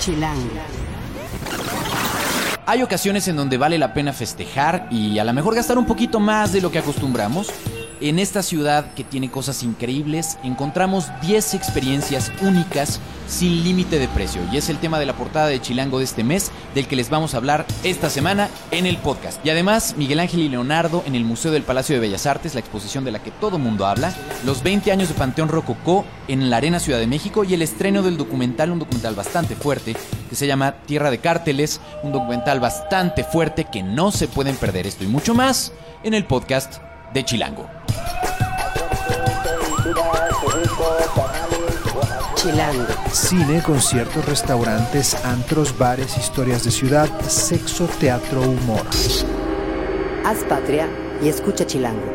Chilango. 0.00 0.48
Hay 2.64 2.82
ocasiones 2.82 3.28
en 3.28 3.36
donde 3.36 3.58
vale 3.58 3.76
la 3.78 3.92
pena 3.92 4.14
festejar 4.14 4.88
y 4.90 5.18
a 5.18 5.24
lo 5.24 5.32
mejor 5.34 5.54
gastar 5.54 5.76
un 5.76 5.84
poquito 5.84 6.18
más 6.18 6.52
de 6.52 6.62
lo 6.62 6.70
que 6.70 6.78
acostumbramos. 6.78 7.52
En 8.02 8.18
esta 8.18 8.42
ciudad 8.42 8.94
que 8.94 9.04
tiene 9.04 9.30
cosas 9.30 9.62
increíbles, 9.62 10.38
encontramos 10.42 11.08
10 11.20 11.52
experiencias 11.52 12.32
únicas 12.40 12.98
sin 13.28 13.62
límite 13.62 13.98
de 13.98 14.08
precio. 14.08 14.40
Y 14.50 14.56
es 14.56 14.70
el 14.70 14.78
tema 14.78 14.98
de 14.98 15.04
la 15.04 15.12
portada 15.12 15.48
de 15.48 15.60
Chilango 15.60 15.98
de 15.98 16.04
este 16.04 16.24
mes, 16.24 16.50
del 16.74 16.88
que 16.88 16.96
les 16.96 17.10
vamos 17.10 17.34
a 17.34 17.36
hablar 17.36 17.66
esta 17.84 18.08
semana 18.08 18.48
en 18.70 18.86
el 18.86 18.96
podcast. 18.96 19.44
Y 19.44 19.50
además, 19.50 19.96
Miguel 19.98 20.20
Ángel 20.20 20.40
y 20.40 20.48
Leonardo 20.48 21.04
en 21.06 21.14
el 21.14 21.24
Museo 21.24 21.52
del 21.52 21.62
Palacio 21.62 21.94
de 21.94 22.00
Bellas 22.00 22.24
Artes, 22.24 22.54
la 22.54 22.60
exposición 22.60 23.04
de 23.04 23.12
la 23.12 23.22
que 23.22 23.32
todo 23.32 23.58
mundo 23.58 23.84
habla, 23.86 24.14
los 24.46 24.62
20 24.62 24.90
años 24.92 25.10
de 25.10 25.14
Panteón 25.14 25.50
Rococó 25.50 26.06
en 26.26 26.48
la 26.48 26.56
Arena 26.56 26.80
Ciudad 26.80 27.00
de 27.00 27.06
México 27.06 27.44
y 27.44 27.52
el 27.52 27.60
estreno 27.60 28.00
del 28.00 28.16
documental, 28.16 28.70
un 28.70 28.78
documental 28.78 29.14
bastante 29.14 29.56
fuerte, 29.56 29.94
que 30.30 30.36
se 30.36 30.46
llama 30.46 30.72
Tierra 30.86 31.10
de 31.10 31.18
Cárteles, 31.18 31.82
un 32.02 32.12
documental 32.12 32.60
bastante 32.60 33.24
fuerte 33.24 33.66
que 33.70 33.82
no 33.82 34.10
se 34.10 34.26
pueden 34.26 34.56
perder 34.56 34.86
esto 34.86 35.04
y 35.04 35.08
mucho 35.08 35.34
más 35.34 35.74
en 36.02 36.14
el 36.14 36.24
podcast 36.24 36.78
de 37.12 37.24
Chilango. 37.24 37.79
Chilango. 42.36 42.86
Cine, 43.12 43.62
conciertos, 43.62 44.24
restaurantes, 44.24 45.14
antros, 45.24 45.76
bares, 45.76 46.16
historias 46.16 46.64
de 46.64 46.70
ciudad, 46.70 47.08
sexo, 47.28 47.86
teatro, 47.98 48.40
humor. 48.40 48.86
Haz 50.24 50.38
patria 50.48 50.88
y 51.22 51.28
escucha 51.28 51.66
Chilango. 51.66 52.14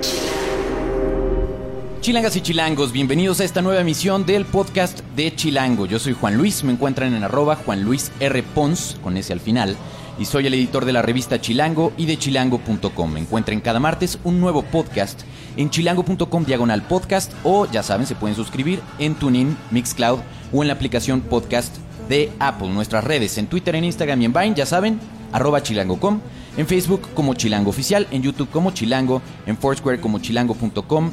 Chilangas 2.05 2.35
y 2.35 2.41
chilangos, 2.41 2.91
bienvenidos 2.91 3.39
a 3.39 3.45
esta 3.45 3.63
nueva 3.63 3.81
emisión 3.81 4.27
del 4.27 4.45
podcast 4.45 4.99
de 5.15 5.35
Chilango. 5.35 5.87
Yo 5.87 5.97
soy 5.97 6.13
Juan 6.13 6.37
Luis, 6.37 6.63
me 6.63 6.71
encuentran 6.71 7.15
en 7.15 7.23
arroba 7.23 7.55
Juan 7.55 7.81
Luis 7.81 8.11
R. 8.19 8.43
Pons, 8.43 8.97
con 9.01 9.17
ese 9.17 9.33
al 9.33 9.39
final, 9.39 9.75
y 10.17 10.25
soy 10.25 10.47
el 10.47 10.53
editor 10.53 10.85
de 10.85 10.93
la 10.93 11.01
revista 11.01 11.39
Chilango 11.39 11.93
y 11.97 12.05
de 12.05 12.17
chilango.com. 12.17 13.11
Me 13.11 13.19
encuentran 13.19 13.61
cada 13.61 13.79
martes 13.79 14.19
un 14.23 14.39
nuevo 14.39 14.63
podcast 14.63 15.21
en 15.57 15.69
chilango.com 15.69 16.45
diagonal 16.45 16.83
podcast 16.83 17.31
o 17.43 17.65
ya 17.65 17.83
saben, 17.83 18.07
se 18.07 18.15
pueden 18.15 18.35
suscribir 18.35 18.81
en 18.99 19.15
TuneIn, 19.15 19.57
Mixcloud 19.71 20.19
o 20.51 20.61
en 20.61 20.67
la 20.67 20.73
aplicación 20.73 21.21
podcast 21.21 21.75
de 22.09 22.31
Apple. 22.39 22.69
Nuestras 22.69 23.03
redes 23.03 23.37
en 23.37 23.47
Twitter, 23.47 23.75
en 23.75 23.85
Instagram 23.85 24.21
y 24.21 24.25
en 24.25 24.33
Vine, 24.33 24.55
ya 24.55 24.65
saben, 24.65 24.99
arroba 25.31 25.63
chilango.com, 25.63 26.19
en 26.57 26.67
Facebook 26.67 27.09
como 27.13 27.33
Chilango 27.33 27.69
Oficial, 27.69 28.07
en 28.11 28.21
YouTube 28.21 28.49
como 28.49 28.71
Chilango, 28.71 29.21
en 29.45 29.57
Foursquare 29.57 29.99
como 29.99 30.19
chilango.com. 30.19 31.11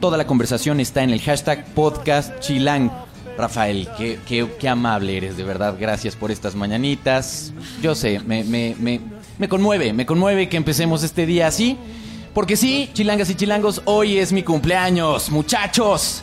Toda 0.00 0.18
la 0.18 0.26
conversación 0.26 0.80
está 0.80 1.02
en 1.02 1.10
el 1.10 1.20
hashtag 1.20 1.64
podcast 1.74 2.38
chilango. 2.40 3.13
Rafael, 3.36 3.88
qué, 3.98 4.18
qué- 4.26 4.48
qué 4.58 4.68
amable 4.68 5.16
eres, 5.16 5.36
de 5.36 5.42
verdad. 5.44 5.76
Gracias 5.78 6.14
por 6.16 6.30
estas 6.30 6.54
mañanitas. 6.54 7.52
Yo 7.82 7.94
sé, 7.94 8.20
me, 8.20 8.44
me, 8.44 8.76
me, 8.78 9.00
me 9.38 9.48
conmueve, 9.48 9.92
me 9.92 10.06
conmueve 10.06 10.48
que 10.48 10.56
empecemos 10.56 11.02
este 11.02 11.26
día 11.26 11.46
así. 11.48 11.76
Porque 12.32 12.56
sí, 12.56 12.90
chilangas 12.94 13.30
y 13.30 13.34
chilangos, 13.36 13.82
hoy 13.84 14.18
es 14.18 14.32
mi 14.32 14.42
cumpleaños, 14.42 15.30
muchachos. 15.30 16.22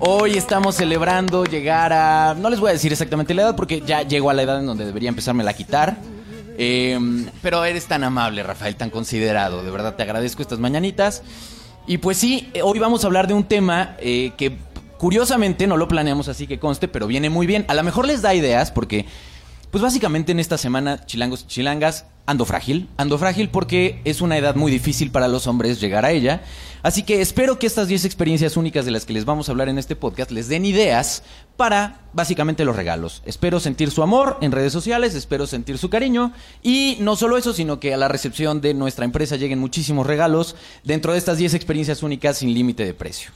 Hoy 0.00 0.36
estamos 0.36 0.76
celebrando 0.76 1.44
llegar 1.44 1.92
a... 1.92 2.36
No 2.38 2.48
les 2.50 2.60
voy 2.60 2.70
a 2.70 2.72
decir 2.74 2.92
exactamente 2.92 3.34
la 3.34 3.42
edad 3.42 3.56
porque 3.56 3.82
ya 3.84 4.02
llego 4.02 4.30
a 4.30 4.34
la 4.34 4.42
edad 4.42 4.60
en 4.60 4.66
donde 4.66 4.84
debería 4.86 5.08
empezarme 5.08 5.48
a 5.48 5.52
quitar. 5.52 5.96
Eh, 6.56 6.98
pero 7.42 7.64
eres 7.64 7.86
tan 7.86 8.04
amable, 8.04 8.42
Rafael, 8.44 8.76
tan 8.76 8.90
considerado. 8.90 9.64
De 9.64 9.70
verdad 9.72 9.96
te 9.96 10.04
agradezco 10.04 10.42
estas 10.42 10.60
mañanitas. 10.60 11.22
Y 11.88 11.98
pues 11.98 12.18
sí, 12.18 12.48
eh, 12.54 12.62
hoy 12.62 12.78
vamos 12.78 13.02
a 13.02 13.06
hablar 13.08 13.26
de 13.26 13.34
un 13.34 13.42
tema 13.44 13.96
eh, 13.98 14.32
que 14.36 14.56
curiosamente 14.98 15.66
no 15.66 15.76
lo 15.76 15.88
planeamos 15.88 16.28
así 16.28 16.46
que 16.46 16.58
conste, 16.58 16.88
pero 16.88 17.06
viene 17.06 17.30
muy 17.30 17.46
bien. 17.46 17.64
A 17.68 17.74
lo 17.74 17.82
mejor 17.82 18.06
les 18.06 18.22
da 18.22 18.34
ideas 18.34 18.70
porque, 18.70 19.06
pues 19.70 19.82
básicamente 19.82 20.32
en 20.32 20.40
esta 20.40 20.58
semana, 20.58 21.06
chilangos 21.06 21.42
y 21.42 21.46
chilangas, 21.46 22.04
ando 22.28 22.44
frágil. 22.44 22.88
Ando 22.98 23.16
frágil 23.16 23.48
porque 23.48 24.02
es 24.04 24.20
una 24.20 24.36
edad 24.36 24.54
muy 24.54 24.70
difícil 24.70 25.10
para 25.10 25.28
los 25.28 25.46
hombres 25.46 25.80
llegar 25.80 26.04
a 26.04 26.10
ella. 26.10 26.42
Así 26.82 27.02
que 27.02 27.22
espero 27.22 27.58
que 27.58 27.66
estas 27.66 27.88
10 27.88 28.04
experiencias 28.04 28.56
únicas 28.56 28.84
de 28.84 28.90
las 28.90 29.06
que 29.06 29.14
les 29.14 29.24
vamos 29.24 29.48
a 29.48 29.52
hablar 29.52 29.70
en 29.70 29.78
este 29.78 29.96
podcast 29.96 30.30
les 30.30 30.46
den 30.46 30.66
ideas 30.66 31.22
para 31.56 32.02
básicamente 32.12 32.66
los 32.66 32.76
regalos. 32.76 33.22
Espero 33.24 33.60
sentir 33.60 33.90
su 33.90 34.02
amor 34.02 34.36
en 34.42 34.52
redes 34.52 34.74
sociales, 34.74 35.14
espero 35.14 35.46
sentir 35.46 35.78
su 35.78 35.88
cariño 35.88 36.32
y 36.62 36.98
no 37.00 37.16
solo 37.16 37.38
eso, 37.38 37.54
sino 37.54 37.80
que 37.80 37.94
a 37.94 37.96
la 37.96 38.08
recepción 38.08 38.60
de 38.60 38.74
nuestra 38.74 39.06
empresa 39.06 39.36
lleguen 39.36 39.58
muchísimos 39.58 40.06
regalos 40.06 40.54
dentro 40.84 41.12
de 41.12 41.18
estas 41.18 41.38
10 41.38 41.54
experiencias 41.54 42.02
únicas 42.02 42.36
sin 42.38 42.52
límite 42.52 42.84
de 42.84 42.92
precio. 42.92 43.32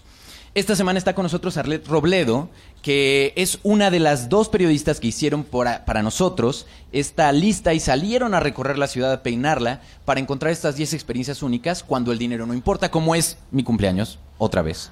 Esta 0.54 0.76
semana 0.76 0.98
está 0.98 1.14
con 1.14 1.22
nosotros 1.22 1.56
Arlet 1.56 1.86
Robledo, 1.88 2.50
que 2.82 3.32
es 3.36 3.58
una 3.62 3.90
de 3.90 4.00
las 4.00 4.28
dos 4.28 4.50
periodistas 4.50 5.00
que 5.00 5.06
hicieron 5.06 5.44
por 5.44 5.66
a- 5.66 5.86
para 5.86 6.02
nosotros 6.02 6.66
esta 6.92 7.32
lista 7.32 7.72
y 7.72 7.80
salieron 7.80 8.34
a 8.34 8.40
recorrer 8.40 8.76
la 8.76 8.86
ciudad 8.86 9.12
a 9.12 9.22
peinarla 9.22 9.80
para 10.04 10.20
encontrar 10.20 10.52
estas 10.52 10.76
10 10.76 10.92
experiencias 10.92 11.42
únicas 11.42 11.82
cuando 11.82 12.12
el 12.12 12.18
dinero 12.18 12.44
no 12.44 12.52
importa, 12.52 12.90
como 12.90 13.14
es 13.14 13.38
mi 13.50 13.62
cumpleaños, 13.62 14.18
otra 14.36 14.60
vez. 14.60 14.90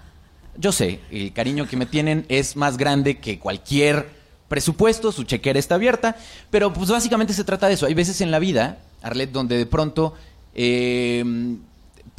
Yo 0.56 0.72
sé, 0.72 1.00
el 1.10 1.34
cariño 1.34 1.68
que 1.68 1.76
me 1.76 1.84
tienen 1.84 2.24
es 2.30 2.56
más 2.56 2.78
grande 2.78 3.18
que 3.18 3.38
cualquier 3.38 4.08
presupuesto, 4.48 5.12
su 5.12 5.24
chequera 5.24 5.58
está 5.58 5.74
abierta, 5.74 6.16
pero 6.50 6.72
pues 6.72 6.88
básicamente 6.90 7.34
se 7.34 7.44
trata 7.44 7.68
de 7.68 7.74
eso. 7.74 7.84
Hay 7.84 7.94
veces 7.94 8.22
en 8.22 8.30
la 8.30 8.38
vida, 8.38 8.78
Arlet, 9.02 9.30
donde 9.30 9.58
de 9.58 9.66
pronto... 9.66 10.14
eh, 10.54 11.22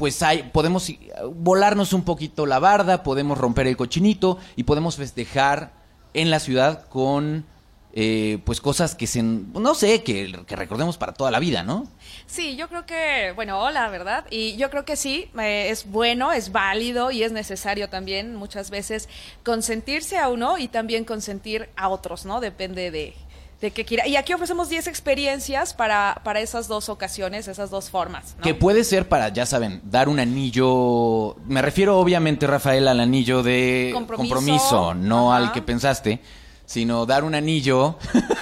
pues 0.02 0.24
hay, 0.24 0.50
podemos 0.52 0.92
volarnos 1.36 1.94
un 1.94 2.02
poquito 2.02 2.48
la 2.48 2.58
barda, 2.58 3.04
podemos 3.04 3.38
romper 3.38 3.68
el 3.68 3.78
cochinito 3.78 4.40
y 4.56 4.64
podemos 4.64 4.96
festejar 4.96 5.74
en 6.16 6.32
la 6.32 6.40
ciudad 6.40 6.88
con 6.88 7.46
eh, 7.94 8.40
pues 8.44 8.62
cosas 8.62 8.96
que 8.96 9.06
se, 9.06 9.22
no 9.22 9.76
sé, 9.76 10.02
que, 10.02 10.44
que 10.48 10.56
recordemos 10.56 10.98
para 10.98 11.14
toda 11.14 11.30
la 11.30 11.38
vida, 11.38 11.62
¿no? 11.62 11.88
Sí, 12.26 12.56
yo 12.56 12.68
creo 12.68 12.88
que, 12.88 13.32
bueno, 13.36 13.60
hola, 13.60 13.90
¿verdad? 13.90 14.26
Y 14.32 14.56
yo 14.58 14.72
creo 14.72 14.86
que 14.86 14.96
sí, 14.96 15.30
eh, 15.40 15.68
es 15.70 15.86
bueno, 15.86 16.32
es 16.32 16.52
válido 16.52 17.12
y 17.12 17.22
es 17.22 17.32
necesario 17.32 17.88
también 17.88 18.36
muchas 18.36 18.72
veces 18.72 19.08
consentirse 19.44 20.18
a 20.18 20.30
uno 20.30 20.58
y 20.58 20.68
también 20.68 21.06
consentir 21.06 21.70
a 21.76 21.90
otros, 21.90 22.26
¿no? 22.26 22.40
Depende 22.40 22.90
de, 22.90 23.14
de 23.62 23.72
qué 23.72 23.86
quiera. 23.86 24.08
Y 24.08 24.16
aquí 24.16 24.34
ofrecemos 24.34 24.70
10 24.70 24.88
experiencias 24.88 25.74
para, 25.74 26.20
para 26.24 26.40
esas 26.42 26.68
dos 26.68 26.90
ocasiones, 26.90 27.48
esas 27.48 27.70
dos 27.70 27.90
formas, 27.90 28.36
¿no? 28.38 28.44
Que 28.44 28.56
puede 28.56 28.84
ser 28.84 29.08
para, 29.08 29.30
ya 29.30 29.46
saben, 29.46 29.82
dar 29.86 30.10
un 30.10 30.20
anillo, 30.20 31.36
me 31.48 31.62
refiero 31.62 32.00
obviamente, 32.00 32.48
Rafael, 32.48 32.88
al 32.88 33.00
anillo 33.00 33.44
de 33.44 33.92
Compromiso. 33.94 34.36
compromiso, 34.36 34.94
no 34.96 35.32
Ajá. 35.34 35.46
al 35.46 35.52
que 35.52 35.62
pensaste, 35.62 36.20
sino 36.66 37.06
dar 37.06 37.24
un 37.24 37.36
anillo. 37.36 37.98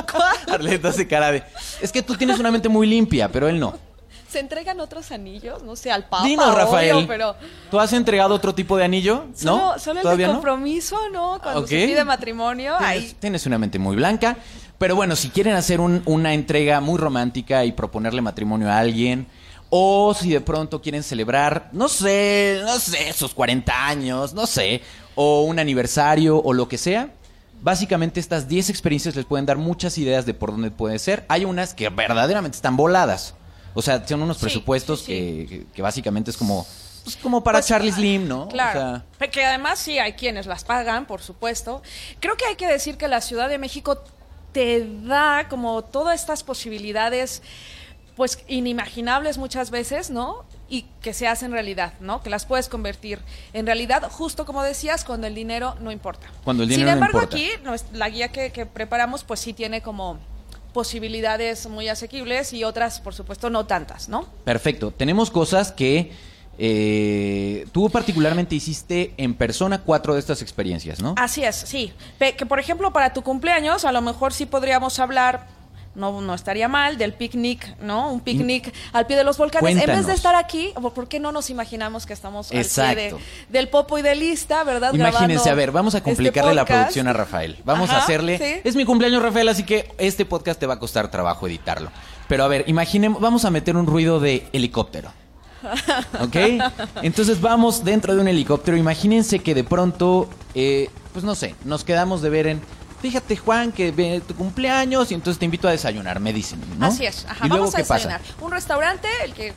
Arleta 0.48 0.88
hace 0.88 1.06
cara 1.08 1.32
de, 1.32 1.42
es 1.80 1.90
que 1.90 2.02
tú 2.02 2.14
tienes 2.14 2.38
una 2.38 2.50
mente 2.50 2.68
muy 2.68 2.86
limpia, 2.86 3.28
pero 3.28 3.48
él 3.48 3.58
no. 3.58 3.89
¿Se 4.30 4.38
entregan 4.38 4.78
otros 4.80 5.10
anillos? 5.10 5.62
No 5.64 5.74
sé, 5.76 5.90
al 5.90 6.04
papa, 6.08 6.24
Dinos, 6.24 6.54
Rafael. 6.54 6.94
obvio, 6.96 7.06
pero... 7.08 7.34
¿Tú 7.70 7.80
has 7.80 7.92
entregado 7.92 8.34
otro 8.34 8.54
tipo 8.54 8.76
de 8.76 8.84
anillo? 8.84 9.24
Solo, 9.34 9.56
¿No? 9.72 9.78
solo 9.78 9.98
el 10.00 10.02
¿Todavía 10.04 10.26
de 10.28 10.32
no? 10.32 10.38
compromiso, 10.38 10.96
¿no? 11.12 11.40
Cuando 11.42 11.66
se 11.66 11.86
pide 11.86 12.04
matrimonio, 12.04 12.74
Tienes, 12.78 12.96
ahí... 13.04 13.16
tienes 13.18 13.46
una 13.46 13.58
mente 13.58 13.78
muy 13.78 13.96
blanca. 13.96 14.36
Pero 14.78 14.94
bueno, 14.96 15.16
si 15.16 15.30
quieren 15.30 15.54
hacer 15.56 15.80
un- 15.80 16.02
una 16.06 16.32
entrega 16.32 16.80
muy 16.80 16.96
romántica 16.98 17.64
y 17.64 17.72
proponerle 17.72 18.22
matrimonio 18.22 18.70
a 18.70 18.78
alguien, 18.78 19.26
o 19.68 20.14
si 20.14 20.30
de 20.30 20.40
pronto 20.40 20.80
quieren 20.80 21.02
celebrar, 21.02 21.68
no 21.72 21.88
sé, 21.88 22.60
no 22.64 22.78
sé, 22.78 23.12
sus 23.12 23.34
40 23.34 23.86
años, 23.88 24.32
no 24.32 24.46
sé, 24.46 24.80
o 25.16 25.42
un 25.42 25.58
aniversario 25.58 26.38
o 26.40 26.52
lo 26.52 26.66
que 26.68 26.78
sea, 26.78 27.10
básicamente 27.62 28.20
estas 28.20 28.48
10 28.48 28.70
experiencias 28.70 29.14
les 29.16 29.24
pueden 29.26 29.44
dar 29.46 29.58
muchas 29.58 29.98
ideas 29.98 30.24
de 30.24 30.34
por 30.34 30.50
dónde 30.50 30.70
puede 30.70 30.98
ser. 30.98 31.24
Hay 31.28 31.44
unas 31.44 31.74
que 31.74 31.88
verdaderamente 31.88 32.56
están 32.56 32.76
voladas. 32.76 33.34
O 33.74 33.82
sea, 33.82 34.06
son 34.06 34.22
unos 34.22 34.38
presupuestos 34.38 35.02
Que, 35.02 35.46
que- 35.48 35.66
que 35.72 35.82
básicamente 35.82 36.30
es 36.30 36.36
como, 36.36 36.66
pues, 37.04 37.16
como 37.16 37.42
para 37.44 37.58
Pues, 37.58 37.66
Charlie 37.68 37.92
Slim, 37.92 38.28
¿no? 38.28 38.42
O 38.44 38.48
Claro. 38.48 38.80
sea, 38.80 39.04
Porque 39.18 39.44
además 39.44 39.78
sí 39.78 39.98
hay 39.98 40.14
quienes 40.14 40.46
las 40.46 40.64
pagan, 40.64 41.06
por 41.06 41.22
supuesto. 41.22 41.82
Creo 42.20 42.36
que 42.36 42.44
hay 42.46 42.56
que 42.56 42.66
decir 42.66 42.96
que 42.96 43.08
la 43.08 43.20
Ciudad 43.20 43.48
de 43.48 43.58
México 43.58 44.02
te 44.52 44.86
da 45.04 45.46
como 45.48 45.82
todas 45.84 46.18
estas 46.20 46.42
posibilidades, 46.42 47.42
pues 48.16 48.40
inimaginables 48.48 49.38
muchas 49.38 49.70
veces, 49.70 50.10
¿no? 50.10 50.44
Y 50.68 50.82
que 51.00 51.12
se 51.14 51.26
hacen 51.26 51.52
realidad, 51.52 51.94
¿no? 52.00 52.22
Que 52.22 52.30
las 52.30 52.44
puedes 52.46 52.68
convertir 52.68 53.18
en 53.52 53.66
realidad, 53.66 54.08
justo 54.10 54.44
como 54.44 54.62
decías, 54.62 55.04
cuando 55.04 55.26
el 55.26 55.34
dinero 55.34 55.76
no 55.80 55.90
importa. 55.90 56.26
Cuando 56.44 56.64
el 56.64 56.68
Sin 56.68 56.80
dinero 56.80 56.98
no 56.98 57.06
embargo, 57.06 57.22
importa. 57.22 57.36
aquí 57.36 57.48
la 57.96 58.08
guía 58.08 58.28
que, 58.28 58.50
que 58.52 58.66
preparamos, 58.66 59.24
pues 59.24 59.40
sí 59.40 59.52
tiene 59.52 59.80
como 59.82 60.18
posibilidades 60.70 61.68
muy 61.68 61.88
asequibles 61.88 62.52
y 62.52 62.64
otras, 62.64 63.00
por 63.00 63.14
supuesto, 63.14 63.50
no 63.50 63.66
tantas, 63.66 64.08
¿no? 64.08 64.26
Perfecto. 64.44 64.90
Tenemos 64.90 65.30
cosas 65.30 65.72
que 65.72 66.12
eh, 66.58 67.66
tú 67.72 67.88
particularmente 67.90 68.54
hiciste 68.54 69.14
en 69.16 69.34
persona 69.34 69.82
cuatro 69.82 70.14
de 70.14 70.20
estas 70.20 70.42
experiencias, 70.42 71.00
¿no? 71.00 71.14
Así 71.16 71.42
es, 71.42 71.56
sí. 71.56 71.92
Que 72.18 72.46
por 72.46 72.58
ejemplo 72.58 72.92
para 72.92 73.12
tu 73.12 73.22
cumpleaños 73.22 73.84
a 73.84 73.92
lo 73.92 74.02
mejor 74.02 74.32
sí 74.32 74.46
podríamos 74.46 74.98
hablar 74.98 75.46
no, 75.94 76.20
no 76.20 76.34
estaría 76.34 76.68
mal, 76.68 76.96
del 76.98 77.12
picnic, 77.14 77.76
¿no? 77.80 78.12
Un 78.12 78.20
picnic 78.20 78.72
al 78.92 79.06
pie 79.06 79.16
de 79.16 79.24
los 79.24 79.36
volcanes. 79.38 79.76
En 79.76 79.86
vez 79.86 80.06
de 80.06 80.12
estar 80.12 80.34
aquí, 80.36 80.72
¿por 80.94 81.08
qué 81.08 81.18
no 81.20 81.32
nos 81.32 81.50
imaginamos 81.50 82.06
que 82.06 82.12
estamos 82.12 82.50
al 82.52 82.58
pie 82.64 82.94
de- 82.94 83.16
del 83.48 83.68
Popo 83.68 83.98
y 83.98 84.02
de 84.02 84.14
Lista, 84.14 84.62
verdad? 84.64 84.94
Imagínense, 84.94 85.50
a 85.50 85.54
ver, 85.54 85.72
vamos 85.72 85.94
a 85.94 85.98
este 85.98 86.10
complicarle 86.10 86.54
la 86.54 86.64
producción 86.64 87.08
a 87.08 87.12
Rafael. 87.12 87.56
Vamos 87.64 87.90
a 87.90 87.98
hacerle. 87.98 88.38
sí. 88.38 88.60
Es 88.64 88.76
mi 88.76 88.84
cumpleaños, 88.84 89.22
Rafael, 89.22 89.48
así 89.48 89.64
que 89.64 89.92
este 89.98 90.24
podcast 90.24 90.58
te 90.60 90.66
va 90.66 90.74
a 90.74 90.78
costar 90.78 91.10
trabajo 91.10 91.46
editarlo. 91.46 91.90
Pero 92.28 92.44
a 92.44 92.48
ver, 92.48 92.64
imaginemos, 92.68 93.20
vamos 93.20 93.44
a 93.44 93.50
meter 93.50 93.76
un 93.76 93.86
ruido 93.86 94.20
de 94.20 94.46
helicóptero. 94.52 95.12
¿Ok? 96.20 96.36
Entonces 97.02 97.40
vamos 97.40 97.84
dentro 97.84 98.14
de 98.14 98.20
un 98.20 98.28
helicóptero. 98.28 98.76
Imagínense 98.76 99.40
que 99.40 99.54
de 99.54 99.64
pronto, 99.64 100.28
eh, 100.54 100.88
pues 101.12 101.24
no 101.24 101.34
sé, 101.34 101.54
nos 101.64 101.84
quedamos 101.84 102.22
de 102.22 102.30
ver 102.30 102.46
en. 102.46 102.60
Fíjate, 103.00 103.36
Juan, 103.36 103.72
que 103.72 103.92
ve 103.92 104.20
tu 104.26 104.34
cumpleaños 104.34 105.10
y 105.10 105.14
entonces 105.14 105.38
te 105.38 105.44
invito 105.46 105.66
a 105.68 105.70
desayunar, 105.70 106.20
me 106.20 106.32
dicen, 106.32 106.60
¿no? 106.78 106.86
Así 106.86 107.06
es, 107.06 107.24
ajá, 107.28 107.46
¿Y 107.46 107.48
luego 107.48 107.64
vamos 107.64 107.74
a 107.74 107.78
qué 107.78 107.84
pasa? 107.84 108.08
desayunar. 108.08 108.20
Un 108.42 108.50
restaurante, 108.52 109.08
el 109.24 109.32
que 109.32 109.54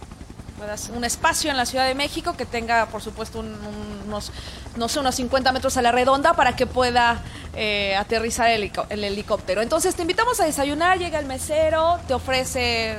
puedas, 0.58 0.90
un 0.96 1.04
espacio 1.04 1.52
en 1.52 1.58
la 1.58 1.66
Ciudad 1.66 1.86
de 1.88 1.94
México 1.96 2.38
que 2.38 2.46
tenga, 2.46 2.86
por 2.86 3.02
supuesto, 3.02 3.40
un- 3.40 3.48
un- 3.54 4.04
unos, 4.08 4.32
no 4.78 4.88
sé, 4.88 5.00
unos 5.00 5.16
50 5.16 5.52
metros 5.52 5.76
a 5.78 5.82
la 5.82 5.92
redonda 5.92 6.34
para 6.34 6.56
que 6.56 6.66
pueda 6.68 7.22
eh, 7.56 7.96
aterrizar 7.98 8.50
el, 8.50 8.72
el 8.90 9.04
helicóptero. 9.04 9.62
Entonces 9.62 9.94
te 9.96 10.02
invitamos 10.04 10.40
a 10.40 10.46
desayunar, 10.46 10.98
llega 10.98 11.20
el 11.20 11.26
mesero, 11.26 12.00
te 12.08 12.14
ofrece 12.14 12.98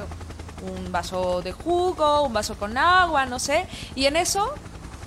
un 0.63 0.93
vaso 0.93 1.43
de 1.43 1.53
jugo, 1.53 2.23
un 2.23 2.33
vaso 2.33 2.55
con 2.57 2.77
agua, 2.79 3.27
no 3.27 3.39
sé, 3.39 3.67
y 3.95 4.07
en 4.07 4.17
eso 4.17 4.53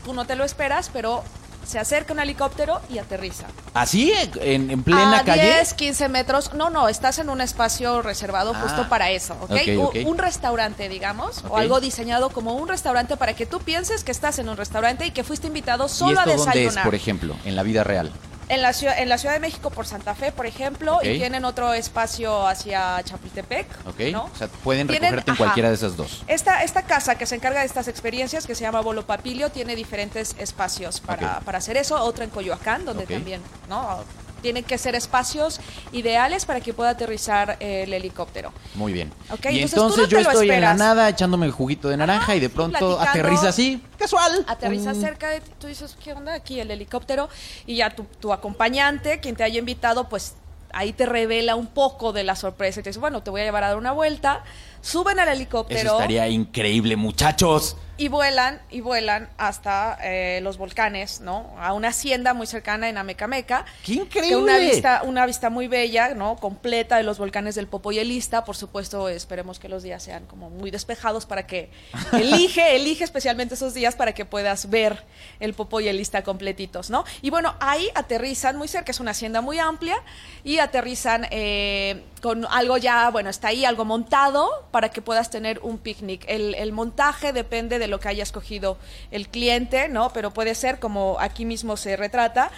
tú 0.03 0.13
no 0.13 0.25
te 0.25 0.35
lo 0.35 0.43
esperas, 0.43 0.89
pero 0.91 1.23
se 1.67 1.79
acerca 1.79 2.13
un 2.13 2.19
helicóptero 2.19 2.79
y 2.89 2.97
aterriza. 2.97 3.45
¿Así? 3.73 4.13
¿En, 4.41 4.71
en 4.71 4.83
plena 4.83 5.19
a 5.19 5.23
calle? 5.25 5.43
10, 5.43 5.73
15 5.73 6.07
metros. 6.09 6.53
No, 6.53 6.69
no, 6.69 6.87
estás 6.87 7.19
en 7.19 7.29
un 7.29 7.41
espacio 7.41 8.01
reservado 8.01 8.53
Ah. 8.55 8.61
justo 8.61 8.87
para 8.87 9.09
eso, 9.11 9.33
¿ok? 9.41 9.51
Ok, 9.51 9.59
U- 9.77 9.81
ok. 9.83 9.95
Un 10.05 10.17
restaurante, 10.17 10.87
digamos, 10.89 11.43
o 11.49 11.57
algo 11.57 11.79
diseñado 11.81 12.29
como 12.29 12.53
un 12.55 12.67
restaurante 12.69 13.17
para 13.17 13.35
que 13.35 13.45
tú 13.45 13.59
pienses 13.59 14.03
que 14.03 14.11
estás 14.11 14.39
en 14.39 14.47
un 14.49 14.55
restaurante 14.57 15.05
y 15.05 15.11
que 15.11 15.23
fuiste 15.23 15.47
invitado 15.47 15.85
¿Y 15.85 15.89
solo 15.89 16.19
a 16.19 16.23
esto 16.23 16.37
dónde 16.37 16.51
es, 16.51 16.55
desayunar. 16.55 16.85
por 16.85 16.95
ejemplo, 16.95 17.35
en 17.43 17.55
la 17.55 17.63
vida 17.63 17.83
real? 17.83 18.11
En 18.49 18.61
la, 18.61 18.71
ciudad, 18.71 18.97
en 18.97 19.09
la 19.09 19.17
Ciudad 19.17 19.33
de 19.33 19.41
México 19.41 19.69
por 19.71 19.85
Santa 19.85 20.15
Fe, 20.15 20.31
por 20.31 20.45
ejemplo, 20.45 20.99
y 21.03 21.17
tienen 21.17 21.43
otro 21.43 21.73
espacio 21.73 22.47
hacia 22.47 23.01
Chapultepec, 23.03 23.67
¿Ok? 23.85 23.99
¿no? 24.13 24.29
O 24.33 24.35
sea, 24.37 24.47
pueden 24.47 24.87
Tienen- 24.87 25.11
recogerte 25.11 25.31
en 25.31 25.33
ajá. 25.33 25.43
cualquiera 25.43 25.69
de 25.69 25.75
esas 25.75 25.97
dos. 25.97 26.23
Esta, 26.27 26.63
esta 26.63 26.83
casa 26.83 27.15
que 27.15 27.25
se 27.25 27.35
encarga 27.35 27.59
de 27.59 27.65
estas 27.65 27.89
experiencias, 27.89 28.47
que 28.47 28.55
se 28.55 28.61
llama 28.61 28.79
Bolo 28.79 29.05
Papilio, 29.05 29.49
tiene 29.49 29.75
diferentes 29.75 30.33
espacios 30.39 31.01
para, 31.01 31.41
para 31.41 31.57
hacer 31.57 31.75
eso. 31.75 32.01
Otra 32.01 32.23
en 32.23 32.29
Coyoacán, 32.29 32.85
donde 32.85 33.05
también, 33.05 33.41
¿no? 33.67 34.03
Tienen 34.41 34.63
que 34.63 34.77
ser 34.77 34.95
espacios 34.95 35.59
ideales 35.91 36.45
para 36.45 36.61
que 36.61 36.73
pueda 36.73 36.91
aterrizar 36.91 37.57
el 37.59 37.93
helicóptero. 37.93 38.53
Muy 38.75 38.93
bien. 38.93 39.11
Ok, 39.31 39.45
y 39.45 39.59
entonces 39.61 39.71
tú 39.71 39.81
entonces 39.87 40.03
no 40.03 40.09
yo 40.09 40.19
estoy 40.31 40.51
en 40.51 40.61
la 40.61 40.73
nada 40.73 41.09
echándome 41.09 41.45
el 41.45 41.51
juguito 41.51 41.89
de 41.89 41.97
naranja 41.97 42.23
Ajá, 42.23 42.35
y 42.35 42.39
de 42.39 42.49
pronto 42.49 42.99
aterriza 42.99 43.49
así, 43.49 43.81
casual. 43.97 44.45
Aterriza 44.47 44.91
un- 44.91 45.01
cerca 45.01 45.29
de 45.29 45.41
ti, 45.41 45.51
tú 45.59 45.67
dices, 45.67 45.97
¿qué 46.03 46.13
onda 46.13 46.33
aquí 46.33 46.59
el 46.59 46.69
helicóptero? 46.71 47.29
Y 47.65 47.77
ya 47.77 47.89
tu, 47.95 48.03
tu 48.19 48.31
acompañante, 48.33 49.19
quien 49.19 49.35
te 49.35 49.43
haya 49.43 49.59
invitado, 49.59 50.07
pues 50.09 50.35
ahí 50.73 50.93
te 50.93 51.05
revela 51.05 51.55
un 51.55 51.67
poco 51.67 52.13
de 52.13 52.23
la 52.23 52.35
sorpresa. 52.35 52.79
Y 52.79 52.83
te 52.83 52.89
dice, 52.89 52.99
bueno, 52.99 53.23
te 53.23 53.29
voy 53.31 53.41
a 53.41 53.45
llevar 53.45 53.63
a 53.63 53.69
dar 53.69 53.77
una 53.77 53.91
vuelta. 53.93 54.43
Suben 54.87 55.19
al 55.19 55.27
helicóptero. 55.27 55.81
Eso 55.81 55.95
estaría 55.97 56.29
increíble, 56.29 56.95
muchachos. 56.95 57.75
y 57.99 58.09
vuelan 58.09 58.61
y 58.69 58.79
vuelan 58.81 59.27
hasta 59.37 59.97
eh, 60.03 60.39
los 60.43 60.57
volcanes, 60.57 61.19
¿no? 61.19 61.55
A 61.59 61.73
una 61.73 61.87
hacienda 61.89 62.33
muy 62.35 62.45
cercana 62.47 62.87
en 62.87 62.97
Amecameca. 62.97 63.65
¡Qué 63.83 63.95
Que 63.95 64.01
increíble! 64.03 64.35
una 64.37 64.57
vista, 64.59 65.01
una 65.03 65.25
vista 65.25 65.49
muy 65.49 65.67
bella, 65.67 66.13
¿no? 66.13 66.35
Completa 66.37 66.95
de 66.97 67.03
los 67.03 67.17
volcanes 67.17 67.55
del 67.55 67.67
Popo 67.67 67.91
y 67.91 67.99
el 67.99 68.11
Ista. 68.11 68.45
Por 68.45 68.55
supuesto, 68.55 69.09
esperemos 69.09 69.59
que 69.59 69.67
los 69.67 69.83
días 69.83 70.03
sean 70.03 70.25
como 70.27 70.49
muy 70.51 70.69
despejados 70.71 71.25
para 71.25 71.47
que 71.47 71.69
elige, 72.13 72.75
elige 72.75 73.03
especialmente 73.03 73.55
esos 73.55 73.73
días 73.73 73.95
para 73.95 74.13
que 74.13 74.23
puedas 74.25 74.69
ver 74.69 75.03
el 75.41 75.53
Popo 75.53 75.81
y 75.81 75.87
el 75.89 75.99
Ista 75.99 76.23
completitos, 76.23 76.89
¿no? 76.89 77.03
Y 77.21 77.29
bueno, 77.31 77.55
ahí 77.59 77.89
aterrizan 77.95 78.57
muy 78.57 78.67
cerca, 78.69 78.91
es 78.91 78.99
una 79.01 79.11
hacienda 79.11 79.41
muy 79.41 79.59
amplia 79.59 79.97
y 80.45 80.59
aterrizan 80.59 81.25
eh, 81.31 82.03
con 82.27 82.45
algo 82.49 82.75
ya, 82.77 83.09
bueno, 83.09 83.29
está 83.29 83.47
ahí 83.47 83.63
algo 83.63 83.85
montado 83.85 84.49
para 84.71 84.89
que 84.89 85.01
puedas 85.01 85.29
tener 85.29 85.61
un 85.63 85.77
picnic. 85.77 86.25
El, 86.27 86.55
el 86.55 86.73
montaje 86.73 87.31
depende 87.31 87.79
de 87.79 87.87
lo 87.87 88.01
que 88.01 88.09
haya 88.09 88.23
escogido 88.23 88.77
el 89.11 89.29
cliente, 89.29 89.87
¿no? 89.87 90.11
Pero 90.11 90.31
puede 90.31 90.53
ser 90.53 90.77
como 90.77 91.15
aquí 91.21 91.45
mismo 91.45 91.77
se 91.77 91.95
retrata 91.95 92.51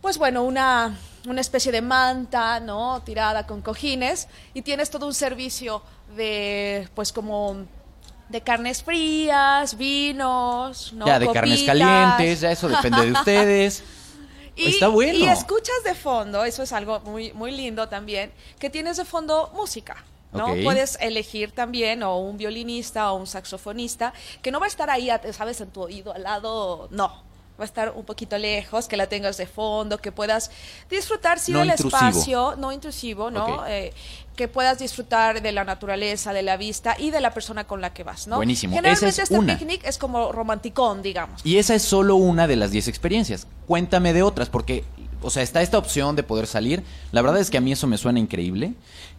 pues 0.00 0.16
bueno, 0.16 0.44
una, 0.44 0.96
una 1.26 1.40
especie 1.40 1.72
de 1.72 1.82
manta, 1.82 2.60
¿no? 2.60 3.02
Tirada 3.02 3.48
con 3.48 3.62
cojines 3.62 4.28
y 4.54 4.62
tienes 4.62 4.90
todo 4.90 5.06
un 5.06 5.14
servicio 5.14 5.82
de, 6.16 6.88
pues 6.94 7.12
como 7.12 7.66
de 8.28 8.40
carnes 8.42 8.84
frías, 8.84 9.76
vinos, 9.76 10.92
¿no? 10.92 11.04
ya 11.04 11.18
de 11.18 11.32
carnes 11.32 11.64
calientes, 11.64 12.42
ya 12.42 12.52
eso 12.52 12.68
depende 12.68 13.06
de 13.06 13.12
ustedes. 13.18 13.82
Y, 14.58 14.70
Está 14.70 14.88
bueno. 14.88 15.18
Y 15.18 15.26
escuchas 15.28 15.84
de 15.84 15.94
fondo, 15.94 16.44
eso 16.44 16.62
es 16.62 16.72
algo 16.72 17.00
muy, 17.00 17.32
muy 17.32 17.52
lindo 17.52 17.88
también, 17.88 18.32
que 18.58 18.68
tienes 18.68 18.96
de 18.96 19.04
fondo 19.04 19.50
música. 19.54 20.04
¿no? 20.32 20.54
Puedes 20.62 20.98
elegir 21.00 21.52
también 21.52 22.02
o 22.02 22.18
un 22.18 22.36
violinista 22.36 23.12
o 23.12 23.16
un 23.16 23.26
saxofonista 23.26 24.12
que 24.42 24.50
no 24.50 24.60
va 24.60 24.66
a 24.66 24.68
estar 24.68 24.90
ahí, 24.90 25.08
sabes, 25.32 25.60
en 25.60 25.70
tu 25.70 25.82
oído 25.82 26.12
al 26.12 26.22
lado, 26.22 26.88
no. 26.90 27.26
Va 27.58 27.64
a 27.64 27.64
estar 27.64 27.92
un 27.96 28.04
poquito 28.04 28.38
lejos, 28.38 28.86
que 28.86 28.96
la 28.96 29.08
tengas 29.08 29.36
de 29.36 29.46
fondo, 29.46 29.98
que 29.98 30.12
puedas 30.12 30.50
disfrutar 30.88 31.40
sí 31.40 31.50
No 31.50 31.60
del 31.60 31.70
intrusivo. 31.70 31.96
espacio, 31.96 32.54
no 32.56 32.70
intrusivo, 32.70 33.30
¿no? 33.32 33.66
Eh, 33.66 33.92
que 34.38 34.46
puedas 34.46 34.78
disfrutar 34.78 35.42
de 35.42 35.50
la 35.50 35.64
naturaleza, 35.64 36.32
de 36.32 36.42
la 36.42 36.56
vista 36.56 36.94
y 36.96 37.10
de 37.10 37.20
la 37.20 37.34
persona 37.34 37.66
con 37.66 37.80
la 37.80 37.92
que 37.92 38.04
vas, 38.04 38.28
¿no? 38.28 38.36
Buenísimo. 38.36 38.72
Generalmente 38.76 39.08
es 39.08 39.18
este 39.18 39.36
una. 39.36 39.58
picnic 39.58 39.82
es 39.84 39.98
como 39.98 40.30
romanticón, 40.30 41.02
digamos. 41.02 41.40
Y 41.44 41.58
esa 41.58 41.74
es 41.74 41.82
solo 41.82 42.14
una 42.14 42.46
de 42.46 42.54
las 42.54 42.70
10 42.70 42.86
experiencias. 42.86 43.48
Cuéntame 43.66 44.12
de 44.12 44.22
otras, 44.22 44.48
porque, 44.48 44.84
o 45.22 45.30
sea, 45.30 45.42
está 45.42 45.60
esta 45.60 45.76
opción 45.76 46.14
de 46.14 46.22
poder 46.22 46.46
salir. 46.46 46.84
La 47.10 47.20
verdad 47.20 47.40
es 47.40 47.50
que 47.50 47.58
a 47.58 47.60
mí 47.60 47.72
eso 47.72 47.88
me 47.88 47.98
suena 47.98 48.20
increíble. 48.20 48.74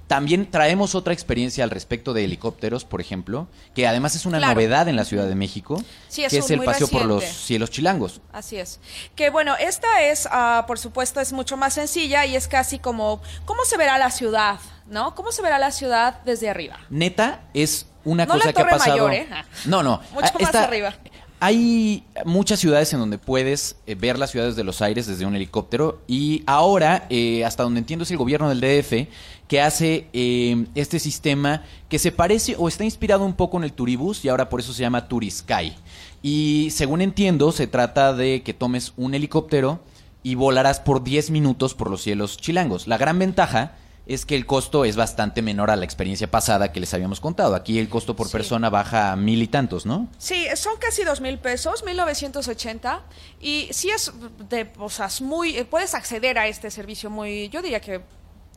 También 0.07 0.49
traemos 0.49 0.95
otra 0.95 1.13
experiencia 1.13 1.63
al 1.63 1.69
respecto 1.69 2.13
de 2.13 2.23
helicópteros, 2.23 2.83
por 2.83 2.99
ejemplo, 2.99 3.47
que 3.75 3.85
además 3.85 4.15
es 4.15 4.25
una 4.25 4.39
Claro. 4.39 4.53
novedad 4.55 4.87
en 4.87 4.95
la 4.95 5.05
Ciudad 5.05 5.27
de 5.27 5.35
México, 5.35 5.83
Sí, 6.07 6.23
es 6.23 6.31
que 6.31 6.37
un 6.37 6.43
es 6.45 6.49
el 6.49 6.63
paseo 6.63 6.87
por 6.87 7.05
los 7.05 7.23
cielos 7.23 7.69
chilangos. 7.69 8.19
Así 8.33 8.55
es. 8.55 8.79
Que 9.15 9.29
bueno, 9.29 9.55
esta 9.59 10.01
es, 10.05 10.27
ah, 10.31 10.63
por 10.65 10.79
supuesto, 10.79 11.19
es 11.19 11.31
mucho 11.31 11.57
más 11.57 11.75
sencilla 11.75 12.25
y 12.25 12.35
es 12.35 12.47
casi 12.47 12.79
como, 12.79 13.21
¿cómo 13.45 13.65
se 13.65 13.77
verá 13.77 13.99
la 13.99 14.09
ciudad? 14.09 14.59
¿No? 14.89 15.13
¿Cómo 15.15 15.31
se 15.31 15.41
verá 15.41 15.59
la 15.59 15.71
ciudad 15.71 16.21
desde 16.25 16.49
arriba? 16.49 16.77
Neta, 16.89 17.41
es 17.53 17.85
una 18.03 18.25
No 18.25 18.33
cosa 18.33 18.47
la 18.47 18.53
que 18.53 18.61
ha 18.61 18.67
pasado. 18.69 19.07
Mayor, 19.07 19.13
¿eh? 19.13 19.27
Ah. 19.31 19.45
No, 19.65 19.83
no. 19.83 20.01
Mucho 20.13 20.27
Ah, 20.33 20.39
más 20.41 20.55
arriba. 20.55 20.93
Hay 21.41 22.03
muchas 22.25 22.59
ciudades 22.59 22.91
en 22.91 22.99
donde 22.99 23.17
puedes 23.17 23.77
eh, 23.87 23.95
ver 23.95 24.19
las 24.19 24.31
ciudades 24.31 24.57
de 24.57 24.65
los 24.65 24.81
aires 24.81 25.07
desde 25.07 25.25
un 25.25 25.35
helicóptero 25.37 26.01
y 26.05 26.43
ahora, 26.45 27.05
eh, 27.09 27.45
hasta 27.45 27.63
donde 27.63 27.79
entiendo, 27.79 28.03
es 28.03 28.11
el 28.11 28.17
gobierno 28.17 28.49
del 28.49 28.59
DF 28.59 29.07
que 29.47 29.61
hace 29.61 30.07
eh, 30.11 30.65
este 30.75 30.99
sistema 30.99 31.63
que 31.87 31.97
se 31.97 32.11
parece 32.11 32.55
o 32.59 32.67
está 32.67 32.83
inspirado 32.83 33.23
un 33.23 33.35
poco 33.35 33.55
en 33.57 33.63
el 33.63 33.71
Turibus 33.71 34.25
y 34.25 34.29
ahora 34.29 34.49
por 34.49 34.59
eso 34.59 34.73
se 34.73 34.81
llama 34.81 35.07
Turisky. 35.07 35.75
Y 36.21 36.69
según 36.71 36.99
entiendo, 36.99 37.53
se 37.53 37.67
trata 37.67 38.11
de 38.13 38.43
que 38.43 38.53
tomes 38.53 38.91
un 38.97 39.13
helicóptero 39.15 39.79
y 40.23 40.35
volarás 40.35 40.81
por 40.81 41.03
10 41.05 41.31
minutos 41.31 41.73
por 41.73 41.89
los 41.89 42.01
cielos 42.01 42.35
chilangos. 42.35 42.85
La 42.85 42.97
gran 42.97 43.17
ventaja 43.17 43.71
es 44.09 44.25
que 44.25 44.35
el 44.35 44.45
costo 44.47 44.85
es 44.85 44.95
bastante 44.95 45.41
menor 45.43 45.69
a 45.69 45.75
la 45.75 45.85
experiencia 45.85 46.29
pasada 46.29 46.71
que 46.71 46.79
les 46.79 46.93
habíamos 46.95 47.19
contado. 47.21 47.53
Aquí 47.53 47.77
el 47.77 47.89
costo 47.89 48.15
por 48.15 48.25
Sí. 48.27 48.33
persona 48.33 48.69
baja 48.71 49.11
a 49.11 49.15
mil 49.15 49.41
y 49.41 49.47
tantos, 49.47 49.85
¿no? 49.85 50.07
Sí, 50.17 50.47
son 50.55 50.77
casi 50.77 51.03
dos 51.03 51.21
mil 51.21 51.37
pesos, 51.37 51.83
1980. 51.83 53.01
Y 53.39 53.69
sí 53.71 53.91
es 53.91 54.11
de, 54.49 54.67
es 55.05 55.21
muy, 55.21 55.57
eh, 55.57 55.65
puedes 55.65 55.93
acceder 55.93 56.39
a 56.39 56.47
este 56.47 56.71
servicio 56.71 57.09
muy, 57.11 57.49
yo 57.49 57.61
diría 57.61 57.79
que 57.79 58.01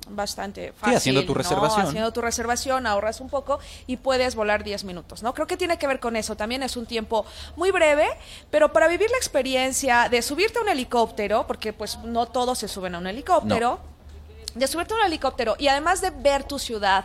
bastante 0.08 0.72
fácil. 0.72 0.96
haciendo 0.96 1.22
tu 1.24 1.32
¿no? 1.32 1.38
reservación. 1.38 1.86
Haciendo 1.86 2.12
tu 2.12 2.20
reservación, 2.20 2.86
ahorras 2.86 3.20
un 3.20 3.28
poco 3.28 3.60
y 3.86 3.98
puedes 3.98 4.34
volar 4.34 4.64
10 4.64 4.84
minutos, 4.84 5.22
¿no? 5.22 5.32
Creo 5.34 5.46
que 5.46 5.56
tiene 5.56 5.78
que 5.78 5.86
ver 5.86 6.00
con 6.00 6.16
eso. 6.16 6.36
También 6.36 6.62
es 6.62 6.76
un 6.76 6.86
tiempo 6.86 7.24
muy 7.56 7.70
breve, 7.70 8.08
pero 8.50 8.72
para 8.72 8.88
vivir 8.88 9.10
la 9.10 9.16
experiencia 9.18 10.08
de 10.10 10.22
subirte 10.22 10.58
a 10.58 10.62
un 10.62 10.68
helicóptero, 10.68 11.46
porque 11.46 11.72
pues 11.72 11.98
no 11.98 12.26
todos 12.26 12.58
se 12.58 12.68
suben 12.68 12.94
a 12.94 12.98
un 12.98 13.06
helicóptero, 13.06 13.80
de 14.54 14.66
subirte 14.66 14.94
a 14.94 14.96
un 14.98 15.06
helicóptero 15.06 15.56
y 15.58 15.68
además 15.68 16.00
de 16.00 16.10
ver 16.10 16.44
tu 16.44 16.58
ciudad 16.58 17.04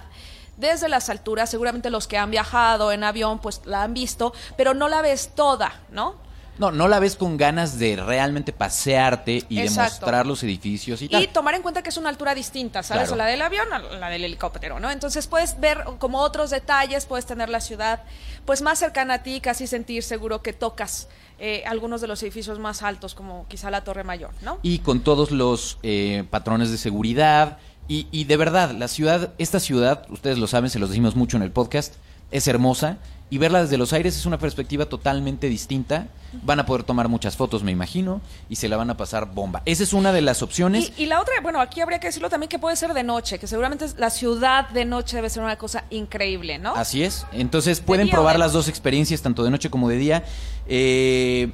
desde 0.58 0.89
las 0.89 1.10
alturas, 1.10 1.50
seguramente 1.50 1.89
los 1.89 2.08
que 2.08 2.18
han 2.18 2.32
viajado 2.32 2.92
en 2.92 3.04
avión 3.04 3.39
pues 3.39 3.62
la 3.66 3.84
han 3.84 3.94
visto, 3.94 4.34
pero 4.58 4.74
no 4.74 4.89
la 4.89 5.01
ves 5.01 5.32
toda, 5.36 5.82
¿no? 5.92 6.27
No, 6.58 6.72
no 6.72 6.88
la 6.88 7.00
ves 7.00 7.16
con 7.16 7.38
ganas 7.38 7.77
de 7.77 7.96
realmente 7.98 8.51
pasearte 8.51 9.44
y 9.48 9.60
Exacto. 9.60 9.82
demostrar 9.82 10.25
los 10.25 10.42
edificios 10.42 11.01
y 11.04 11.10
tal. 11.10 11.22
Y 11.22 11.27
tomar 11.27 11.54
en 11.54 11.62
cuenta 11.62 11.84
que 11.84 11.89
es 11.89 11.98
una 11.98 12.10
altura 12.10 12.34
distinta, 12.34 12.82
¿sabes? 12.82 13.10
Claro. 13.10 13.18
La 13.18 13.25
del 13.25 13.42
avión 13.44 13.72
a 13.72 13.77
la 13.77 14.10
del 14.10 14.24
helicóptero, 14.24 14.80
¿no? 14.80 14.89
Entonces 14.89 15.27
puedes 15.27 15.60
ver 15.60 15.84
como 16.00 16.20
otros 16.20 16.50
detalles, 16.50 17.06
puedes 17.06 17.27
tener 17.27 17.50
la 17.50 17.62
ciudad 17.62 18.01
pues 18.46 18.63
más 18.63 18.80
cercana 18.80 19.16
a 19.16 19.24
ti, 19.24 19.39
casi 19.39 19.68
sentir 19.68 20.01
seguro 20.01 20.42
que 20.42 20.51
tocas 20.51 21.08
eh, 21.39 21.63
algunos 21.65 22.01
de 22.01 22.08
los 22.08 22.22
edificios 22.24 22.60
más 22.60 22.84
altos, 22.84 23.13
como 23.15 23.46
quizá 23.48 23.70
la 23.72 23.84
Torre 23.84 24.03
Mayor, 24.03 24.32
¿no? 24.41 24.60
Y 24.63 24.79
con 24.79 25.01
todos 25.01 25.32
los 25.32 25.77
eh, 25.84 26.24
patrones 26.29 26.72
de 26.72 26.77
seguridad, 26.77 27.58
Y, 27.89 28.08
y 28.12 28.25
de 28.25 28.36
verdad, 28.36 28.72
la 28.72 28.89
ciudad, 28.89 29.32
esta 29.38 29.62
ciudad, 29.62 30.06
ustedes 30.10 30.38
lo 30.38 30.48
saben, 30.48 30.70
se 30.70 30.77
los 30.77 30.89
decimos 30.89 31.15
mucho 31.15 31.38
en 31.38 31.44
el 31.44 31.51
podcast, 31.51 31.94
es 32.32 32.46
hermosa 32.50 32.98
y 33.30 33.38
verla 33.38 33.62
desde 33.62 33.78
los 33.78 33.94
aires 33.94 34.16
es 34.16 34.26
una 34.26 34.38
perspectiva 34.38 34.86
totalmente 34.86 35.50
distinta. 35.50 36.08
Van 36.44 36.60
a 36.60 36.66
poder 36.66 36.84
tomar 36.84 37.08
muchas 37.08 37.36
fotos, 37.36 37.64
me 37.64 37.72
imagino, 37.72 38.22
y 38.50 38.58
se 38.58 38.68
la 38.70 38.78
van 38.78 38.90
a 38.90 38.98
pasar 38.98 39.34
bomba. 39.34 39.62
Esa 39.66 39.84
es 39.84 39.94
una 39.94 40.12
de 40.12 40.22
las 40.22 40.42
opciones. 40.42 40.92
Y, 40.98 41.04
y 41.04 41.06
la 41.08 41.22
otra, 41.22 41.34
bueno, 41.42 41.60
aquí 41.60 41.82
habría 41.82 42.00
que 42.00 42.08
decirlo 42.08 42.30
también 42.30 42.50
que 42.50 42.60
puede 42.60 42.76
ser 42.76 42.94
de 42.94 43.04
noche, 43.04 43.40
que 43.40 43.48
seguramente 43.48 43.86
la 43.98 44.10
ciudad 44.10 44.70
de 44.70 44.86
noche 44.86 45.16
debe 45.18 45.30
ser 45.30 45.44
una 45.44 45.58
cosa 45.58 45.86
increíble, 45.90 46.58
¿no? 46.58 46.76
Así 46.76 47.04
es. 47.04 47.26
Entonces 47.32 47.80
pueden 47.80 48.10
probar 48.10 48.38
las 48.40 48.54
dos 48.54 48.68
experiencias, 48.68 49.22
tanto 49.22 49.44
de 49.44 49.52
noche 49.52 49.70
como 49.70 49.90
de 49.90 49.98
día. 49.98 50.24
Eh, 50.68 51.52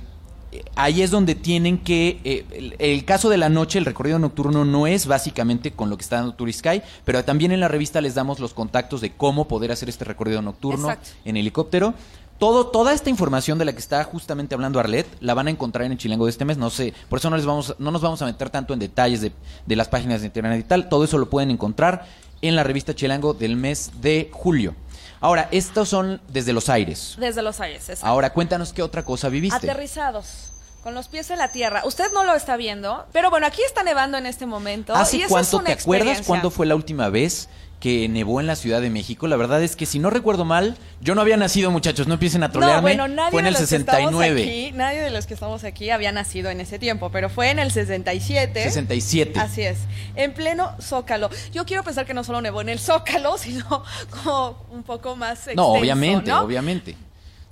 ahí 0.76 1.02
es 1.02 1.12
donde 1.12 1.36
tienen 1.36 1.78
que... 1.78 2.20
eh, 2.24 2.46
el, 2.52 2.76
el 2.80 3.06
caso 3.06 3.30
de 3.30 3.38
la 3.38 3.50
noche, 3.50 3.80
el 3.80 3.86
recorrido 3.86 4.20
nocturno 4.20 4.66
no 4.66 4.88
es 4.88 5.06
básicamente 5.06 5.72
con 5.72 5.90
lo 5.90 5.98
que 5.98 6.04
está 6.04 6.18
dando 6.18 6.34
Turisky, 6.34 6.82
pero 7.06 7.24
también 7.24 7.52
en 7.52 7.60
la 7.60 7.68
revista 7.68 8.02
les 8.02 8.16
damos 8.16 8.40
los 8.40 8.54
contactos 8.54 9.02
de 9.02 9.12
cómo 9.14 9.48
poder 9.48 9.72
hacer 9.72 9.90
este 9.90 10.06
recorrido 10.06 10.42
nocturno 10.42 10.90
Exacto. 10.90 11.10
en 11.26 11.38
helicóptero. 11.38 11.94
Todo, 12.40 12.68
toda 12.68 12.94
esta 12.94 13.10
información 13.10 13.58
de 13.58 13.66
la 13.66 13.72
que 13.74 13.80
está 13.80 14.04
justamente 14.04 14.54
hablando 14.56 14.80
Arlet 14.80 15.08
la 15.22 15.34
van 15.34 15.48
a 15.48 15.52
encontrar 15.52 15.86
en 15.86 15.94
el 15.94 15.98
Chilango 15.98 16.26
de 16.26 16.32
este 16.32 16.44
mes. 16.46 16.58
No 16.58 16.70
sé, 16.70 16.94
por 17.08 17.20
eso 17.20 17.30
no 17.30 17.38
les 17.38 17.46
vamos, 17.46 17.76
no 17.80 17.92
nos 17.92 18.02
vamos 18.02 18.22
a 18.22 18.26
meter 18.26 18.50
tanto 18.50 18.74
en 18.74 18.80
detalles 18.80 19.22
de, 19.22 19.32
de 19.66 19.76
las 19.76 19.88
páginas 19.88 20.22
de 20.22 20.28
internet 20.28 20.60
y 20.60 20.64
tal. 20.68 20.90
Todo 20.90 21.04
eso 21.06 21.18
lo 21.18 21.30
pueden 21.30 21.52
encontrar 21.52 22.06
en 22.42 22.56
la 22.56 22.64
revista 22.64 22.94
Chilango 22.94 23.34
del 23.34 23.56
mes 23.56 23.92
de 24.02 24.30
julio. 24.34 24.76
Ahora, 25.24 25.48
estos 25.52 25.88
son 25.88 26.20
desde 26.28 26.52
los 26.52 26.68
aires. 26.68 27.16
Desde 27.18 27.42
los 27.42 27.62
aires, 27.62 27.88
exacto. 27.88 28.06
Ahora, 28.06 28.34
cuéntanos 28.34 28.74
qué 28.74 28.84
otra 28.84 29.06
cosa 29.06 29.30
viviste. 29.30 29.56
Aterrizados. 29.56 30.52
Con 30.84 30.96
los 30.96 31.08
pies 31.08 31.32
en 31.32 31.38
la 31.38 31.48
tierra. 31.48 31.84
Usted 31.86 32.12
no 32.14 32.26
lo 32.26 32.36
está 32.36 32.58
viendo, 32.58 33.06
pero 33.14 33.30
bueno, 33.30 33.48
aquí 33.48 33.62
está 33.66 33.84
nevando 33.84 34.18
en 34.18 34.26
este 34.26 34.46
momento. 34.46 34.92
y 34.92 34.98
¿Hace 34.98 35.22
es 35.22 35.28
cuánto 35.30 35.60
una 35.60 35.68
te 35.68 35.72
acuerdas 35.82 36.24
cuándo 36.28 36.52
fue 36.52 36.66
la 36.66 36.76
última 36.76 37.08
vez 37.08 37.48
que 37.84 38.08
nevó 38.08 38.40
en 38.40 38.48
la 38.48 38.56
Ciudad 38.56 38.80
de 38.80 38.90
México? 38.90 39.28
La 39.28 39.36
verdad 39.36 39.62
es 39.62 39.76
que 39.76 39.86
si 39.86 40.00
no 40.00 40.10
recuerdo 40.10 40.46
mal, 40.46 40.78
yo 41.02 41.16
no 41.16 41.22
había 41.22 41.36
nacido, 41.36 41.70
muchachos, 41.70 42.08
no 42.08 42.14
empiecen 42.14 42.42
a 42.42 42.50
trolearme. 42.50 42.96
No, 42.96 43.04
bueno, 43.04 43.14
nadie 43.14 43.32
fue 43.32 43.42
en 43.42 43.44
de 43.44 43.50
el 43.50 43.54
los 43.56 43.70
que 43.70 43.76
estamos 43.76 44.12
69. 44.12 44.42
aquí, 44.42 44.72
nadie 44.72 45.02
de 45.02 45.10
los 45.10 45.26
que 45.26 45.34
estamos 45.34 45.66
aquí 45.66 45.90
había 45.90 46.14
nacido 46.14 46.50
en 46.50 46.62
ese 46.62 46.80
tiempo, 46.80 47.10
pero 47.12 47.30
fue 47.30 47.50
en 47.50 47.60
el 47.60 47.72
67. 47.72 48.64
67. 48.64 49.38
Así 49.38 49.64
es, 49.64 49.80
en 50.16 50.34
pleno 50.34 50.72
Zócalo. 50.82 51.30
Yo 51.52 51.66
quiero 51.66 51.84
pensar 51.84 52.06
que 52.06 52.14
no 52.14 52.24
solo 52.24 52.40
nevó 52.40 52.62
en 52.62 52.70
el 52.70 52.80
Zócalo, 52.80 53.38
sino 53.38 53.84
como 54.24 54.66
un 54.72 54.84
poco 54.84 55.18
más 55.18 55.40
extenso, 55.40 55.62
no, 55.62 55.68
obviamente, 55.78 56.32
¿no? 56.32 56.40
obviamente. 56.40 56.96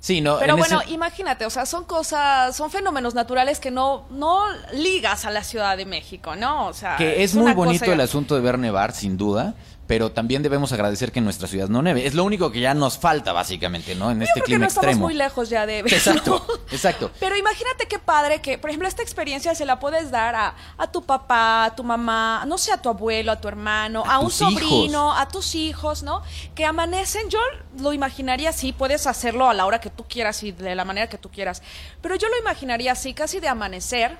Sí, 0.00 0.20
no, 0.20 0.38
Pero 0.40 0.54
en 0.54 0.58
bueno, 0.58 0.80
ese- 0.80 0.94
imagínate, 0.94 1.46
o 1.46 1.50
sea, 1.50 1.64
son 1.64 1.84
cosas, 1.84 2.56
son 2.56 2.72
fenómenos 2.72 3.14
naturales 3.14 3.60
que 3.60 3.70
no, 3.70 4.06
no 4.10 4.42
ligas 4.72 5.26
a 5.26 5.30
la 5.30 5.44
Ciudad 5.44 5.76
de 5.76 5.84
México, 5.86 6.34
¿no? 6.34 6.66
O 6.66 6.72
sea, 6.72 6.96
que 6.96 7.22
es, 7.22 7.34
una 7.34 7.44
muy 7.44 7.52
bonito 7.52 7.92
el 7.92 8.00
asunto 8.00 8.34
de 8.34 8.40
ver 8.40 8.58
nevar, 8.58 8.92
sin 8.92 9.16
duda, 9.16 9.54
pero 9.92 10.10
también 10.10 10.42
debemos 10.42 10.72
agradecer 10.72 11.12
que 11.12 11.18
en 11.18 11.26
nuestra 11.26 11.46
ciudad 11.46 11.68
no 11.68 11.82
neve. 11.82 12.06
Es 12.06 12.14
lo 12.14 12.24
único 12.24 12.50
que 12.50 12.60
ya 12.60 12.72
nos 12.72 12.96
falta, 12.96 13.34
básicamente, 13.34 13.94
¿no? 13.94 14.10
En 14.10 14.20
Yo 14.20 14.24
este 14.24 14.32
creo 14.40 14.44
que 14.44 14.46
clima 14.46 14.58
no 14.60 14.64
extremo. 14.64 14.90
estamos 14.90 15.06
muy 15.10 15.12
lejos 15.12 15.50
ya 15.50 15.66
de 15.66 15.80
Exacto, 15.80 16.46
¿no? 16.48 16.54
exacto. 16.72 17.10
Pero 17.20 17.36
imagínate 17.36 17.86
qué 17.86 17.98
padre 17.98 18.40
que, 18.40 18.56
por 18.56 18.70
ejemplo, 18.70 18.88
esta 18.88 19.02
experiencia 19.02 19.54
se 19.54 19.66
la 19.66 19.78
puedes 19.78 20.10
dar 20.10 20.34
a, 20.34 20.54
a 20.78 20.90
tu 20.90 21.02
papá, 21.04 21.66
a 21.66 21.76
tu 21.76 21.84
mamá, 21.84 22.42
no 22.46 22.56
sé, 22.56 22.72
a 22.72 22.80
tu 22.80 22.88
abuelo, 22.88 23.32
a 23.32 23.38
tu 23.38 23.48
hermano, 23.48 24.02
A 24.06 24.14
a, 24.14 24.18
un 24.20 24.28
hijos. 24.28 24.34
sobrino, 24.36 25.12
a 25.14 25.28
tus 25.28 25.54
hijos, 25.54 26.02
¿no? 26.02 26.22
Que 26.54 26.64
amanecen, 26.64 27.28
yo 27.28 27.38
lo 27.78 27.92
imaginaría 27.92 28.48
así, 28.48 28.72
puedes 28.72 29.06
hacerlo 29.06 29.46
a 29.50 29.52
la 29.52 29.66
hora 29.66 29.78
que 29.78 29.90
tú 29.90 30.06
quieras 30.08 30.42
y 30.42 30.52
de 30.52 30.74
la 30.74 30.86
manera 30.86 31.10
que 31.10 31.18
tú 31.18 31.28
quieras, 31.30 31.62
pero 32.00 32.14
yo 32.14 32.28
lo 32.30 32.38
imaginaría 32.38 32.92
así, 32.92 33.12
casi 33.12 33.40
de 33.40 33.48
amanecer, 33.48 34.16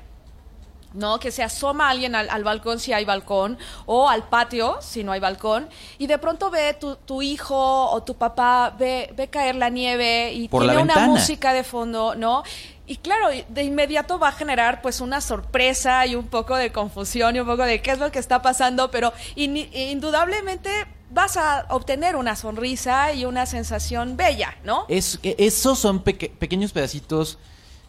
¿no? 0.95 1.19
Que 1.21 1.31
se 1.31 1.43
asoma 1.43 1.89
alguien 1.91 2.15
al, 2.15 2.29
al 2.31 2.45
balcón 2.45 2.79
si 2.79 2.93
hay 2.93 3.05
balcón, 3.05 3.59
o 3.87 4.09
al 4.09 4.25
patio 4.29 4.79
si 4.81 5.05
no 5.05 5.13
hay 5.13 5.21
balcón, 5.21 5.69
y 5.99 6.07
de 6.07 6.19
pronto 6.19 6.51
ve 6.51 6.75
tu, 6.75 6.97
tu 6.97 7.23
hijo 7.23 7.91
o 7.91 8.03
tu 8.03 8.15
papá, 8.17 8.75
ve, 8.79 9.13
ve 9.17 9.29
caer 9.29 9.57
la 9.57 9.69
nieve 9.69 10.33
y 10.33 10.49
Por 10.49 10.63
tiene 10.63 10.79
una 10.83 10.95
música 11.07 11.53
de 11.53 11.65
fondo, 11.65 12.15
¿no? 12.15 12.43
Y 12.87 12.97
claro, 12.97 13.29
de 13.49 13.63
inmediato 13.63 14.19
va 14.19 14.29
a 14.29 14.33
generar 14.33 14.83
pues 14.83 15.01
una 15.01 15.21
sorpresa 15.21 16.05
y 16.07 16.15
un 16.17 16.27
poco 16.27 16.57
de 16.57 16.73
confusión 16.73 17.37
y 17.37 17.41
un 17.41 17.47
poco 17.47 17.63
de 17.65 17.81
qué 17.81 17.93
es 17.93 17.99
lo 17.99 18.11
que 18.11 18.19
está 18.19 18.43
pasando, 18.43 18.91
pero 18.91 19.13
in- 19.37 19.57
indudablemente 19.73 20.69
vas 21.11 21.37
a 21.37 21.67
obtener 21.71 22.17
una 22.17 22.35
sonrisa 22.37 23.13
y 23.13 23.25
una 23.25 23.47
sensación 23.47 24.17
bella, 24.17 24.57
¿no? 24.65 24.85
Es, 24.89 25.19
que 25.19 25.37
esos 25.39 25.79
son 25.79 26.01
peque- 26.03 26.31
pequeños 26.39 26.73
pedacitos. 26.73 27.39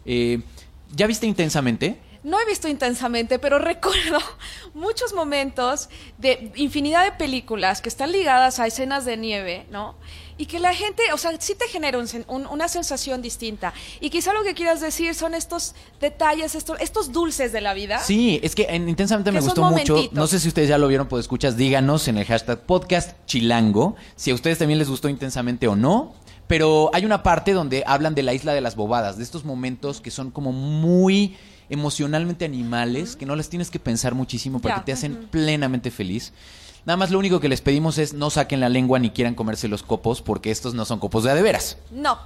eh, 0.06 0.40
¿Ya 0.94 1.06
viste 1.08 1.26
intensamente? 1.26 1.98
No 2.24 2.40
he 2.40 2.46
visto 2.46 2.66
intensamente, 2.68 3.38
pero 3.38 3.58
recuerdo 3.72 4.18
muchos 4.74 5.12
momentos 5.14 5.88
de 6.18 6.50
infinidad 6.56 7.04
de 7.04 7.12
películas 7.12 7.80
que 7.82 7.88
están 7.88 8.10
ligadas 8.12 8.58
a 8.58 8.66
escenas 8.66 9.04
de 9.04 9.16
nieve, 9.16 9.66
¿no? 9.70 9.94
Y 10.36 10.46
que 10.46 10.58
la 10.58 10.74
gente, 10.74 11.02
o 11.12 11.16
sea, 11.18 11.30
sí 11.38 11.54
te 11.54 11.68
genera 11.68 11.96
un 11.96 12.06
sen- 12.06 12.24
un- 12.26 12.46
una 12.48 12.66
sensación 12.66 13.22
distinta. 13.22 13.72
Y 14.00 14.10
quizá 14.10 14.32
lo 14.32 14.42
que 14.42 14.54
quieras 14.54 14.80
decir 14.80 15.14
son 15.14 15.32
estos 15.34 15.76
detalles, 16.00 16.56
estos, 16.56 16.80
estos 16.80 17.12
dulces 17.12 17.52
de 17.52 17.60
la 17.60 17.72
vida. 17.72 18.00
Sí, 18.00 18.40
es 18.42 18.56
que 18.56 18.62
en 18.68 18.88
intensamente 18.88 19.30
me 19.30 19.38
Que 19.38 19.44
gustó 19.44 19.62
mucho. 19.62 20.08
No 20.10 20.26
sé 20.26 20.40
si 20.40 20.48
ustedes 20.48 20.68
ya 20.68 20.76
lo 20.78 20.88
vieron, 20.88 21.06
pues 21.06 21.20
escuchas, 21.20 21.56
díganos 21.56 22.08
en 22.08 22.18
el 22.18 22.24
hashtag 22.24 22.58
podcast 22.66 23.12
chilango 23.26 23.94
si 24.16 24.32
a 24.32 24.34
ustedes 24.34 24.58
también 24.58 24.78
les 24.80 24.88
gustó 24.90 25.08
intensamente 25.08 25.68
o 25.68 25.76
no. 25.76 26.14
Pero 26.48 26.90
hay 26.92 27.04
una 27.04 27.22
parte 27.22 27.52
donde 27.52 27.84
hablan 27.86 28.14
de 28.16 28.22
la 28.24 28.34
isla 28.34 28.52
de 28.54 28.60
las 28.60 28.74
bobadas, 28.76 29.16
de 29.16 29.22
estos 29.24 29.44
momentos 29.44 30.00
que 30.00 30.10
son 30.10 30.30
como 30.32 30.50
muy 30.52 31.36
emocionalmente 31.68 32.44
animales, 32.44 33.16
que 33.16 33.26
no 33.26 33.36
las 33.36 33.48
tienes 33.48 33.70
que 33.70 33.78
pensar 33.78 34.14
muchísimo 34.14 34.60
porque 34.60 34.78
Ya, 34.78 34.84
te 34.84 34.92
hacen 34.92 35.28
plenamente 35.30 35.90
feliz. 35.90 36.32
Nada 36.86 36.96
más 36.96 37.10
lo 37.10 37.18
único 37.18 37.40
que 37.40 37.48
les 37.48 37.62
pedimos 37.62 37.96
es 37.98 38.12
no 38.12 38.28
saquen 38.28 38.60
la 38.60 38.68
lengua 38.68 38.98
ni 38.98 39.10
quieran 39.10 39.34
comerse 39.34 39.68
los 39.68 39.82
copos 39.82 40.20
porque 40.20 40.50
estos 40.50 40.74
no 40.74 40.84
son 40.84 40.98
copos 40.98 41.24
de 41.24 41.30
a 41.30 41.34
de 41.34 41.42
veras. 41.42 41.78
No. 41.90 42.18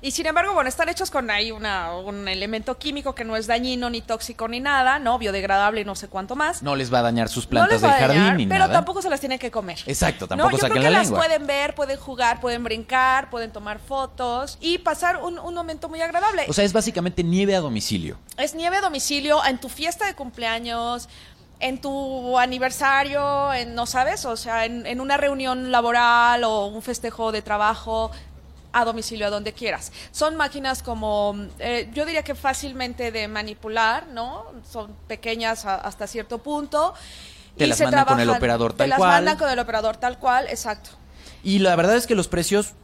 Y 0.00 0.10
sin 0.12 0.26
embargo, 0.26 0.54
bueno, 0.54 0.68
están 0.68 0.88
hechos 0.88 1.10
con 1.10 1.30
ahí 1.30 1.50
una, 1.50 1.92
un 1.96 2.28
elemento 2.28 2.78
químico 2.78 3.14
que 3.14 3.24
no 3.24 3.36
es 3.36 3.46
dañino, 3.46 3.90
ni 3.90 4.00
tóxico, 4.00 4.48
ni 4.48 4.60
nada, 4.60 4.98
¿no? 4.98 5.18
Biodegradable 5.18 5.80
y 5.80 5.84
no 5.84 5.94
sé 5.94 6.08
cuánto 6.08 6.36
más. 6.36 6.62
No 6.62 6.76
les 6.76 6.92
va 6.92 7.00
a 7.00 7.02
dañar 7.02 7.28
sus 7.28 7.44
No 7.46 7.50
plantas 7.50 7.82
va 7.82 7.88
del 7.92 8.00
jardín 8.00 8.18
dañar, 8.20 8.36
ni 8.36 8.46
pero 8.46 8.60
nada. 8.60 8.72
tampoco 8.74 9.02
se 9.02 9.10
las 9.10 9.20
tienen 9.20 9.38
que 9.38 9.50
comer. 9.50 9.78
Exacto, 9.86 10.28
tampoco 10.28 10.50
no, 10.52 10.56
yo 10.56 10.62
creo 10.68 10.74
que 10.74 10.80
la 10.80 10.90
las 10.90 11.06
lengua. 11.08 11.20
pueden 11.20 11.46
ver, 11.46 11.74
pueden 11.74 11.98
jugar, 11.98 12.40
pueden 12.40 12.64
brincar, 12.64 13.30
pueden 13.30 13.50
tomar 13.52 13.78
fotos 13.80 14.56
y 14.60 14.78
pasar 14.78 15.16
un, 15.18 15.38
un 15.38 15.54
momento 15.54 15.88
muy 15.88 16.00
agradable. 16.00 16.44
O 16.48 16.52
sea, 16.52 16.64
es 16.64 16.72
básicamente 16.72 17.24
nieve 17.24 17.56
a 17.56 17.60
domicilio. 17.60 18.18
es 18.36 18.54
nieve 18.54 18.76
a 18.76 18.80
domicilio, 18.80 19.44
en 19.44 19.58
tu 19.58 19.68
fiesta 19.68 20.06
de 20.06 20.14
cumpleaños, 20.14 21.08
en 21.60 21.80
tu 21.80 22.38
aniversario, 22.38 23.52
en, 23.52 23.74
no 23.74 23.86
sabes, 23.86 24.24
o 24.24 24.36
sea, 24.36 24.64
en, 24.64 24.86
en 24.86 25.00
una 25.00 25.16
reunión 25.16 25.72
laboral 25.72 26.44
o 26.44 26.66
un 26.66 26.82
festejo 26.82 27.32
de 27.32 27.42
trabajo 27.42 28.10
a 28.72 28.84
domicilio, 28.84 29.26
a 29.26 29.30
donde 29.30 29.52
quieras. 29.52 29.92
Son 30.10 30.36
máquinas 30.36 30.82
como, 30.82 31.34
eh, 31.58 31.90
yo 31.94 32.04
diría 32.04 32.22
que 32.22 32.34
fácilmente 32.34 33.10
de 33.12 33.26
manipular, 33.28 34.06
¿no? 34.08 34.44
Son 34.70 34.94
pequeñas 35.06 35.64
a- 35.64 35.76
hasta 35.76 36.06
cierto 36.06 36.38
punto. 36.38 36.94
Te 37.56 37.64
y 37.64 37.68
las 37.68 37.78
se 37.78 37.84
mandan 37.84 38.04
con 38.04 38.20
el 38.20 38.30
operador 38.30 38.72
tal 38.72 38.84
Te 38.84 38.88
las 38.88 38.98
cual. 38.98 39.10
mandan 39.10 39.36
con 39.38 39.50
el 39.50 39.58
operador 39.58 39.96
tal 39.96 40.18
cual, 40.18 40.46
exacto. 40.48 40.90
Y 41.42 41.58
la 41.60 41.74
verdad 41.76 41.96
es 41.96 42.06
que 42.06 42.14
los 42.14 42.28
precios 42.28 42.74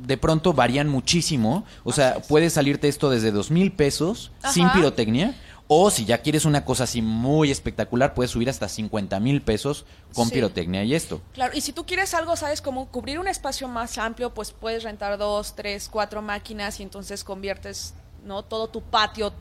de 0.00 0.18
pronto 0.18 0.52
varían 0.52 0.88
muchísimo. 0.88 1.64
O 1.84 1.92
sea, 1.92 2.20
puede 2.20 2.50
salirte 2.50 2.88
esto 2.88 3.08
desde 3.10 3.30
dos 3.32 3.50
mil 3.50 3.72
pesos 3.72 4.32
sin 4.52 4.68
pirotecnia. 4.70 5.34
O 5.70 5.90
si 5.90 6.06
ya 6.06 6.18
quieres 6.22 6.46
una 6.46 6.64
cosa 6.64 6.84
así 6.84 7.02
muy 7.02 7.50
espectacular, 7.50 8.14
puedes 8.14 8.30
subir 8.30 8.48
hasta 8.48 8.68
50 8.70 9.20
mil 9.20 9.42
pesos 9.42 9.84
con 10.14 10.28
Sí. 10.28 10.34
pirotecnia 10.34 10.82
y 10.82 10.94
esto. 10.94 11.20
Claro, 11.34 11.54
y 11.54 11.60
si 11.60 11.72
tú 11.72 11.84
quieres 11.84 12.14
algo, 12.14 12.36
sabes, 12.36 12.62
como 12.62 12.86
cubrir 12.88 13.18
un 13.18 13.28
espacio 13.28 13.68
más 13.68 13.98
amplio, 13.98 14.32
pues 14.32 14.50
puedes 14.52 14.82
rentar 14.82 15.18
dos, 15.18 15.54
tres, 15.54 15.90
cuatro 15.92 16.22
máquinas 16.22 16.80
y 16.80 16.84
entonces 16.84 17.22
conviertes, 17.22 17.92
¿no? 18.24 18.42
Todo 18.44 18.68
tu 18.68 18.80
patio 18.80 19.34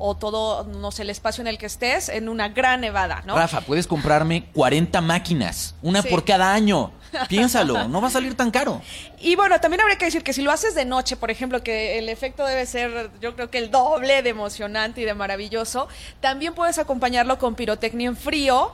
o 0.00 0.16
todo, 0.16 0.64
no 0.64 0.90
sé, 0.90 1.02
el 1.02 1.10
espacio 1.10 1.42
en 1.42 1.48
el 1.48 1.58
que 1.58 1.66
estés 1.66 2.08
en 2.08 2.28
una 2.28 2.48
gran 2.48 2.80
nevada, 2.80 3.22
¿no? 3.26 3.36
Rafa, 3.36 3.60
puedes 3.60 3.86
comprarme 3.86 4.46
40 4.52 5.00
máquinas, 5.00 5.74
una 5.82 6.02
Sí. 6.02 6.08
por 6.08 6.24
cada 6.24 6.52
año. 6.54 6.92
Piénsalo, 7.28 7.88
no 7.88 8.00
va 8.00 8.08
a 8.08 8.10
salir 8.10 8.34
tan 8.36 8.50
caro. 8.50 8.82
Y 9.20 9.36
bueno, 9.36 9.60
también 9.60 9.80
habría 9.80 9.98
que 9.98 10.06
decir 10.06 10.22
que 10.22 10.32
si 10.32 10.42
lo 10.42 10.50
haces 10.50 10.74
de 10.74 10.84
noche, 10.84 11.16
por 11.16 11.30
ejemplo, 11.30 11.62
que 11.62 11.98
el 11.98 12.08
efecto 12.08 12.44
debe 12.44 12.66
ser, 12.66 13.10
yo 13.20 13.34
creo 13.34 13.50
que 13.50 13.58
el 13.58 13.70
doble 13.70 14.22
de 14.22 14.30
emocionante 14.30 15.00
y 15.00 15.04
de 15.04 15.14
maravilloso, 15.14 15.88
también 16.20 16.54
puedes 16.54 16.78
acompañarlo 16.78 17.38
con 17.38 17.54
pirotecnia 17.54 18.08
en 18.08 18.16
frío. 18.16 18.72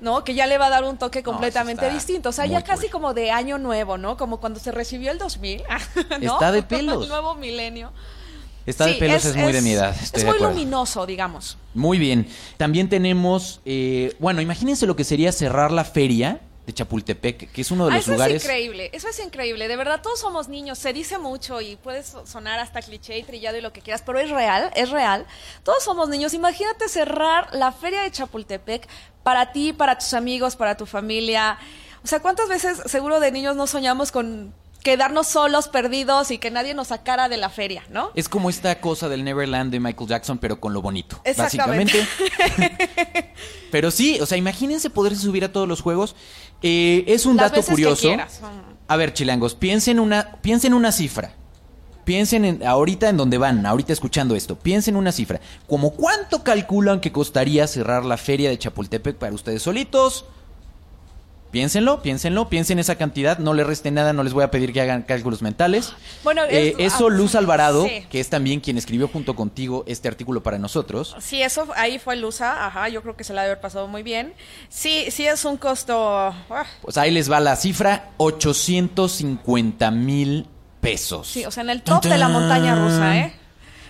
¿no? 0.00 0.22
Que 0.24 0.34
ya 0.34 0.46
le 0.46 0.58
va 0.58 0.66
a 0.66 0.70
dar 0.70 0.84
un 0.84 0.98
toque 0.98 1.22
completamente 1.22 1.86
está 1.86 1.94
distinto. 1.94 2.28
O 2.28 2.32
sea, 2.32 2.44
ya 2.44 2.62
casi 2.62 2.82
cool. 2.82 2.90
como 2.90 3.14
de 3.14 3.30
año 3.30 3.56
nuevo, 3.58 3.96
¿no? 3.96 4.18
Como 4.18 4.38
cuando 4.38 4.60
se 4.60 4.70
recibió 4.70 5.10
el 5.10 5.18
2000. 5.18 5.62
¿no? 6.20 6.32
Está 6.34 6.52
de 6.52 6.62
pelos. 6.64 7.04
El 7.04 7.08
nuevo 7.08 7.36
milenio. 7.36 7.90
Esta 8.66 8.86
de 8.86 8.94
pelos 8.94 9.24
es, 9.24 9.36
muy 9.36 9.52
de 9.52 9.60
mi 9.60 9.72
edad. 9.72 9.94
Estoy 10.00 10.22
es 10.22 10.26
muy 10.26 10.38
luminoso, 10.38 11.04
digamos. 11.06 11.58
Muy 11.74 11.98
bien. 11.98 12.26
También 12.56 12.88
tenemos, 12.88 13.60
eh, 13.64 14.14
bueno, 14.18 14.40
imagínense 14.40 14.86
lo 14.86 14.96
que 14.96 15.04
sería 15.04 15.32
cerrar 15.32 15.70
la 15.70 15.84
feria 15.84 16.40
de 16.66 16.72
Chapultepec, 16.72 17.52
que 17.52 17.60
es 17.60 17.70
uno 17.70 17.86
de 17.86 17.92
Ah, 17.92 17.96
los 17.96 18.04
eso 18.04 18.12
lugares... 18.12 18.36
es 18.36 18.44
increíble, 18.44 18.90
eso 18.92 19.08
es 19.08 19.18
increíble. 19.20 19.68
De 19.68 19.76
verdad, 19.76 20.00
todos 20.02 20.18
somos 20.20 20.48
niños. 20.48 20.78
Se 20.78 20.92
dice 20.92 21.18
mucho 21.18 21.60
y 21.60 21.76
puede 21.76 22.02
so- 22.02 22.26
sonar 22.26 22.58
hasta 22.58 22.80
cliché 22.80 23.18
y 23.18 23.22
trillado 23.22 23.58
y 23.58 23.60
lo 23.60 23.72
que 23.72 23.80
quieras, 23.82 24.02
pero 24.04 24.18
es 24.18 24.30
real, 24.30 24.70
es 24.74 24.90
real. 24.90 25.26
Todos 25.62 25.84
somos 25.84 26.08
niños. 26.08 26.32
Imagínate 26.32 26.88
cerrar 26.88 27.48
la 27.52 27.70
feria 27.72 28.02
de 28.02 28.10
Chapultepec 28.10 28.88
para 29.22 29.52
ti, 29.52 29.72
para 29.72 29.98
tus 29.98 30.14
amigos, 30.14 30.56
para 30.56 30.76
tu 30.76 30.86
familia. 30.86 31.58
O 32.02 32.06
sea, 32.06 32.20
¿cuántas 32.20 32.48
veces 32.48 32.82
seguro 32.86 33.20
de 33.20 33.30
niños 33.32 33.56
no 33.56 33.66
soñamos 33.66 34.10
con 34.12 34.54
quedarnos 34.82 35.28
solos, 35.28 35.68
perdidos 35.68 36.30
y 36.30 36.36
que 36.36 36.50
nadie 36.50 36.74
nos 36.74 36.88
sacara 36.88 37.30
de 37.30 37.38
la 37.38 37.48
feria, 37.48 37.82
¿no? 37.88 38.10
Es 38.14 38.28
como 38.28 38.50
esta 38.50 38.82
cosa 38.82 39.08
del 39.08 39.24
Neverland 39.24 39.72
de 39.72 39.80
Michael 39.80 40.10
Jackson, 40.10 40.36
pero 40.36 40.60
con 40.60 40.74
lo 40.74 40.82
bonito. 40.82 41.18
Exactamente. 41.24 42.06
Básicamente. 42.18 43.32
pero 43.70 43.90
sí, 43.90 44.20
o 44.20 44.26
sea, 44.26 44.36
imagínense 44.36 44.90
poderse 44.90 45.22
subir 45.22 45.42
a 45.44 45.52
todos 45.52 45.66
los 45.66 45.80
juegos. 45.80 46.14
Eh, 46.66 47.04
es 47.08 47.26
un 47.26 47.36
Las 47.36 47.50
dato 47.50 47.56
veces 47.56 47.70
curioso. 47.70 48.08
A 48.88 48.96
ver, 48.96 49.12
chilangos, 49.12 49.54
piensen 49.54 50.00
una, 50.00 50.38
piensen 50.40 50.72
una 50.72 50.92
cifra. 50.92 51.34
Piensen 52.04 52.46
en, 52.46 52.66
ahorita 52.66 53.10
en 53.10 53.18
donde 53.18 53.36
van, 53.36 53.66
ahorita 53.66 53.92
escuchando 53.92 54.34
esto. 54.34 54.56
Piensen 54.56 54.96
una 54.96 55.12
cifra. 55.12 55.42
¿Como 55.68 55.90
cuánto 55.90 56.42
calculan 56.42 57.00
que 57.00 57.12
costaría 57.12 57.66
cerrar 57.66 58.06
la 58.06 58.16
feria 58.16 58.48
de 58.48 58.58
Chapultepec 58.58 59.16
para 59.16 59.34
ustedes 59.34 59.60
solitos? 59.60 60.24
Piénsenlo, 61.54 62.02
piénsenlo, 62.02 62.48
piensen 62.48 62.80
esa 62.80 62.96
cantidad, 62.96 63.38
no 63.38 63.54
le 63.54 63.62
resten 63.62 63.94
nada, 63.94 64.12
no 64.12 64.24
les 64.24 64.32
voy 64.32 64.42
a 64.42 64.50
pedir 64.50 64.72
que 64.72 64.80
hagan 64.80 65.02
cálculos 65.02 65.40
mentales. 65.40 65.92
Bueno, 66.24 66.42
Eh, 66.50 66.74
es- 66.78 66.92
eso 66.94 67.06
ah, 67.06 67.10
Luz 67.10 67.36
Alvarado, 67.36 67.86
sí. 67.86 68.04
que 68.10 68.18
es 68.18 68.28
también 68.28 68.58
quien 68.58 68.76
escribió 68.76 69.06
junto 69.06 69.36
contigo 69.36 69.84
este 69.86 70.08
artículo 70.08 70.42
para 70.42 70.58
nosotros. 70.58 71.14
Sí, 71.20 71.40
eso 71.42 71.68
ahí 71.76 72.00
fue 72.00 72.16
Lusa, 72.16 72.66
ajá, 72.66 72.88
yo 72.88 73.02
creo 73.02 73.16
que 73.16 73.22
se 73.22 73.32
la 73.32 73.42
debe 73.42 73.52
haber 73.52 73.60
pasado 73.62 73.86
muy 73.86 74.02
bien. 74.02 74.34
Sí, 74.68 75.04
sí 75.12 75.26
es 75.28 75.44
un 75.44 75.56
costo. 75.56 75.94
ah, 75.96 76.64
Pues 76.82 76.96
ahí 76.98 77.12
les 77.12 77.30
va 77.30 77.38
la 77.38 77.54
cifra, 77.54 78.10
850 78.16 79.90
mil 79.92 80.48
pesos. 80.80 81.28
sí, 81.28 81.44
o 81.44 81.52
sea, 81.52 81.62
en 81.62 81.70
el 81.70 81.82
top 81.82 82.02
de 82.02 82.18
la 82.18 82.28
montaña 82.28 82.74
rusa, 82.74 83.16
¿eh? 83.16 83.32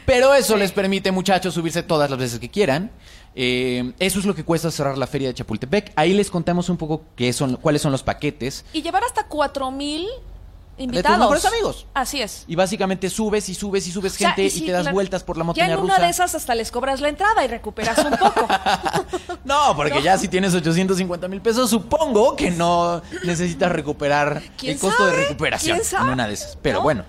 Pero 0.06 0.34
eso 0.34 0.58
les 0.58 0.70
permite, 0.70 1.12
muchachos, 1.12 1.54
subirse 1.54 1.82
todas 1.82 2.10
las 2.10 2.18
veces 2.18 2.38
que 2.38 2.50
quieran. 2.50 2.90
Eh, 3.36 3.92
eso 3.98 4.18
es 4.20 4.24
lo 4.26 4.34
que 4.34 4.44
cuesta 4.44 4.70
cerrar 4.70 4.96
la 4.96 5.06
feria 5.06 5.28
de 5.28 5.34
Chapultepec. 5.34 5.92
Ahí 5.96 6.12
les 6.14 6.30
contamos 6.30 6.68
un 6.68 6.76
poco 6.76 7.02
qué 7.16 7.32
son, 7.32 7.56
cuáles 7.56 7.82
son 7.82 7.92
los 7.92 8.02
paquetes. 8.02 8.64
Y 8.72 8.82
llevar 8.82 9.02
hasta 9.04 9.26
cuatro 9.26 9.70
mil 9.70 10.06
tus 10.76 10.84
invitados. 10.84 11.18
mejores 11.18 11.44
amigos. 11.44 11.86
Así 11.94 12.20
es. 12.20 12.44
Y 12.48 12.54
básicamente 12.56 13.08
subes 13.10 13.48
y 13.48 13.54
subes 13.54 13.86
y 13.86 13.92
subes 13.92 14.14
O 14.14 14.16
sea, 14.16 14.28
gente 14.30 14.44
y, 14.44 14.50
sí, 14.50 14.60
te 14.66 14.72
das 14.72 14.82
claro, 14.82 14.94
vueltas 14.94 15.22
por 15.24 15.36
la 15.36 15.42
Ya 15.42 15.46
montaña 15.46 15.66
en 15.74 15.80
rusa. 15.80 15.94
una 15.96 16.04
de 16.04 16.10
esas 16.10 16.34
hasta 16.34 16.54
les 16.54 16.70
cobras 16.70 17.00
la 17.00 17.08
entrada 17.08 17.44
y 17.44 17.48
recuperas 17.48 17.98
un 18.04 18.16
poco. 18.16 18.46
No, 19.44 19.76
porque 19.76 20.00
ya 20.02 20.16
si 20.16 20.28
tienes 20.28 20.54
850 20.54 21.28
mil 21.28 21.40
pesos, 21.42 21.68
supongo 21.70 22.34
que 22.34 22.50
no 22.50 23.02
necesitas 23.24 23.70
recuperar 23.70 24.42
¿Quién 24.56 24.72
el 24.74 24.78
costo 24.78 25.04
de 25.06 25.12
recuperación 25.12 25.78
en 26.00 26.08
una 26.08 26.26
de 26.26 26.34
esas. 26.34 26.56
Pero 26.62 26.78
¿No? 26.78 26.82
bueno. 26.84 27.04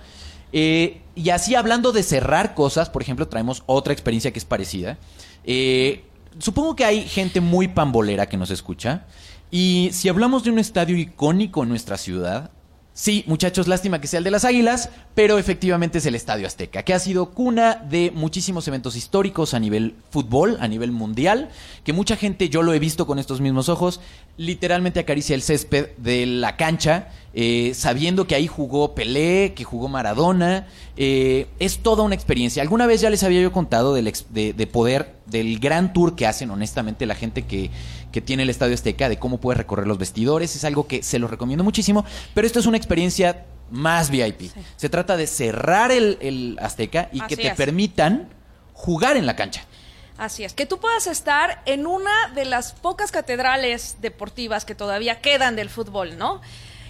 eh, 0.52 1.02
y 1.14 1.30
así 1.30 1.54
hablando 1.54 1.92
de 1.92 2.02
cerrar 2.02 2.54
cosas, 2.54 2.90
por 2.90 3.00
ejemplo, 3.00 3.26
traemos 3.26 3.62
otra 3.66 3.92
experiencia 3.94 4.32
que 4.32 4.38
es 4.38 4.44
parecida. 4.44 4.98
Eh, 5.44 6.04
supongo 6.38 6.76
que 6.76 6.84
hay 6.84 7.08
gente 7.08 7.40
muy 7.40 7.68
pambolera 7.68 8.28
que 8.28 8.36
nos 8.36 8.50
escucha. 8.50 9.06
Y 9.50 9.90
si 9.92 10.08
hablamos 10.08 10.44
de 10.44 10.50
un 10.50 10.58
estadio 10.58 10.96
icónico 10.96 11.62
en 11.62 11.68
nuestra 11.68 11.96
ciudad, 11.96 12.50
Sí, 12.98 13.24
muchachos, 13.26 13.68
lástima 13.68 14.00
que 14.00 14.06
sea 14.06 14.16
el 14.16 14.24
de 14.24 14.30
las 14.30 14.46
Águilas, 14.46 14.88
pero 15.14 15.36
efectivamente 15.36 15.98
es 15.98 16.06
el 16.06 16.14
Estadio 16.14 16.46
Azteca, 16.46 16.82
que 16.82 16.94
ha 16.94 16.98
sido 16.98 17.28
cuna 17.28 17.74
de 17.74 18.10
muchísimos 18.10 18.66
eventos 18.68 18.96
históricos 18.96 19.52
a 19.52 19.60
nivel 19.60 19.96
fútbol, 20.08 20.56
a 20.60 20.66
nivel 20.66 20.92
mundial, 20.92 21.50
que 21.84 21.92
mucha 21.92 22.16
gente, 22.16 22.48
yo 22.48 22.62
lo 22.62 22.72
he 22.72 22.78
visto 22.78 23.06
con 23.06 23.18
estos 23.18 23.42
mismos 23.42 23.68
ojos, 23.68 24.00
literalmente 24.38 24.98
acaricia 24.98 25.34
el 25.34 25.42
césped 25.42 25.90
de 25.98 26.24
la 26.24 26.56
cancha, 26.56 27.08
eh, 27.34 27.72
sabiendo 27.74 28.26
que 28.26 28.34
ahí 28.34 28.46
jugó 28.46 28.94
Pelé, 28.94 29.52
que 29.54 29.64
jugó 29.64 29.88
Maradona. 29.88 30.66
eh, 30.96 31.48
es 31.58 31.80
toda 31.80 32.02
una 32.02 32.14
experiencia. 32.14 32.62
Alguna 32.62 32.86
vez 32.86 33.02
ya 33.02 33.10
les 33.10 33.22
había 33.22 33.42
yo 33.42 33.52
contado 33.52 33.92
del 33.92 34.06
ex- 34.08 34.24
de, 34.30 34.54
de 34.54 34.66
poder, 34.66 35.16
del 35.26 35.58
gran 35.58 35.92
tour 35.92 36.16
que 36.16 36.26
hacen, 36.26 36.50
honestamente, 36.50 37.04
la 37.04 37.14
gente 37.14 37.42
que, 37.42 37.70
que 38.16 38.22
tiene 38.22 38.44
el 38.44 38.48
Estadio 38.48 38.72
Azteca, 38.72 39.10
de 39.10 39.18
cómo 39.18 39.36
puedes 39.36 39.58
recorrer 39.58 39.86
los 39.86 39.98
vestidores. 39.98 40.56
Es 40.56 40.64
algo 40.64 40.86
que 40.88 41.02
se 41.02 41.18
los 41.18 41.30
recomiendo 41.30 41.62
muchísimo, 41.62 42.06
pero 42.32 42.46
esto 42.46 42.58
es 42.58 42.64
una 42.64 42.78
experiencia 42.78 43.44
más 43.70 44.08
VIP. 44.08 44.52
Se 44.78 44.88
trata 44.88 45.18
de 45.18 45.26
cerrar 45.26 45.92
el, 45.92 46.16
el 46.22 46.58
Azteca 46.58 47.10
y 47.12 47.20
que 47.20 47.36
te 47.36 47.48
es. 47.48 47.54
permitan 47.54 48.30
jugar 48.72 49.18
en 49.18 49.26
la 49.26 49.36
cancha. 49.36 49.66
Así 50.16 50.44
es, 50.44 50.54
que 50.54 50.64
tú 50.64 50.78
puedas 50.78 51.06
estar 51.06 51.60
en 51.66 51.86
una 51.86 52.30
de 52.34 52.46
las 52.46 52.72
pocas 52.72 53.12
catedrales 53.12 53.98
deportivas 54.00 54.64
que 54.64 54.74
todavía 54.74 55.20
quedan 55.20 55.54
del 55.54 55.68
fútbol, 55.68 56.16
¿no? 56.16 56.40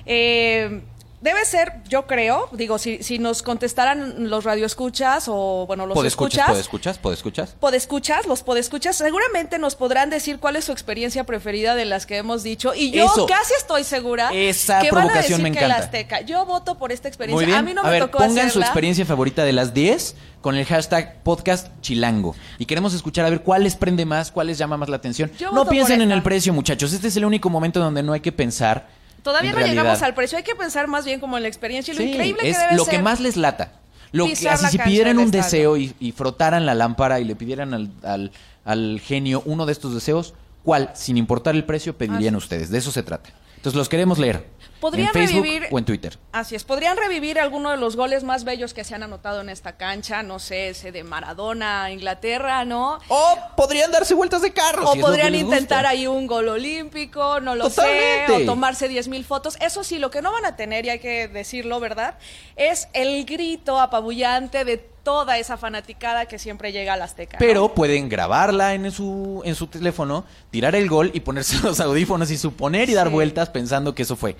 Eh, 0.05 0.85
debe 1.27 1.45
ser, 1.45 1.73
yo 1.89 2.07
creo, 2.07 2.49
digo, 2.53 2.79
si, 2.79 3.03
si 3.03 3.19
nos 3.19 3.43
contestaran 3.43 4.31
los 4.31 4.45
radioescuchas 4.45 5.27
o, 5.27 5.67
bueno, 5.67 5.85
los 5.85 5.95
¿Podescuchas? 5.95 6.57
escuchas, 6.59 6.99
¿Podescuchas? 6.99 6.99
¿Podescuchas? 6.99 7.51
podescuchas, 7.59 8.27
los 8.27 8.43
podescuchas, 8.43 8.97
seguramente 8.97 9.59
nos 9.59 9.75
podrán 9.75 10.09
decir 10.09 10.39
cuál 10.39 10.55
es 10.55 10.65
su 10.65 10.73
experiencia 10.73 11.25
preferida 11.25 11.75
de 11.75 11.85
las 11.85 12.07
que 12.07 12.17
hemos 12.17 12.45
dicho. 12.45 12.75
Y 12.75 12.93
yo 12.93 13.07
Eso. 13.07 13.27
casi 13.27 13.55
estoy 13.59 13.83
segura 13.83 14.31
Esa 14.33 14.81
que 14.81 14.93
van 14.93 15.03
a 15.03 15.07
provocación 15.09 15.43
decir 15.43 15.43
me 15.43 15.59
que 15.59 15.65
encanta. 15.65 15.85
Azteca. 15.85 16.21
Yo 16.21 16.47
voto 16.47 16.79
por 16.79 16.93
esta 16.93 17.09
experiencia. 17.09 17.45
Muy 17.45 17.47
bien. 17.47 17.59
A 17.59 17.63
mí 17.63 17.75
no 17.75 17.83
me 17.83 17.91
ver, 17.91 18.03
tocó 18.03 18.19
pongan 18.19 18.51
su 18.51 18.61
experiencia 18.61 19.05
favorita 19.05 19.45
de 19.45 19.53
las 19.53 19.75
10 19.75 20.15
con 20.41 20.55
el 20.55 20.65
hashtag 20.65 21.23
podcast 21.25 21.69
chilango. 21.81 22.37
Y 22.59 22.67
queremos 22.67 22.95
escuchar 22.95 23.27
a 23.27 23.31
ver 23.31 23.43
cuál 23.43 23.65
les 23.65 23.75
prende 23.75 24.05
más, 24.05 24.31
cuál 24.31 24.47
les 24.47 24.59
llama 24.59 24.77
más 24.77 24.89
la 24.89 24.97
atención. 24.97 25.31
Yo 25.39 25.51
no 25.51 25.67
piensen 25.67 26.01
en 26.03 26.13
el 26.13 26.23
precio, 26.23 26.53
muchachos. 26.53 26.93
Este 26.93 27.09
es 27.09 27.17
el 27.17 27.25
único 27.25 27.51
momento 27.51 27.81
donde 27.81 28.05
no 28.05 28.13
hay 28.13 28.21
que 28.21 28.31
pensar. 28.31 28.87
Todavía 29.27 29.53
no 29.53 29.59
llegamos 29.67 30.03
al 30.03 30.15
precio, 30.15 30.39
hay 30.39 30.45
que 30.45 30.55
pensar 30.55 30.87
más 30.87 31.05
bien 31.05 31.19
como 31.21 31.37
en 31.37 31.43
la 31.43 31.49
experiencia 31.49 31.93
y 31.93 31.97
lo 31.97 32.03
Sí, 32.03 32.11
increíble 32.11 32.49
es 32.49 32.57
que 32.57 32.63
debe 32.65 32.77
lo 32.77 32.85
ser. 32.85 32.95
que 32.97 33.03
más 33.03 33.21
les 33.21 33.37
lata. 33.37 33.73
Lo 34.13 34.27
que, 34.27 34.49
así 34.49 34.67
si 34.69 34.79
pidieran 34.79 35.19
un 35.19 35.31
deseo 35.31 35.77
y, 35.77 35.95
y 35.99 36.13
frotaran 36.13 36.65
la 36.65 36.75
lámpara 36.75 37.19
y 37.21 37.25
le 37.25 37.35
pidieran 37.35 37.75
al, 37.75 37.91
al- 38.05 38.31
al 38.65 39.01
genio 39.01 39.43
uno 39.47 39.67
de 39.67 39.73
estos 39.73 39.93
deseos, 39.95 40.33
¿cuál, 40.63 40.91
sin 40.95 41.17
importar 41.19 41.55
el 41.57 41.65
precio, 41.65 41.97
pedirían 41.99 42.37
ustedes? 42.37 42.71
De 42.71 42.79
eso 42.79 42.91
se 42.93 43.03
trata. 43.03 43.31
Entonces 43.57 43.77
los 43.77 43.89
queremos 43.89 44.19
leer. 44.19 44.47
Podrían 44.81 45.09
en 45.09 45.13
Facebook 45.13 45.45
revivir- 45.47 45.69
o 45.71 45.79
en 45.79 45.85
Twitter. 45.85 46.19
Así 46.33 46.55
es, 46.55 46.65
podrían 46.65 46.97
revivir 46.97 47.39
alguno 47.41 47.71
de 47.71 47.77
los 47.77 47.97
goles 47.97 48.25
más 48.25 48.45
bellos 48.45 48.75
que 48.75 48.85
se 48.85 48.95
han 48.95 49.03
anotado 49.03 49.41
en 49.41 49.49
esta 49.49 49.77
cancha, 49.77 50.23
no 50.23 50.39
sé, 50.39 50.69
ese 50.71 50.93
de 50.93 51.03
Maradona, 51.05 51.91
Inglaterra, 51.91 52.65
¿no? 52.65 52.99
O 53.09 53.39
podrían 53.57 53.91
darse 53.91 54.15
vueltas 54.15 54.43
de 54.43 54.53
carro. 54.53 54.89
O 54.91 54.93
si 54.93 55.01
podrían 55.01 55.35
intentar 55.35 55.87
ahí 55.87 56.07
un 56.07 56.27
gol 56.27 56.49
olímpico, 56.49 57.41
no 57.41 57.55
lo 57.55 57.69
Totalmente. 57.69 58.27
sé, 58.37 58.43
o 58.43 58.47
tomarse 58.47 58.89
10 58.89 59.09
mil 59.09 59.25
fotos. 59.25 59.57
Eso 59.61 59.83
sí, 59.85 59.99
lo 59.99 60.11
que 60.11 60.23
no 60.23 60.33
van 60.33 60.45
a 60.45 60.57
tener, 60.57 60.85
y 60.87 60.91
hay 60.91 60.99
que 60.99 61.29
decirlo, 61.29 61.81
¿verdad? 61.81 62.19
Es 62.57 62.89
el 62.93 63.25
grito 63.25 63.81
apabullante 63.81 64.65
de 64.65 64.96
toda 65.07 65.39
esa 65.39 65.57
fanaticada 65.57 66.27
que 66.27 66.37
siempre 66.37 66.73
llega 66.73 66.95
al 66.95 67.01
Azteca. 67.03 67.37
¿no? 67.37 67.39
Pero 67.39 67.73
pueden 67.75 68.09
grabarla 68.09 68.75
en 68.75 68.91
su, 68.91 69.41
en 69.45 69.55
su 69.55 69.69
teléfono, 69.69 70.25
tirar 70.51 70.75
el 70.75 70.89
gol 70.89 71.13
y 71.15 71.21
ponerse 71.21 71.59
los 71.63 71.79
audífonos 71.79 72.29
y 72.33 72.37
suponer 72.37 72.91
y 72.91 72.95
dar 72.95 73.07
Sí. 73.07 73.13
vueltas 73.13 73.49
pensando 73.49 73.95
que 73.95 74.03
eso 74.03 74.17
fue. 74.17 74.35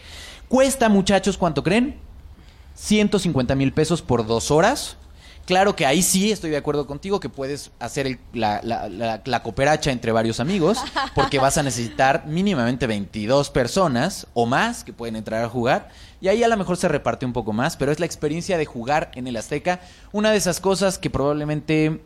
Cuesta, 0.49 0.89
muchachos, 0.89 1.39
¿cuánto 1.39 1.63
creen? 1.63 1.95
150 2.75 3.55
mil 3.55 3.73
pesos 3.73 4.03
por 4.03 4.27
dos 4.27 4.51
horas. 4.51 4.97
Claro 5.47 5.77
que 5.77 5.87
ahí 5.87 6.03
sí 6.03 6.33
estoy 6.33 6.51
de 6.51 6.57
acuerdo 6.57 6.87
contigo 6.89 7.21
que 7.21 7.29
puedes 7.29 7.71
hacer 7.79 8.07
el- 8.09 8.19
la, 8.33 8.61
la- 8.65 8.89
la- 8.89 9.23
la 9.25 9.43
cooperacha 9.45 9.93
entre 9.93 10.11
varios 10.13 10.41
amigos, 10.41 10.79
porque 11.15 11.39
vas 11.39 11.57
a 11.57 11.63
necesitar 11.63 12.27
mínimamente 12.27 12.87
22 12.89 13.51
personas 13.51 14.27
o 14.35 14.45
más 14.47 14.83
que 14.83 14.93
pueden 14.93 15.15
entrar 15.15 15.45
a 15.45 15.49
jugar, 15.49 15.89
y 16.21 16.29
ahí 16.29 16.43
a 16.43 16.49
lo 16.49 16.57
mejor 16.57 16.77
se 16.77 16.89
reparte 16.89 17.25
un 17.27 17.33
poco 17.33 17.53
más, 17.53 17.77
pero 17.77 17.93
es 17.93 18.01
la 18.01 18.07
experiencia 18.07 18.59
de 18.59 18.65
jugar 18.67 19.13
en 19.15 19.29
el 19.29 19.37
Azteca, 19.37 19.81
una 20.13 20.33
de 20.33 20.37
esas 20.37 20.59
cosas 20.61 20.99
que 20.99 21.11
probablemente 21.11 22.01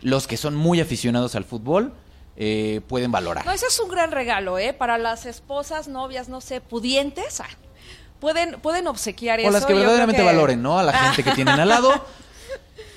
los 0.00 0.26
que 0.26 0.36
son 0.38 0.54
muy 0.56 0.80
aficionados 0.80 1.34
al 1.34 1.44
fútbol 1.44 1.92
eh, 2.38 2.80
pueden 2.88 3.12
valorar. 3.12 3.44
No, 3.44 3.52
ese 3.52 3.66
es 3.66 3.78
un 3.78 3.90
gran 3.90 4.10
regalo, 4.10 4.58
¿eh? 4.58 4.72
Para 4.72 4.96
las 4.98 5.26
esposas, 5.26 5.86
novias, 5.88 6.28
no 6.30 6.40
sé, 6.40 6.60
pudientes, 6.62 7.40
ah, 7.40 7.46
pueden, 8.20 8.58
pueden 8.60 8.86
obsequiar 8.86 9.40
eso. 9.40 9.48
o 9.48 9.52
las 9.52 9.66
que 9.66 9.74
verdaderamente 9.74 10.22
que- 10.22 10.26
valoren, 10.26 10.62
¿no? 10.62 10.78
A 10.78 10.82
la 10.82 10.92
gente 10.94 11.22
que 11.22 11.32
tienen 11.32 11.60
al 11.60 11.68
lado. 11.68 11.90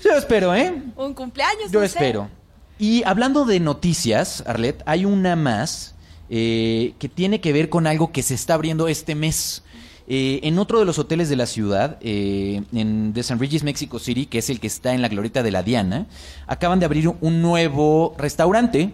Yo 0.03 0.12
espero, 0.17 0.55
¿eh? 0.55 0.73
Un 0.95 1.13
cumpleaños, 1.13 1.71
Yo 1.71 1.81
no 1.81 1.88
sé. 1.88 1.93
espero. 1.93 2.29
Y 2.77 3.03
hablando 3.03 3.45
de 3.45 3.59
noticias, 3.59 4.43
Arlet, 4.47 4.81
hay 4.85 5.05
una 5.05 5.35
más 5.35 5.95
eh, 6.29 6.93
que 6.99 7.09
tiene 7.09 7.41
que 7.41 7.51
ver 7.51 7.69
con 7.69 7.88
algo 7.88 8.12
que 8.12 8.23
se 8.23 8.33
está 8.35 8.53
abriendo 8.53 8.88
este 8.88 9.15
mes. 9.15 9.63
Eh, 10.12 10.39
en 10.43 10.57
otro 10.57 10.79
de 10.79 10.85
los 10.85 10.97
hoteles 10.97 11.29
de 11.29 11.35
la 11.35 11.45
ciudad, 11.45 11.97
eh, 12.01 12.63
en 12.73 13.13
de 13.13 13.21
San 13.21 13.38
Regis, 13.39 13.63
Mexico 13.63 13.99
City, 13.99 14.25
que 14.25 14.39
es 14.39 14.49
el 14.49 14.59
que 14.59 14.65
está 14.67 14.93
en 14.93 15.01
la 15.03 15.07
glorieta 15.07 15.43
de 15.43 15.51
la 15.51 15.62
Diana, 15.62 16.07
acaban 16.47 16.79
de 16.79 16.85
abrir 16.85 17.12
un 17.21 17.41
nuevo 17.41 18.15
restaurante 18.17 18.91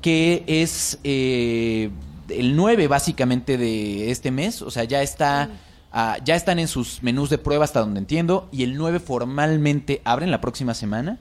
que 0.00 0.42
es 0.46 0.98
eh, 1.04 1.90
el 2.30 2.56
9 2.56 2.88
básicamente 2.88 3.58
de 3.58 4.10
este 4.10 4.30
mes. 4.30 4.62
O 4.62 4.70
sea, 4.70 4.84
ya 4.84 5.02
está... 5.02 5.50
ah, 5.98 6.18
ya 6.24 6.36
están 6.36 6.58
en 6.58 6.68
sus 6.68 7.02
menús 7.02 7.30
de 7.30 7.38
prueba 7.38 7.64
hasta 7.64 7.80
donde 7.80 7.98
entiendo 8.00 8.48
y 8.52 8.62
el 8.62 8.76
9 8.76 9.00
formalmente 9.00 10.02
abren 10.04 10.30
la 10.30 10.40
próxima 10.40 10.74
semana. 10.74 11.18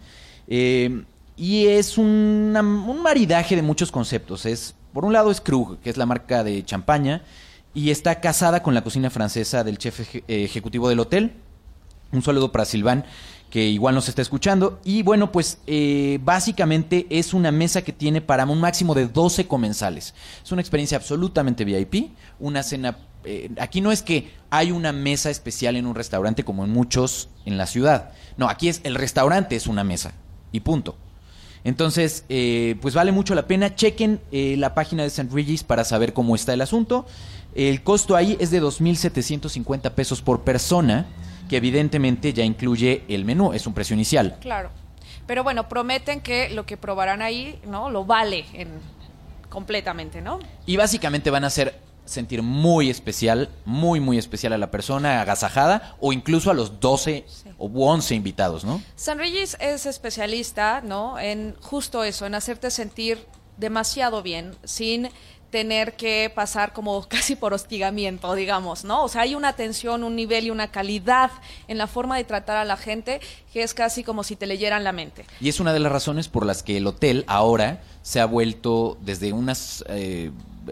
Eh, 0.48 1.04
y 1.38 1.66
es 1.68 1.98
una- 1.98 2.62
un 2.62 3.02
maridaje 3.02 3.56
de 3.56 3.62
muchos 3.62 3.92
conceptos. 3.92 4.46
Es, 4.46 4.76
por 4.94 5.04
un 5.06 5.14
lado 5.14 5.32
es 5.32 5.42
Krug, 5.42 5.80
que 5.80 5.90
es 5.90 5.98
la 5.98 6.06
marca 6.06 6.44
de 6.44 6.64
champaña, 6.64 7.24
y 7.74 7.90
está 7.90 8.22
casada 8.22 8.62
con 8.64 8.74
la 8.74 8.84
cocina 8.84 9.10
francesa 9.10 9.64
del 9.64 9.78
chef 9.78 10.00
eh, 10.16 10.24
ejecutivo 10.28 10.88
del 10.88 11.00
hotel. 11.00 11.32
Un 12.14 12.22
saludo 12.22 12.52
para 12.52 12.64
Silván, 12.64 13.04
que 13.50 13.68
igual 13.68 13.96
nos 13.96 14.08
está 14.08 14.22
escuchando. 14.22 14.80
Y 14.86 15.02
bueno, 15.04 15.32
pues 15.32 15.58
eh, 15.68 16.20
básicamente 16.24 17.06
es 17.10 17.34
una 17.34 17.52
mesa 17.52 17.82
que 17.82 17.92
tiene 17.92 18.22
para 18.22 18.46
un 18.46 18.62
máximo 18.62 18.94
de 18.94 19.08
12 19.08 19.48
comensales. 19.48 20.14
Es 20.44 20.52
una 20.54 20.62
experiencia 20.62 20.98
absolutamente 20.98 21.66
VIP, 21.66 22.12
una 22.40 22.64
cena... 22.64 22.98
eh, 23.26 23.52
aquí 23.60 23.82
no 23.82 23.92
es 23.92 24.02
que 24.02 24.32
hay 24.50 24.72
una 24.72 24.92
mesa 24.92 25.30
especial 25.30 25.76
en 25.76 25.86
un 25.86 25.96
restaurante 25.96 26.44
como 26.44 26.64
en 26.64 26.72
muchos 26.72 27.30
en 27.46 27.58
la 27.58 27.66
ciudad. 27.66 28.12
No, 28.38 28.50
aquí 28.50 28.70
es 28.70 28.82
el 28.84 28.96
restaurante 28.96 29.56
es 29.56 29.68
una 29.68 29.84
mesa 29.84 30.14
y 30.52 30.62
punto. 30.62 30.96
Entonces, 31.64 32.26
eh, 32.30 32.76
pues 32.82 32.94
vale 32.94 33.12
mucho 33.12 33.34
la 33.34 33.48
pena. 33.48 33.74
Chequen 33.74 34.22
eh, 34.32 34.56
la 34.58 34.76
página 34.76 35.02
de 35.02 35.08
St. 35.08 35.34
Regis 35.34 35.64
para 35.64 35.84
saber 35.84 36.14
cómo 36.14 36.36
está 36.36 36.54
el 36.54 36.62
asunto. 36.62 37.08
El 37.56 37.82
costo 37.82 38.16
ahí 38.16 38.38
es 38.40 38.52
de 38.52 38.62
2.750 38.62 39.92
pesos 39.92 40.22
por 40.22 40.42
persona, 40.42 41.08
que 41.50 41.58
evidentemente 41.58 42.34
ya 42.34 42.44
incluye 42.44 43.04
el 43.08 43.26
menú, 43.26 43.54
es 43.54 43.66
un 43.66 43.74
precio 43.74 43.96
inicial. 43.96 44.38
Claro. 44.42 44.70
Pero 45.26 45.44
bueno, 45.44 45.68
prometen 45.68 46.22
que 46.22 46.50
lo 46.50 46.68
que 46.68 46.78
probarán 46.78 47.24
ahí, 47.24 47.60
¿no? 47.66 47.90
Lo 47.90 48.06
vale 48.06 48.46
en, 48.54 48.68
completamente, 49.50 50.22
¿no? 50.22 50.40
Y 50.68 50.76
básicamente 50.76 51.32
van 51.32 51.46
a 51.46 51.48
hacer 51.48 51.80
sentir 52.06 52.42
muy 52.42 52.90
especial, 52.90 53.50
muy, 53.66 54.00
muy 54.00 54.18
especial 54.18 54.54
a 54.54 54.58
la 54.58 54.72
persona 54.72 55.22
agasajada 55.22 55.96
o 56.00 56.14
incluso 56.14 56.52
a 56.52 56.54
los 56.54 56.80
12 56.80 57.26
o 57.58 57.68
11 57.68 58.16
invitados, 58.16 58.64
¿no? 58.64 58.82
San 58.96 59.18
Regis 59.18 59.58
es 59.60 59.86
especialista, 59.86 60.82
¿no? 60.82 61.20
En 61.20 61.56
justo 61.62 62.04
eso, 62.04 62.26
en 62.26 62.36
hacerte 62.36 62.72
sentir 62.72 63.26
demasiado 63.58 64.22
bien, 64.22 64.56
sin 64.64 65.10
tener 65.50 65.96
que 65.96 66.30
pasar 66.36 66.74
como 66.74 67.04
casi 67.08 67.36
por 67.36 67.54
hostigamiento, 67.54 68.36
digamos, 68.36 68.84
¿no? 68.84 69.04
O 69.04 69.08
sea, 69.08 69.22
hay 69.22 69.36
una 69.36 69.50
atención, 69.50 70.04
un 70.04 70.16
nivel 70.16 70.48
y 70.48 70.50
una 70.50 70.70
calidad 70.72 71.32
en 71.68 71.78
la 71.78 71.88
forma 71.88 72.18
de 72.18 72.26
tratar 72.26 72.58
a 72.58 72.66
la 72.66 72.78
gente 72.78 73.22
que 73.54 73.64
es 73.64 73.74
casi 73.74 74.04
como 74.04 74.24
si 74.24 74.36
te 74.36 74.48
leyeran 74.48 74.84
la 74.84 74.92
mente. 74.92 75.26
Y 75.40 75.50
es 75.50 75.62
una 75.62 75.72
de 75.72 75.80
las 75.80 75.92
razones 75.92 76.28
por 76.28 76.46
las 76.46 76.62
que 76.62 76.76
el 76.76 76.88
hotel 76.88 77.24
ahora 77.28 77.82
se 78.06 78.20
ha 78.20 78.26
vuelto, 78.28 79.00
desde 79.02 79.34
unas 79.34 79.84
eh, 79.90 80.30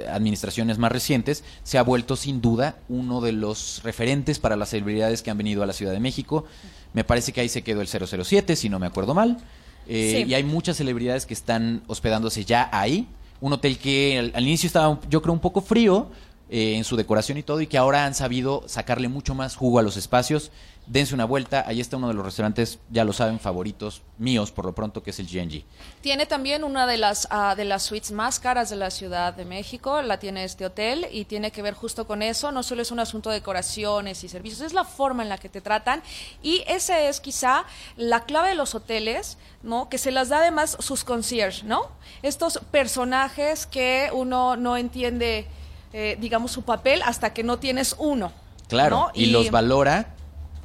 administraciones 0.08 0.78
más 0.78 0.91
recientes, 0.91 1.43
se 1.63 1.80
ha 1.80 1.82
vuelto 1.82 2.15
sin 2.15 2.41
duda 2.41 2.78
uno 2.89 3.22
de 3.22 3.32
los 3.32 3.82
referentes 3.84 4.38
para 4.38 4.56
las 4.56 4.69
celebridades 4.69 5.24
que 5.24 5.32
han 5.32 5.38
venido 5.39 5.63
a 5.63 5.65
la 5.65 5.74
Ciudad 5.74 5.93
de 5.93 6.00
México. 6.00 6.46
Me 6.93 7.04
parece 7.04 7.34
que 7.34 7.41
ahí 7.41 7.50
se 7.50 7.63
quedó 7.63 7.82
el 7.82 7.88
007, 7.88 8.56
si 8.56 8.69
no 8.69 8.78
me 8.78 8.86
acuerdo 8.86 9.15
mal. 9.15 9.39
Eh, 9.88 10.22
Sí. 10.24 10.30
Y 10.30 10.36
hay 10.36 10.43
muchas 10.43 10.78
celebridades 10.78 11.26
que 11.26 11.34
están 11.34 11.82
hospedándose 11.88 12.46
ya 12.46 12.69
ahí. 12.72 13.08
Un 13.41 13.54
hotel 13.54 13.80
que 13.80 14.19
al, 14.19 14.32
al 14.36 14.43
inicio 14.43 14.67
estaba, 14.67 15.00
yo 15.10 15.24
creo, 15.24 15.34
un 15.34 15.39
poco 15.39 15.62
frío 15.62 16.12
eh, 16.52 16.76
en 16.76 16.84
su 16.84 16.96
decoración 16.96 17.39
y 17.39 17.41
todo, 17.41 17.62
y 17.62 17.65
que 17.67 17.80
ahora 17.80 18.06
han 18.06 18.13
sabido 18.13 18.63
sacarle 18.67 19.08
mucho 19.08 19.34
más 19.34 19.56
jugo 19.56 19.80
a 19.80 19.82
los 19.82 19.98
espacios. 19.98 20.52
Dense 20.86 21.13
una 21.15 21.24
vuelta, 21.24 21.63
ahí 21.65 21.80
está 21.80 21.96
uno 21.96 22.10
de 22.10 22.13
los 22.13 22.26
restaurantes, 22.26 22.80
ya 22.89 23.06
lo 23.06 23.13
saben, 23.13 23.39
favoritos 23.39 24.02
míos 24.17 24.52
por 24.52 24.65
lo 24.65 24.76
pronto, 24.76 25.02
que 25.02 25.12
es 25.12 25.19
el 25.19 25.28
GNG. 25.28 25.63
Tiene 26.02 26.26
también 26.26 26.65
una 26.65 26.86
de 26.86 26.98
las, 26.98 27.26
ah, 27.32 27.56
de 27.56 27.63
las 27.63 27.84
suites 27.84 28.12
más 28.12 28.41
caras 28.41 28.69
de 28.69 28.76
la 28.76 28.91
Ciudad 28.91 29.34
de 29.34 29.46
México, 29.46 30.02
la 30.02 30.19
tiene 30.19 30.43
este 30.43 30.65
hotel 30.65 31.08
y 31.10 31.24
tiene 31.24 31.52
que 31.52 31.62
ver 31.62 31.74
justo 31.74 32.06
con 32.06 32.22
eso. 32.22 32.52
No 32.52 32.63
solo 32.63 32.82
es 32.82 32.91
un 32.91 33.00
asunto 33.00 33.30
de 33.30 33.36
decoraciones 33.36 34.26
y 34.26 34.28
servicios, 34.28 34.60
es 34.60 34.74
la 34.74 34.84
forma 34.84 35.24
en 35.24 35.30
la 35.30 35.38
que 35.38 35.48
te 35.48 35.62
tratan 35.62 36.04
y 36.41 36.63
esa 36.67 37.00
es 37.00 37.22
quizá 37.22 37.63
la 37.96 38.26
clave 38.26 38.50
de 38.50 38.56
los 38.56 38.76
hoteles, 38.76 39.38
¿no? 39.62 39.88
Que 39.88 39.98
se 39.98 40.12
las 40.12 40.28
da 40.28 40.39
además 40.39 40.76
sus 40.82 41.06
concierge, 41.06 41.63
¿no? 41.63 41.88
Estos 42.24 42.60
personajes 42.72 43.65
que 43.65 44.10
uno 44.12 44.58
no 44.58 44.76
entiende, 44.76 45.48
eh, 45.93 46.17
digamos, 46.19 46.52
su 46.52 46.63
papel 46.63 47.02
hasta 47.04 47.34
que 47.34 47.43
no 47.43 47.58
tienes 47.58 47.96
uno. 47.98 48.34
Claro, 48.67 48.98
¿no? 48.98 49.12
y, 49.13 49.28
los 49.28 49.50
valora. 49.50 50.13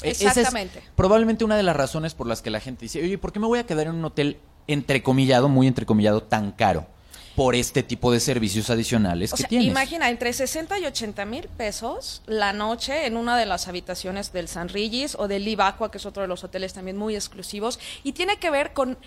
E- 0.02 0.11
esa 0.11 0.30
es 0.30 0.37
Exactamente. 0.37 0.82
probablemente 0.96 1.44
una 1.44 1.56
de 1.56 1.62
las 1.62 1.76
razones 1.76 2.14
por 2.14 2.26
las 2.26 2.42
que 2.42 2.50
la 2.50 2.61
gente 2.61 2.84
dice, 2.84 3.02
oye, 3.02 3.18
¿por 3.18 3.32
qué 3.32 3.40
me 3.40 3.46
voy 3.46 3.58
a 3.58 3.66
quedar 3.66 3.87
en 3.88 3.94
un 3.96 4.04
hotel 4.04 4.38
entrecomillado, 4.66 5.48
muy 5.48 5.66
entrecomillado, 5.66 6.22
tan 6.22 6.52
caro? 6.52 6.87
Por 7.34 7.54
este 7.54 7.84
tipo 7.84 8.11
de 8.11 8.18
servicios 8.18 8.68
adicionales 8.68 9.32
O 9.32 9.37
que 9.37 9.42
sea, 9.42 9.48
tienes. 9.48 9.68
imagina, 9.68 10.11
entre 10.11 10.32
60 10.32 10.76
y 10.80 10.87
80 10.87 11.24
mil 11.24 11.46
pesos 11.48 12.20
la 12.26 12.52
noche 12.52 13.06
en 13.06 13.16
una 13.16 13.37
de 13.38 13.46
las 13.46 13.68
habitaciones 13.68 14.32
del 14.32 14.48
San 14.48 14.68
Regis 14.68 15.14
o 15.16 15.28
del 15.28 15.44
Live 15.44 15.62
Aqua, 15.62 15.90
que 15.90 15.98
es 15.98 16.06
otro 16.06 16.22
de 16.22 16.28
los 16.28 16.42
hoteles 16.42 16.72
también 16.72 16.96
muy 16.96 17.14
exclusivos, 17.14 17.78
y 18.02 18.11
tiene 18.12 18.38
que 18.38 18.50
ver 18.50 18.72
con 18.72 18.98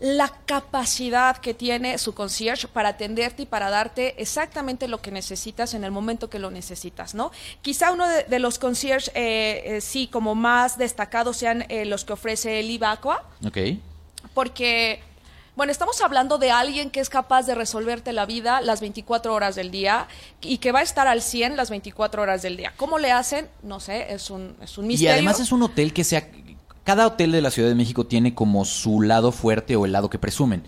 la 0.00 0.28
capacidad 0.46 1.36
que 1.38 1.54
tiene 1.54 1.98
su 1.98 2.14
concierge 2.14 2.68
para 2.68 2.90
atenderte 2.90 3.42
y 3.42 3.46
para 3.46 3.68
darte 3.68 4.14
exactamente 4.22 4.86
lo 4.86 5.00
que 5.02 5.10
necesitas 5.10 5.74
en 5.74 5.82
el 5.82 5.90
momento 5.90 6.30
que 6.30 6.38
lo 6.38 6.50
necesitas, 6.52 7.14
¿no? 7.14 7.32
Quizá 7.62 7.90
uno 7.90 8.06
de, 8.06 8.22
de 8.24 8.38
los 8.38 8.60
concierge, 8.60 9.10
eh, 9.14 9.76
eh, 9.76 9.80
sí, 9.80 10.06
como 10.06 10.36
más 10.36 10.78
destacados 10.78 11.36
sean 11.38 11.64
eh, 11.68 11.84
los 11.84 12.04
que 12.04 12.12
ofrece 12.12 12.60
el 12.60 12.68
Live 12.68 12.86
Aqua, 12.86 13.24
Ok. 13.44 13.58
porque, 14.34 15.00
bueno, 15.56 15.72
estamos 15.72 16.00
hablando 16.00 16.38
de 16.38 16.50
alguien 16.52 16.90
que 16.90 17.00
es 17.00 17.08
capaz 17.08 17.42
de 17.46 17.56
resolverte 17.56 18.12
la 18.12 18.24
vida 18.26 18.60
las 18.60 18.80
24 18.80 19.34
horas 19.34 19.56
del 19.56 19.70
día 19.72 20.06
y 20.40 20.58
que 20.58 20.70
va 20.70 20.78
a 20.80 20.82
estar 20.82 21.08
al 21.08 21.22
100 21.22 21.56
las 21.56 21.70
24 21.70 22.22
horas 22.22 22.42
del 22.42 22.56
día. 22.56 22.72
¿Cómo 22.76 22.98
le 23.00 23.10
hacen? 23.10 23.48
No 23.64 23.80
sé, 23.80 24.12
es 24.12 24.30
un, 24.30 24.56
es 24.62 24.78
un 24.78 24.84
Y 24.84 24.88
misterio. 24.88 25.14
además 25.14 25.40
es 25.40 25.50
un 25.50 25.62
hotel 25.64 25.92
que 25.92 26.04
sea... 26.04 26.28
Cada 26.88 27.06
hotel 27.06 27.32
de 27.32 27.42
la 27.42 27.50
Ciudad 27.50 27.68
de 27.68 27.74
México 27.74 28.06
tiene 28.06 28.34
como 28.34 28.64
su 28.64 29.02
lado 29.02 29.30
fuerte 29.30 29.76
o 29.76 29.84
el 29.84 29.92
lado 29.92 30.08
que 30.08 30.18
presumen. 30.18 30.62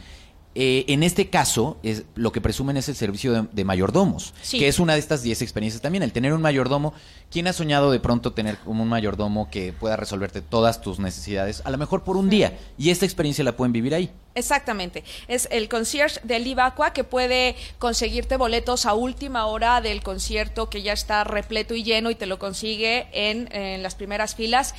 Eh, 0.55 0.85
en 0.89 1.03
este 1.03 1.31
caso, 1.31 1.79
es, 1.83 2.05
lo 2.15 2.31
que 2.31 2.43
presumen 2.43 2.77
es 2.77 2.91
el 2.91 2.95
servicio 2.95 3.33
de, 3.33 3.49
de 3.51 3.65
mayordomos, 3.65 4.35
Sí. 4.43 4.59
que 4.59 4.69
es 4.69 4.79
una 4.81 4.93
de 4.93 4.99
estas 4.99 5.23
10 5.23 5.41
experiencias 5.41 5.81
también. 5.81 6.03
El 6.03 6.13
tener 6.13 6.35
un 6.35 6.43
mayordomo, 6.43 6.93
¿quién 7.31 7.47
ha 7.47 7.55
soñado 7.55 7.91
de 7.91 8.01
pronto 8.01 8.35
tener 8.35 8.59
como 8.59 8.83
un 8.83 8.91
mayordomo 8.91 9.49
que 9.49 9.73
pueda 9.73 9.97
resolverte 9.97 10.43
todas 10.43 10.83
tus 10.83 10.99
necesidades? 10.99 11.63
A 11.65 11.71
lo 11.71 11.79
mejor 11.79 12.05
por 12.05 12.19
un 12.19 12.29
día. 12.29 12.53
Y 12.77 12.91
esta 12.91 13.07
experiencia 13.07 13.43
la 13.43 13.57
pueden 13.57 13.73
vivir 13.73 13.95
ahí. 13.95 14.11
Exactamente. 14.35 15.05
Es 15.27 15.49
el 15.51 15.71
concierge 15.71 16.21
del 16.23 16.45
Live 16.45 16.61
Aqua 16.61 16.93
que 16.93 17.03
puede 17.05 17.57
conseguirte 17.79 18.37
boletos 18.37 18.85
a 18.85 18.93
última 18.93 19.47
hora 19.47 19.81
del 19.81 20.03
concierto 20.03 20.69
que 20.69 20.83
ya 20.83 20.93
está 20.93 21.25
repleto 21.25 21.75
y 21.75 21.83
lleno 21.83 22.11
y 22.11 22.15
te 22.15 22.27
lo 22.27 22.39
consigue 22.39 23.07
en, 23.13 23.49
en 23.55 23.83
las 23.83 23.95
primeras 23.95 24.35
filas. 24.35 24.75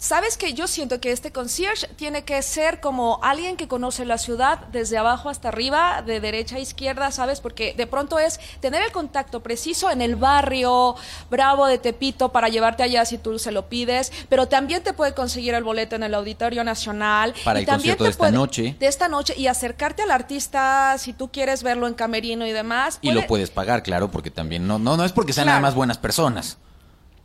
Sabes 0.00 0.36
que 0.38 0.54
yo 0.54 0.68
siento 0.68 1.00
que 1.00 1.10
este 1.10 1.32
concierge 1.32 1.88
tiene 1.96 2.22
que 2.22 2.40
ser 2.42 2.78
como 2.80 3.18
alguien 3.20 3.56
que 3.56 3.66
conoce 3.66 4.04
la 4.04 4.16
ciudad 4.16 4.60
desde 4.70 4.96
abajo 4.96 5.28
hasta 5.28 5.48
arriba, 5.48 6.02
de 6.06 6.20
derecha 6.20 6.54
a 6.54 6.60
izquierda, 6.60 7.10
¿sabes? 7.10 7.40
Porque 7.40 7.74
de 7.76 7.88
pronto 7.88 8.20
es 8.20 8.38
tener 8.60 8.80
el 8.84 8.92
contacto 8.92 9.40
preciso 9.42 9.90
en 9.90 10.00
el 10.00 10.14
barrio 10.14 10.94
bravo 11.30 11.66
de 11.66 11.78
Tepito 11.78 12.28
para 12.30 12.48
llevarte 12.48 12.84
allá 12.84 13.04
si 13.06 13.18
tú 13.18 13.40
se 13.40 13.50
lo 13.50 13.68
pides, 13.68 14.12
pero 14.28 14.46
también 14.46 14.84
te 14.84 14.92
puede 14.92 15.14
conseguir 15.14 15.54
el 15.54 15.64
boleto 15.64 15.96
en 15.96 16.04
el 16.04 16.14
Auditorio 16.14 16.62
Nacional. 16.62 17.34
Para 17.44 17.58
y 17.58 17.62
el 17.62 17.66
también 17.66 17.96
concierto 17.96 18.04
te 18.04 18.04
de 18.04 18.10
esta 18.10 18.18
puede- 18.20 18.32
noche. 18.32 18.76
de 18.78 18.86
esta 18.86 19.08
noche 19.08 19.34
y 19.36 19.48
acercarte 19.48 20.02
al 20.02 20.12
artista 20.12 20.94
si 20.98 21.12
tú 21.12 21.32
quieres 21.32 21.64
verlo 21.64 21.88
en 21.88 21.94
camerino 21.94 22.46
y 22.46 22.52
demás. 22.52 23.00
Y 23.02 23.10
lo 23.10 23.26
puedes 23.26 23.50
pagar, 23.50 23.82
claro, 23.82 24.12
porque 24.12 24.30
también 24.30 24.64
no, 24.64 24.78
no, 24.78 24.96
no 24.96 25.04
es 25.04 25.10
porque 25.10 25.32
sean 25.32 25.46
Claro. 25.46 25.56
nada 25.58 25.68
más 25.68 25.74
buenas 25.74 25.98
personas. 25.98 26.56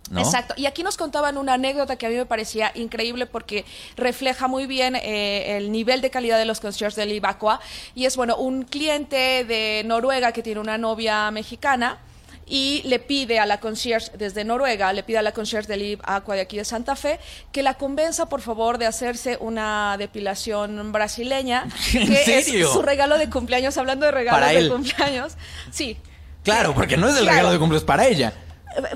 ¿No? 0.09 0.19
Exacto. 0.19 0.53
Y 0.57 0.65
aquí 0.65 0.83
nos 0.83 0.97
contaban 0.97 1.37
una 1.37 1.53
anécdota 1.53 1.95
que 1.95 2.05
a 2.05 2.09
mí 2.09 2.15
me 2.15 2.25
parecía 2.25 2.71
increíble 2.75 3.25
porque 3.25 3.65
refleja 3.95 4.47
muy 4.47 4.65
bien 4.67 4.95
eh, 4.95 5.57
el 5.57 5.71
nivel 5.71 6.01
de 6.01 6.09
calidad 6.09 6.37
de 6.37 6.45
los 6.45 6.59
conciertos 6.59 6.95
del 6.97 7.11
Ibacua. 7.13 7.59
Y 7.95 8.05
es, 8.05 8.15
bueno, 8.17 8.35
un 8.35 8.63
cliente 8.63 9.43
de 9.45 9.83
Noruega 9.85 10.31
que 10.31 10.43
tiene 10.43 10.59
una 10.59 10.77
novia 10.77 11.31
mexicana 11.31 11.99
y 12.45 12.81
le 12.83 12.99
pide 12.99 13.39
a 13.39 13.45
la 13.45 13.61
concierge 13.61 14.11
desde 14.17 14.43
Noruega, 14.43 14.91
le 14.91 15.01
pide 15.03 15.17
a 15.17 15.21
la 15.21 15.31
concierge 15.31 15.67
del 15.69 15.79
Live 15.79 16.01
Aqua 16.03 16.35
de 16.35 16.41
aquí 16.41 16.57
de 16.57 16.65
Santa 16.65 16.97
Fe 16.97 17.17
que 17.53 17.63
la 17.63 17.75
convenza 17.75 18.25
por 18.27 18.41
favor 18.41 18.77
de 18.77 18.85
hacerse 18.85 19.37
una 19.39 19.95
depilación 19.97 20.91
brasileña, 20.91 21.63
¿En 21.93 22.07
que 22.09 22.25
serio? 22.43 22.67
es 22.67 22.73
su 22.73 22.81
regalo 22.81 23.17
de 23.17 23.29
cumpleaños, 23.29 23.77
hablando 23.77 24.05
de 24.05 24.11
regalos 24.11 24.41
Para 24.41 24.51
de 24.51 24.57
él. 24.59 24.69
cumpleaños. 24.69 25.33
Sí. 25.71 25.97
Claro, 26.43 26.73
porque 26.75 26.97
no 26.97 27.07
es 27.07 27.13
el 27.15 27.21
Claro. 27.21 27.31
regalo 27.37 27.51
de 27.53 27.59
cumpleaños 27.59 27.85
para 27.85 28.07
ella. 28.07 28.33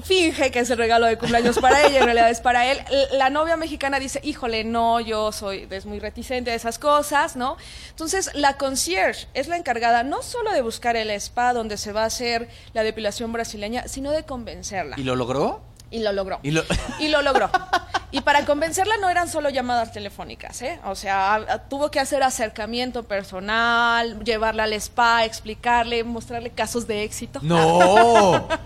Finge 0.03 0.51
que 0.51 0.59
es 0.59 0.69
el 0.69 0.77
regalo 0.77 1.05
de 1.05 1.17
cumpleaños 1.17 1.59
para 1.59 1.85
ella, 1.85 1.99
en 1.99 2.05
realidad 2.05 2.29
es 2.29 2.41
para 2.41 2.65
él. 2.71 2.79
La 3.13 3.29
novia 3.29 3.57
mexicana 3.57 3.99
dice, 3.99 4.19
híjole, 4.23 4.63
no, 4.63 4.99
yo 4.99 5.31
soy 5.31 5.67
es 5.69 5.85
muy 5.85 5.99
reticente 5.99 6.51
a 6.51 6.55
esas 6.55 6.79
cosas, 6.79 7.35
¿no? 7.35 7.57
Entonces, 7.89 8.31
la 8.33 8.57
concierge 8.57 9.27
es 9.33 9.47
la 9.47 9.57
encargada 9.57 10.03
no 10.03 10.21
solo 10.21 10.51
de 10.51 10.61
buscar 10.61 10.95
el 10.95 11.09
spa 11.11 11.53
donde 11.53 11.77
se 11.77 11.91
va 11.91 12.03
a 12.03 12.05
hacer 12.05 12.49
la 12.73 12.83
depilación 12.83 13.31
brasileña, 13.33 13.87
sino 13.87 14.11
de 14.11 14.23
convencerla. 14.23 14.95
¿Y 14.99 15.03
lo 15.03 15.15
logró? 15.15 15.61
Y 15.89 15.99
lo 15.99 16.11
logró. 16.11 16.39
Y 16.43 16.51
lo- 16.51 16.63
Y 16.99 17.07
lo 17.07 17.21
logró. 17.21 17.49
Y 18.11 18.21
para 18.21 18.45
convencerla 18.45 18.95
no 18.97 19.09
eran 19.09 19.29
solo 19.29 19.49
llamadas 19.49 19.91
telefónicas, 19.93 20.61
¿eh? 20.61 20.79
O 20.85 20.95
sea, 20.95 21.33
a- 21.33 21.35
a- 21.35 21.69
tuvo 21.69 21.91
que 21.91 21.99
hacer 21.99 22.23
acercamiento 22.23 23.03
personal, 23.03 24.21
llevarla 24.23 24.63
al 24.63 24.73
spa, 24.73 25.23
explicarle, 25.25 26.03
mostrarle 26.03 26.49
casos 26.49 26.87
de 26.87 27.03
éxito. 27.03 27.39
¡No! 27.43 28.47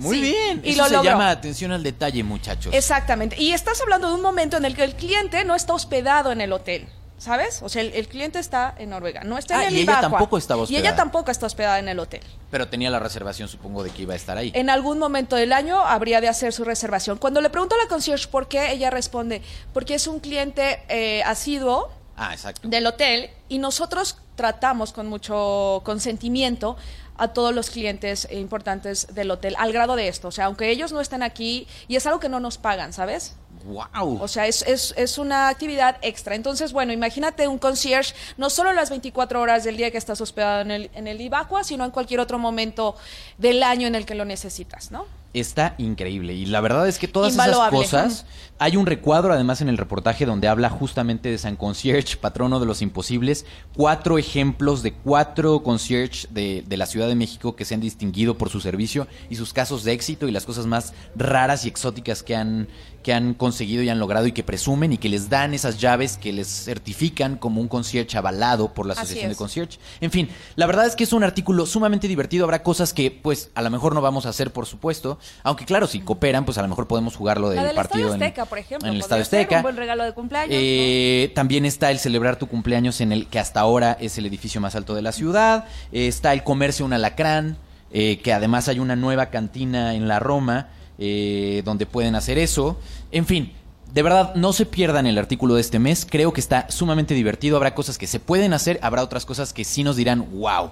Muy 0.00 0.16
Sí, 0.16 0.22
bien. 0.22 0.60
y 0.64 0.70
Eso 0.70 0.82
lo 0.82 0.88
se 0.88 0.94
logró. 0.94 1.10
llama 1.10 1.30
atención 1.30 1.72
al 1.72 1.82
detalle, 1.82 2.22
muchachos. 2.24 2.74
Exactamente. 2.74 3.40
Y 3.40 3.52
estás 3.52 3.80
hablando 3.80 4.08
de 4.08 4.14
un 4.14 4.22
momento 4.22 4.56
en 4.56 4.64
el 4.64 4.74
que 4.74 4.82
el 4.84 4.94
cliente 4.96 5.44
no 5.44 5.54
está 5.54 5.74
hospedado 5.74 6.32
en 6.32 6.40
el 6.40 6.52
hotel. 6.52 6.88
¿Sabes? 7.18 7.60
O 7.62 7.68
sea, 7.68 7.82
el, 7.82 7.92
el 7.92 8.08
cliente 8.08 8.38
está 8.38 8.74
en 8.78 8.88
Noruega, 8.88 9.22
no 9.24 9.36
está 9.36 9.58
Ah, 9.58 9.62
en 9.64 9.68
el 9.68 9.74
y 9.76 9.80
ella 9.82 10.00
tampoco 10.00 10.38
estaba 10.38 10.60
Y 10.60 10.64
hospedada. 10.64 10.86
ella 10.88 10.96
tampoco 10.96 11.30
está 11.30 11.44
hospedada 11.44 11.78
en 11.78 11.88
el 11.90 11.98
hotel. 11.98 12.22
Pero 12.50 12.68
tenía 12.68 12.88
la 12.88 12.98
reservación, 12.98 13.46
supongo, 13.46 13.82
de 13.84 13.90
que 13.90 14.00
iba 14.02 14.14
a 14.14 14.16
estar 14.16 14.38
ahí. 14.38 14.52
En 14.54 14.70
algún 14.70 14.98
momento 14.98 15.36
del 15.36 15.52
año 15.52 15.78
habría 15.84 16.22
de 16.22 16.28
hacer 16.28 16.54
su 16.54 16.64
reservación. 16.64 17.18
Cuando 17.18 17.42
le 17.42 17.50
pregunto 17.50 17.74
a 17.74 17.78
la 17.84 17.88
concierge 17.90 18.26
por 18.28 18.48
qué, 18.48 18.72
ella 18.72 18.88
responde, 18.88 19.42
porque 19.74 19.96
es 19.96 20.06
un 20.06 20.20
cliente 20.20 20.82
eh, 20.88 21.22
asiduo 21.24 21.90
Ah, 22.16 22.34
del 22.62 22.86
hotel 22.86 23.28
y 23.50 23.58
nosotros 23.58 24.16
tratamos 24.34 24.92
con 24.92 25.06
mucho 25.06 25.80
consentimiento 25.84 26.76
a 27.20 27.28
todos 27.28 27.54
los 27.54 27.70
clientes 27.70 28.26
importantes 28.30 29.14
del 29.14 29.30
hotel, 29.30 29.54
al 29.58 29.72
grado 29.72 29.94
de 29.94 30.08
esto. 30.08 30.28
O 30.28 30.32
sea, 30.32 30.46
aunque 30.46 30.70
ellos 30.70 30.90
no 30.92 31.00
estén 31.00 31.22
aquí, 31.22 31.66
y 31.86 31.96
es 31.96 32.06
algo 32.06 32.18
que 32.18 32.28
no 32.28 32.40
nos 32.40 32.58
pagan, 32.58 32.92
¿sabes? 32.92 33.36
¡Wow! 33.64 34.22
O 34.22 34.26
sea, 34.26 34.46
es, 34.46 34.62
es, 34.62 34.94
es 34.96 35.18
una 35.18 35.48
actividad 35.48 35.98
extra. 36.00 36.34
Entonces, 36.34 36.72
bueno, 36.72 36.92
imagínate 36.92 37.46
un 37.46 37.58
concierge, 37.58 38.14
no 38.38 38.48
solo 38.48 38.72
las 38.72 38.88
24 38.88 39.40
horas 39.40 39.64
del 39.64 39.76
día 39.76 39.90
que 39.90 39.98
estás 39.98 40.20
hospedado 40.20 40.62
en 40.62 40.70
el, 40.70 40.90
en 40.94 41.06
el 41.06 41.20
Ibacua, 41.20 41.62
sino 41.62 41.84
en 41.84 41.90
cualquier 41.90 42.20
otro 42.20 42.38
momento 42.38 42.96
del 43.36 43.62
año 43.62 43.86
en 43.86 43.94
el 43.94 44.06
que 44.06 44.14
lo 44.14 44.24
necesitas, 44.24 44.90
¿no? 44.90 45.19
Está 45.32 45.76
increíble. 45.78 46.34
Y 46.34 46.46
la 46.46 46.60
verdad 46.60 46.88
es 46.88 46.98
que 46.98 47.06
todas 47.06 47.32
Invaluable. 47.32 47.78
esas 47.78 48.02
cosas. 48.02 48.26
Hay 48.58 48.76
un 48.76 48.84
recuadro, 48.84 49.32
además, 49.32 49.60
en 49.60 49.68
el 49.68 49.78
reportaje 49.78 50.26
donde 50.26 50.48
habla 50.48 50.68
justamente 50.68 51.30
de 51.30 51.38
San 51.38 51.56
Concierge, 51.56 52.16
patrono 52.16 52.58
de 52.58 52.66
los 52.66 52.82
imposibles. 52.82 53.46
Cuatro 53.74 54.18
ejemplos 54.18 54.82
de 54.82 54.92
cuatro 54.92 55.62
concierge 55.62 56.26
de, 56.30 56.64
de 56.66 56.76
la 56.76 56.86
Ciudad 56.86 57.06
de 57.06 57.14
México 57.14 57.54
que 57.54 57.64
se 57.64 57.74
han 57.74 57.80
distinguido 57.80 58.36
por 58.36 58.50
su 58.50 58.60
servicio 58.60 59.06
y 59.30 59.36
sus 59.36 59.52
casos 59.52 59.84
de 59.84 59.92
éxito 59.92 60.26
y 60.26 60.32
las 60.32 60.44
cosas 60.44 60.66
más 60.66 60.94
raras 61.14 61.64
y 61.64 61.68
exóticas 61.68 62.22
que 62.22 62.34
han, 62.34 62.68
que 63.02 63.12
han 63.12 63.34
conseguido 63.34 63.82
y 63.82 63.88
han 63.88 63.98
logrado 63.98 64.26
y 64.26 64.32
que 64.32 64.42
presumen 64.42 64.92
y 64.92 64.98
que 64.98 65.08
les 65.08 65.28
dan 65.30 65.54
esas 65.54 65.78
llaves 65.78 66.16
que 66.16 66.32
les 66.32 66.46
certifican 66.64 67.36
como 67.36 67.60
un 67.60 67.68
concierge 67.68 68.16
avalado 68.18 68.74
por 68.74 68.86
la 68.86 68.92
Asociación 68.92 69.30
de. 69.30 69.36
Concierge. 69.36 69.78
En 70.00 70.10
fin, 70.10 70.28
la 70.56 70.66
verdad 70.66 70.86
es 70.86 70.96
que 70.96 71.04
es 71.04 71.12
un 71.12 71.24
artículo 71.24 71.64
sumamente 71.66 72.08
divertido. 72.08 72.44
Habrá 72.44 72.62
cosas 72.62 72.92
que, 72.92 73.10
pues, 73.10 73.50
a 73.54 73.62
lo 73.62 73.70
mejor 73.70 73.94
no 73.94 74.00
vamos 74.00 74.26
a 74.26 74.28
hacer, 74.30 74.52
por 74.52 74.66
supuesto. 74.66 75.18
Aunque, 75.42 75.64
claro, 75.64 75.86
si 75.86 76.00
cooperan, 76.00 76.44
pues 76.44 76.58
a 76.58 76.62
lo 76.62 76.68
mejor 76.68 76.86
podemos 76.86 77.16
jugarlo 77.16 77.48
del 77.50 77.62
del 77.64 77.74
partido 77.74 78.06
Estadio 78.08 78.14
en- 78.16 78.22
Azteca, 78.22 78.44
por 78.46 78.58
ejemplo. 78.58 78.88
en 78.88 78.94
el 78.94 79.02
ser 79.02 79.20
Azteca. 79.20 79.56
Un 79.56 79.62
buen 79.62 79.76
regalo 79.76 80.04
de 80.04 80.12
cumpleaños. 80.12 80.54
Eh, 80.58 81.32
También 81.34 81.64
está 81.64 81.90
el 81.90 81.98
celebrar 81.98 82.36
tu 82.36 82.46
cumpleaños 82.48 83.00
en 83.00 83.12
el 83.12 83.26
que 83.26 83.38
hasta 83.38 83.60
ahora 83.60 83.96
es 84.00 84.18
el 84.18 84.26
edificio 84.26 84.60
más 84.60 84.74
alto 84.74 84.94
de 84.94 85.02
la 85.02 85.12
ciudad. 85.12 85.64
Eh, 85.92 86.06
está 86.08 86.32
el 86.32 86.42
comercio 86.44 86.84
un 86.84 86.92
alacrán, 86.92 87.56
eh, 87.92 88.20
que 88.22 88.32
además 88.32 88.68
hay 88.68 88.78
una 88.78 88.94
nueva 88.96 89.26
cantina 89.26 89.94
en 89.94 90.06
la 90.08 90.18
Roma 90.20 90.68
eh, 91.00 91.62
donde 91.64 91.86
pueden 91.86 92.14
hacer 92.14 92.38
eso. 92.38 92.78
En 93.10 93.26
fin. 93.26 93.54
De 93.92 94.04
verdad, 94.04 94.36
no 94.36 94.52
se 94.52 94.66
pierdan 94.66 95.06
el 95.06 95.18
artículo 95.18 95.56
de 95.56 95.62
este 95.62 95.80
mes. 95.80 96.06
Creo 96.08 96.32
que 96.32 96.40
está 96.40 96.70
sumamente 96.70 97.12
divertido. 97.12 97.56
Habrá 97.56 97.74
cosas 97.74 97.98
que 97.98 98.06
se 98.06 98.20
pueden 98.20 98.52
hacer, 98.52 98.78
habrá 98.82 99.02
otras 99.02 99.26
cosas 99.26 99.52
que 99.52 99.64
sí 99.64 99.82
nos 99.82 99.96
dirán, 99.96 100.28
wow, 100.38 100.70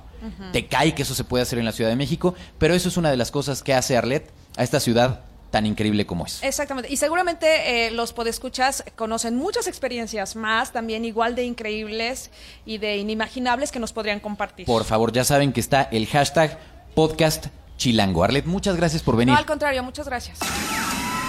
te 0.52 0.68
cae 0.68 0.94
que 0.94 1.02
eso 1.02 1.16
se 1.16 1.24
puede 1.24 1.42
hacer 1.42 1.58
en 1.58 1.64
la 1.64 1.72
Ciudad 1.72 1.90
de 1.90 1.96
México. 1.96 2.36
Pero 2.58 2.74
eso 2.74 2.88
es 2.88 2.96
una 2.96 3.10
de 3.10 3.16
las 3.16 3.32
cosas 3.32 3.64
que 3.64 3.74
hace 3.74 3.96
Arlet 3.96 4.30
a 4.56 4.62
esta 4.62 4.78
ciudad 4.78 5.24
tan 5.50 5.66
increíble 5.66 6.06
como 6.06 6.26
es. 6.26 6.42
Exactamente. 6.42 6.92
Y 6.92 6.96
seguramente 6.96 7.86
eh, 7.86 7.90
los 7.90 8.12
podescuchas 8.12 8.84
conocen 8.96 9.36
muchas 9.36 9.66
experiencias 9.66 10.36
más, 10.36 10.72
también 10.72 11.04
igual 11.04 11.34
de 11.34 11.44
increíbles 11.44 12.30
y 12.66 12.78
de 12.78 12.98
inimaginables 12.98 13.72
que 13.72 13.78
nos 13.78 13.92
podrían 13.92 14.20
compartir. 14.20 14.66
Por 14.66 14.84
favor, 14.84 15.10
ya 15.12 15.24
saben 15.24 15.52
que 15.52 15.60
está 15.60 15.82
el 15.90 16.06
hashtag 16.06 16.58
podcast 16.94 17.46
chilango. 17.78 18.22
Arlet, 18.22 18.44
muchas 18.44 18.76
gracias 18.76 19.02
por 19.02 19.16
venir. 19.16 19.32
No, 19.32 19.38
al 19.38 19.46
contrario, 19.46 19.82
muchas 19.82 20.06
gracias. 20.06 20.38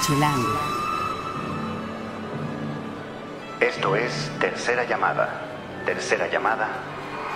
Chilango. 0.06 0.50
Esto 3.62 3.96
es 3.96 4.30
Tercera 4.40 4.84
Llamada. 4.86 5.42
Tercera 5.86 6.30
Llamada. 6.30 6.68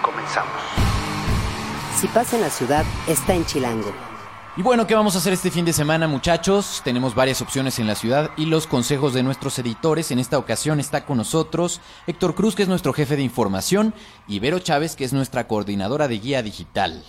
Comenzamos. 0.01 0.51
Si 1.97 2.07
pasa 2.07 2.35
en 2.35 2.41
la 2.41 2.49
ciudad, 2.49 2.83
está 3.07 3.33
en 3.33 3.45
Chilango. 3.45 3.93
Y 4.55 4.61
bueno, 4.61 4.85
¿qué 4.85 4.93
vamos 4.93 5.15
a 5.15 5.17
hacer 5.17 5.33
este 5.33 5.49
fin 5.49 5.65
de 5.65 5.73
semana, 5.73 6.07
muchachos? 6.07 6.81
Tenemos 6.83 7.15
varias 7.15 7.41
opciones 7.41 7.79
en 7.79 7.87
la 7.87 7.95
ciudad 7.95 8.29
y 8.37 8.45
los 8.45 8.67
consejos 8.67 9.13
de 9.13 9.23
nuestros 9.23 9.57
editores. 9.57 10.11
En 10.11 10.19
esta 10.19 10.37
ocasión 10.37 10.79
está 10.79 11.05
con 11.05 11.17
nosotros 11.17 11.81
Héctor 12.05 12.35
Cruz, 12.35 12.55
que 12.55 12.61
es 12.61 12.69
nuestro 12.69 12.93
jefe 12.93 13.15
de 13.15 13.23
información, 13.23 13.95
y 14.27 14.39
Vero 14.39 14.59
Chávez, 14.59 14.95
que 14.95 15.05
es 15.05 15.13
nuestra 15.13 15.47
coordinadora 15.47 16.07
de 16.07 16.19
guía 16.19 16.43
digital. 16.43 17.03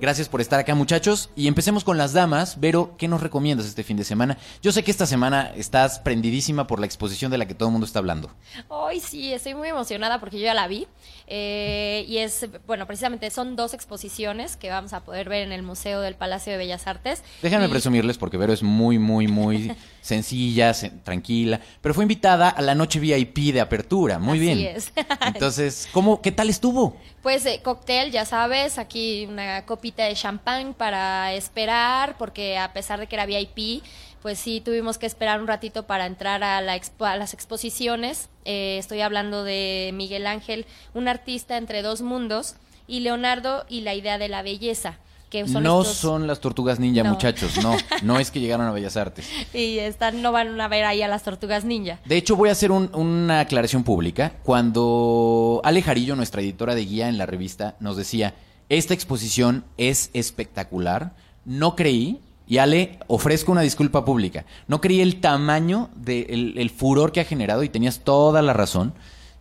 Gracias 0.00 0.28
por 0.28 0.40
estar 0.40 0.58
acá, 0.60 0.74
muchachos. 0.74 1.30
Y 1.36 1.46
empecemos 1.46 1.84
con 1.84 1.96
las 1.96 2.12
damas. 2.12 2.60
Vero, 2.60 2.94
¿qué 2.98 3.08
nos 3.08 3.22
recomiendas 3.22 3.66
este 3.66 3.84
fin 3.84 3.96
de 3.96 4.04
semana? 4.04 4.38
Yo 4.62 4.72
sé 4.72 4.82
que 4.82 4.90
esta 4.90 5.06
semana 5.06 5.52
estás 5.56 6.00
prendidísima 6.00 6.66
por 6.66 6.80
la 6.80 6.86
exposición 6.86 7.30
de 7.30 7.38
la 7.38 7.46
que 7.46 7.54
todo 7.54 7.68
el 7.68 7.72
mundo 7.72 7.86
está 7.86 8.00
hablando. 8.00 8.30
Hoy 8.68 9.00
sí, 9.00 9.32
estoy 9.32 9.54
muy 9.54 9.68
emocionada 9.68 10.18
porque 10.18 10.38
yo 10.38 10.44
ya 10.44 10.54
la 10.54 10.66
vi. 10.66 10.86
Eh, 11.26 12.04
y 12.06 12.18
es, 12.18 12.46
bueno, 12.66 12.86
precisamente 12.86 13.30
son 13.30 13.56
dos 13.56 13.72
exposiciones 13.74 14.56
que 14.56 14.68
vamos 14.70 14.92
a 14.92 15.00
poder 15.04 15.28
ver 15.28 15.42
en 15.42 15.52
el 15.52 15.62
Museo 15.62 16.00
del 16.00 16.14
Palacio 16.14 16.52
de 16.52 16.58
Bellas 16.58 16.86
Artes. 16.86 17.22
Déjenme 17.42 17.66
Y- 17.66 17.68
presumirles 17.68 18.18
porque 18.18 18.36
Vero 18.36 18.52
es 18.52 18.62
muy, 18.62 18.98
muy, 18.98 19.26
muy 19.28 19.74
sencilla, 20.02 20.70
sen- 20.72 21.02
tranquila, 21.02 21.60
pero 21.80 21.94
fue 21.94 22.04
invitada 22.04 22.48
a 22.50 22.60
la 22.62 22.74
noche 22.74 23.00
VIP 23.00 23.52
de 23.52 23.60
apertura. 23.60 24.18
Muy 24.18 24.38
Así 24.38 24.46
bien. 24.46 24.76
es. 24.76 24.92
Entonces, 25.26 25.88
¿cómo, 25.92 26.20
qué 26.20 26.30
tal 26.32 26.50
estuvo? 26.50 26.96
Pues 27.22 27.46
eh, 27.46 27.60
cóctel, 27.64 28.10
ya 28.10 28.24
sabes, 28.26 28.78
aquí 28.78 29.26
una 29.26 29.64
copita 29.64 30.04
de 30.04 30.14
champán 30.14 30.74
para 30.74 31.32
esperar, 31.32 32.16
porque 32.18 32.58
a 32.58 32.72
pesar 32.74 33.00
de 33.00 33.06
que 33.06 33.16
era 33.16 33.24
VIP, 33.24 33.82
pues 34.20 34.38
sí 34.38 34.60
tuvimos 34.62 34.96
que 34.98 35.04
esperar 35.06 35.40
un 35.40 35.46
ratito 35.46 35.86
para 35.86 36.06
entrar 36.06 36.42
a, 36.44 36.60
la 36.62 36.76
expo- 36.76 37.06
a 37.06 37.16
las 37.16 37.34
exposiciones. 37.34 38.28
Eh, 38.46 38.76
estoy 38.78 39.00
hablando 39.02 39.42
de 39.44 39.90
Miguel 39.94 40.26
Ángel, 40.26 40.66
un 40.94 41.08
artista 41.14 41.56
entre 41.56 41.82
dos 41.82 42.02
mundos, 42.02 42.56
y 42.86 43.00
Leonardo 43.00 43.64
y 43.68 43.80
la 43.80 43.94
idea 43.94 44.18
de 44.18 44.28
la 44.28 44.42
belleza. 44.42 44.98
Que 45.30 45.48
son 45.48 45.64
no 45.64 45.80
estos- 45.80 45.96
son 45.96 46.26
las 46.28 46.38
tortugas 46.38 46.78
ninja, 46.78 47.02
No. 47.02 47.10
muchachos, 47.10 47.60
no. 47.62 47.74
No 48.02 48.20
es 48.20 48.30
que 48.30 48.38
llegaron 48.38 48.66
a 48.66 48.72
Bellas 48.72 48.96
Artes. 48.96 49.28
Y 49.52 49.78
están, 49.78 50.22
no 50.22 50.30
van 50.30 50.60
a 50.60 50.68
ver 50.68 50.84
ahí 50.84 51.02
a 51.02 51.08
las 51.08 51.24
tortugas 51.24 51.64
ninja. 51.64 51.98
De 52.04 52.16
hecho, 52.16 52.36
voy 52.36 52.50
a 52.50 52.52
hacer 52.52 52.70
un- 52.70 52.90
una 52.94 53.40
aclaración 53.40 53.82
pública. 53.82 54.32
Cuando 54.44 55.60
Ale 55.64 55.82
Jarillo, 55.82 56.14
nuestra 56.14 56.40
editora 56.42 56.74
de 56.76 56.84
guía 56.84 57.08
en 57.08 57.18
la 57.18 57.26
revista, 57.26 57.74
nos 57.80 57.96
decía, 57.96 58.34
esta 58.68 58.94
exposición 58.94 59.64
es 59.76 60.10
espectacular, 60.12 61.14
no 61.44 61.74
creí, 61.74 62.20
y 62.46 62.58
Ale, 62.58 62.98
ofrezco 63.08 63.50
una 63.50 63.62
disculpa 63.62 64.04
pública, 64.04 64.44
no 64.68 64.80
creí 64.80 65.00
el 65.00 65.20
tamaño 65.20 65.88
del 65.96 66.54
el 66.58 66.70
furor 66.70 67.10
que 67.10 67.20
ha 67.20 67.24
generado, 67.24 67.62
y 67.64 67.68
tenías 67.70 68.00
toda 68.00 68.40
la 68.42 68.52
razón. 68.52 68.92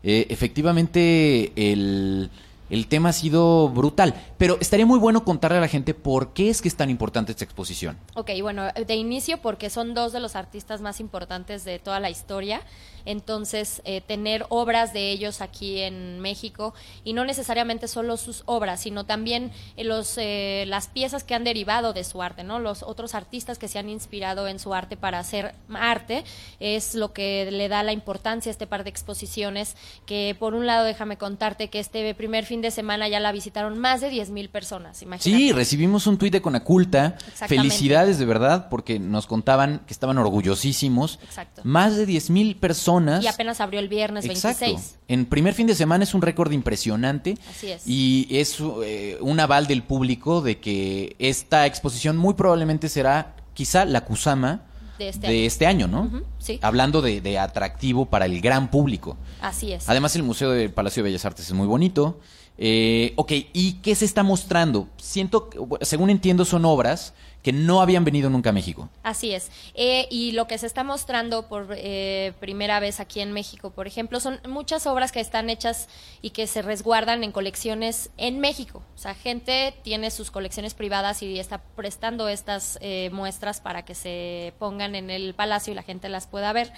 Eh, 0.04 0.28
efectivamente, 0.30 1.54
el, 1.56 2.30
el 2.70 2.88
tema 2.88 3.10
ha 3.10 3.14
sido 3.14 3.70
brutal, 3.70 4.16
pero 4.38 4.58
estaría 4.60 4.86
muy 4.86 5.00
bueno 5.00 5.24
contarle 5.24 5.60
a 5.60 5.62
la 5.62 5.68
gente 5.68 5.94
por 5.94 6.34
qué 6.34 6.50
es 6.50 6.62
que 6.62 6.68
es 6.68 6.76
tan 6.76 6.90
importante 6.90 7.32
esta 7.32 7.46
exposición. 7.46 7.98
Ok, 8.16 8.32
bueno, 8.42 8.64
de 8.74 8.96
inicio 8.96 9.38
porque 9.38 9.70
son 9.70 9.94
dos 9.94 10.12
de 10.12 10.20
los 10.20 10.36
artistas 10.36 10.82
más 10.82 11.00
importantes 11.00 11.66
de 11.66 11.80
toda 11.80 12.00
la 12.00 12.10
historia, 12.10 12.62
entonces 13.06 13.82
eh, 13.86 14.02
tener 14.02 14.46
obras 14.50 14.94
de 14.94 15.12
ellos 15.12 15.42
aquí 15.42 15.80
en 15.80 16.20
México 16.20 16.74
y 17.04 17.14
no 17.14 17.26
necesariamente 17.26 17.88
solo 17.88 18.18
sus 18.18 18.44
obras, 18.46 18.82
sino 18.82 19.06
también 19.06 19.52
eh, 19.78 19.84
los, 19.84 20.18
eh, 20.18 20.66
las 20.68 20.88
piezas 20.88 21.24
que 21.24 21.36
han 21.36 21.44
derivado 21.44 21.94
de 21.94 22.04
su 22.04 22.22
arte, 22.22 22.44
¿no? 22.44 22.60
Los 22.60 22.84
otros 22.84 23.16
artistas 23.16 23.58
que 23.58 23.68
se 23.68 23.80
han 23.80 23.90
inspirado 23.90 24.48
en 24.48 24.60
su 24.60 24.74
arte 24.74 24.98
para 24.98 25.20
hacer 25.20 25.56
arte 25.74 26.24
es 26.60 26.96
lo 26.96 27.14
que 27.14 27.50
le 27.52 27.70
da 27.70 27.84
la 27.84 27.94
importancia 27.94 28.50
a 28.50 28.54
este 28.54 28.68
par 28.68 28.84
de 28.84 28.90
exposiciones 28.90 29.76
que 30.06 30.36
por 30.40 30.54
un 30.54 30.66
lado 30.66 30.86
déjame 30.86 31.18
contarte 31.18 31.70
que 31.70 31.80
este 31.80 32.14
primer 32.16 32.46
fin 32.46 32.62
de 32.62 32.72
semana 32.72 33.08
ya 33.08 33.20
la 33.20 33.32
visitaron 33.32 33.78
más 33.78 34.02
de 34.02 34.10
10 34.10 34.30
mil 34.30 34.50
personas, 34.50 35.02
imagínate. 35.02 35.44
Sí, 35.44 35.52
recibimos 35.52 36.08
un 36.08 36.18
tuit 36.18 36.34
de 36.34 36.42
Conaculta. 36.42 37.18
Felicidades 37.48 38.20
de 38.20 38.26
verdad, 38.26 38.70
porque 38.70 39.00
nos 39.00 39.28
contaban 39.28 39.82
que 39.86 39.94
estaban 39.94 40.18
orgullosísimos. 40.18 41.20
Exacto. 41.24 41.62
Más 41.64 41.96
de 41.96 42.06
10 42.06 42.30
mil 42.30 42.56
personas. 42.94 43.24
Y 43.24 43.28
apenas 43.28 43.62
abrió 43.62 43.80
el 43.80 43.88
viernes 43.90 44.26
Exacto. 44.26 44.66
26. 44.66 45.00
En 45.08 45.26
primer 45.26 45.54
fin 45.54 45.68
de 45.68 45.76
semana 45.76 46.04
es 46.04 46.14
un 46.14 46.22
récord 46.22 46.52
impresionante. 46.52 47.38
Así 47.50 47.72
es. 47.72 47.88
Y 47.88 48.28
es 48.30 48.58
eh, 48.84 49.18
un 49.22 49.40
aval 49.40 49.68
del 49.68 49.84
público 49.84 50.42
de 50.42 50.60
que 50.60 51.16
esta 51.20 51.66
exposición 51.66 52.18
muy 52.18 52.34
probablemente 52.34 52.90
será 52.90 53.36
quizá 53.54 53.86
la 53.86 54.06
Kusama 54.06 54.64
De 54.98 55.10
este 55.10 55.28
de 55.28 55.34
año. 55.34 55.48
este 55.48 55.66
año, 55.68 55.88
¿no? 55.88 56.22
Sí. 56.40 56.60
Hablando 56.62 57.02
de, 57.02 57.22
de 57.22 57.40
atractivo 57.40 58.06
para 58.06 58.26
el 58.26 58.42
gran 58.42 58.70
público. 58.72 59.18
Así 59.42 59.74
es. 59.74 59.90
Además, 59.90 60.16
el 60.16 60.24
Museo 60.24 60.52
del 60.52 60.72
Palacio 60.72 61.04
de 61.04 61.10
Bellas 61.10 61.26
Artes 61.26 61.46
es 61.48 61.54
muy 61.54 61.68
bonito. 61.68 62.20
Eh, 62.58 63.14
ok, 63.16 63.32
¿y 63.54 63.74
qué 63.82 63.96
se 63.96 64.06
está 64.06 64.22
mostrando? 64.24 64.88
Siento, 64.98 65.50
según 65.82 66.10
entiendo, 66.12 66.46
son 66.46 66.66
obras 66.66 67.14
que 67.44 67.52
no 67.52 67.82
habían 67.82 68.06
venido 68.06 68.30
nunca 68.30 68.50
a 68.50 68.54
México. 68.54 68.90
Así 69.04 69.34
es. 69.34 69.52
Eh, 69.76 70.08
y 70.10 70.32
lo 70.32 70.48
que 70.48 70.58
se 70.58 70.66
está 70.66 70.84
mostrando 70.84 71.48
por 71.48 71.68
eh, 71.76 72.34
primera 72.40 72.80
vez 72.80 73.02
aquí 73.02 73.20
en 73.20 73.34
México, 73.34 73.70
por 73.70 73.86
ejemplo, 73.86 74.22
son 74.22 74.40
muchas 74.48 74.88
obras 74.88 75.12
que 75.12 75.20
están 75.20 75.50
hechas 75.50 75.90
y 76.22 76.30
que 76.30 76.48
se 76.48 76.62
resguardan 76.62 77.24
en 77.24 77.34
colecciones 77.34 78.10
en 78.18 78.40
México. 78.40 78.82
O 78.96 78.98
sea, 78.98 79.14
gente 79.14 79.76
tiene 79.84 80.10
sus 80.10 80.32
colecciones 80.32 80.74
privadas 80.74 81.22
y 81.22 81.38
está 81.38 81.58
prestando 81.76 82.30
estas 82.30 82.80
eh, 82.82 83.10
muestras 83.12 83.60
para 83.60 83.84
que 83.84 83.94
se 83.94 84.54
pongan 84.58 84.96
en 84.96 85.10
el 85.10 85.34
palacio 85.34 85.74
y 85.74 85.76
la 85.76 85.84
gente 85.84 86.08
las 86.08 86.28
pueda 86.28 86.54
ver. 86.54 86.72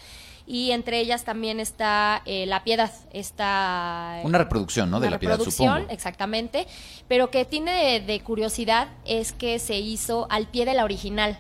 Y 0.48 0.72
entre 0.72 1.00
ellas 1.00 1.24
también 1.24 1.60
está 1.60 2.22
eh, 2.26 2.46
La 2.46 2.64
Piedad, 2.64 2.92
está... 3.40 4.20
Una 4.24 4.38
reproducción, 4.38 4.92
¿no? 4.92 5.00
De 5.00 5.10
La 5.10 5.20
Piedad, 5.20 5.34
reproducción, 5.36 5.74
supongo. 5.76 5.92
exactamente, 5.94 6.68
pero 7.08 7.32
que 7.32 7.46
tiene 7.46 7.72
de, 7.72 8.00
de 8.02 8.20
curiosidad 8.22 8.88
es 9.06 9.32
que 9.32 9.60
se 9.60 9.80
hizo 9.80 10.28
al 10.30 10.48
pie 10.48 10.66
de 10.66 10.74
la 10.74 10.84
original 10.84 11.40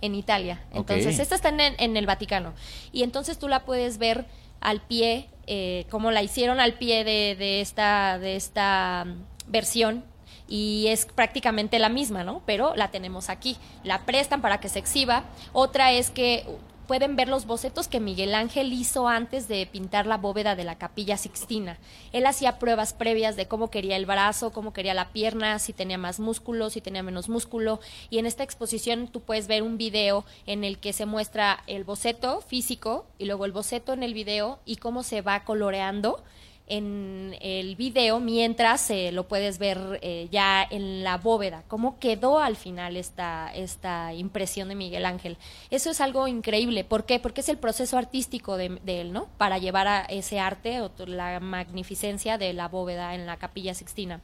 en 0.00 0.14
Italia. 0.14 0.60
Entonces, 0.72 1.18
esta 1.18 1.34
está 1.34 1.48
en, 1.48 1.60
el- 1.60 1.74
en 1.78 1.96
el 1.96 2.06
Vaticano. 2.06 2.52
Y 2.92 3.02
entonces 3.02 3.38
tú 3.38 3.48
la 3.48 3.64
puedes 3.64 3.98
ver 3.98 4.26
al 4.60 4.80
pie, 4.82 5.28
eh, 5.46 5.86
como 5.90 6.10
la 6.10 6.22
hicieron 6.22 6.60
al 6.60 6.74
pie 6.74 7.04
de, 7.04 7.36
de 7.38 7.60
esta, 7.60 8.18
de 8.18 8.36
esta 8.36 9.04
mm, 9.06 9.50
versión. 9.50 10.04
Y 10.46 10.88
es 10.88 11.06
prácticamente 11.06 11.78
la 11.78 11.88
misma, 11.88 12.22
¿no? 12.22 12.42
Pero 12.44 12.76
la 12.76 12.88
tenemos 12.90 13.30
aquí. 13.30 13.56
La 13.82 14.04
prestan 14.04 14.42
para 14.42 14.60
que 14.60 14.68
se 14.68 14.78
exhiba. 14.78 15.24
Otra 15.54 15.92
es 15.92 16.10
que 16.10 16.44
pueden 16.86 17.16
ver 17.16 17.28
los 17.28 17.46
bocetos 17.46 17.88
que 17.88 18.00
Miguel 18.00 18.34
Ángel 18.34 18.72
hizo 18.72 19.08
antes 19.08 19.48
de 19.48 19.66
pintar 19.66 20.06
la 20.06 20.16
bóveda 20.16 20.54
de 20.54 20.64
la 20.64 20.76
capilla 20.76 21.16
Sixtina. 21.16 21.78
Él 22.12 22.26
hacía 22.26 22.58
pruebas 22.58 22.92
previas 22.92 23.36
de 23.36 23.46
cómo 23.46 23.70
quería 23.70 23.96
el 23.96 24.06
brazo, 24.06 24.52
cómo 24.52 24.72
quería 24.72 24.94
la 24.94 25.10
pierna, 25.10 25.58
si 25.58 25.72
tenía 25.72 25.98
más 25.98 26.20
músculo, 26.20 26.70
si 26.70 26.80
tenía 26.80 27.02
menos 27.02 27.28
músculo. 27.28 27.80
Y 28.10 28.18
en 28.18 28.26
esta 28.26 28.42
exposición 28.42 29.08
tú 29.08 29.20
puedes 29.20 29.46
ver 29.46 29.62
un 29.62 29.78
video 29.78 30.24
en 30.46 30.64
el 30.64 30.78
que 30.78 30.92
se 30.92 31.06
muestra 31.06 31.62
el 31.66 31.84
boceto 31.84 32.40
físico 32.40 33.06
y 33.18 33.24
luego 33.24 33.44
el 33.44 33.52
boceto 33.52 33.92
en 33.92 34.02
el 34.02 34.14
video 34.14 34.58
y 34.64 34.76
cómo 34.76 35.02
se 35.02 35.22
va 35.22 35.44
coloreando 35.44 36.22
en 36.66 37.36
el 37.40 37.76
video 37.76 38.20
mientras 38.20 38.90
eh, 38.90 39.12
lo 39.12 39.28
puedes 39.28 39.58
ver 39.58 39.98
eh, 40.02 40.28
ya 40.30 40.62
en 40.62 41.04
la 41.04 41.18
bóveda, 41.18 41.62
cómo 41.68 41.98
quedó 41.98 42.38
al 42.38 42.56
final 42.56 42.96
esta, 42.96 43.52
esta 43.54 44.14
impresión 44.14 44.68
de 44.68 44.74
Miguel 44.74 45.04
Ángel. 45.04 45.36
Eso 45.70 45.90
es 45.90 46.00
algo 46.00 46.26
increíble. 46.26 46.84
¿Por 46.84 47.04
qué? 47.04 47.18
Porque 47.18 47.42
es 47.42 47.48
el 47.48 47.58
proceso 47.58 47.98
artístico 47.98 48.56
de, 48.56 48.80
de 48.82 49.00
él, 49.00 49.12
¿no? 49.12 49.28
Para 49.36 49.58
llevar 49.58 49.88
a 49.88 50.02
ese 50.02 50.40
arte 50.40 50.80
o 50.80 50.90
la 51.06 51.40
magnificencia 51.40 52.38
de 52.38 52.52
la 52.52 52.68
bóveda 52.68 53.14
en 53.14 53.26
la 53.26 53.36
capilla 53.36 53.74
Sixtina. 53.74 54.20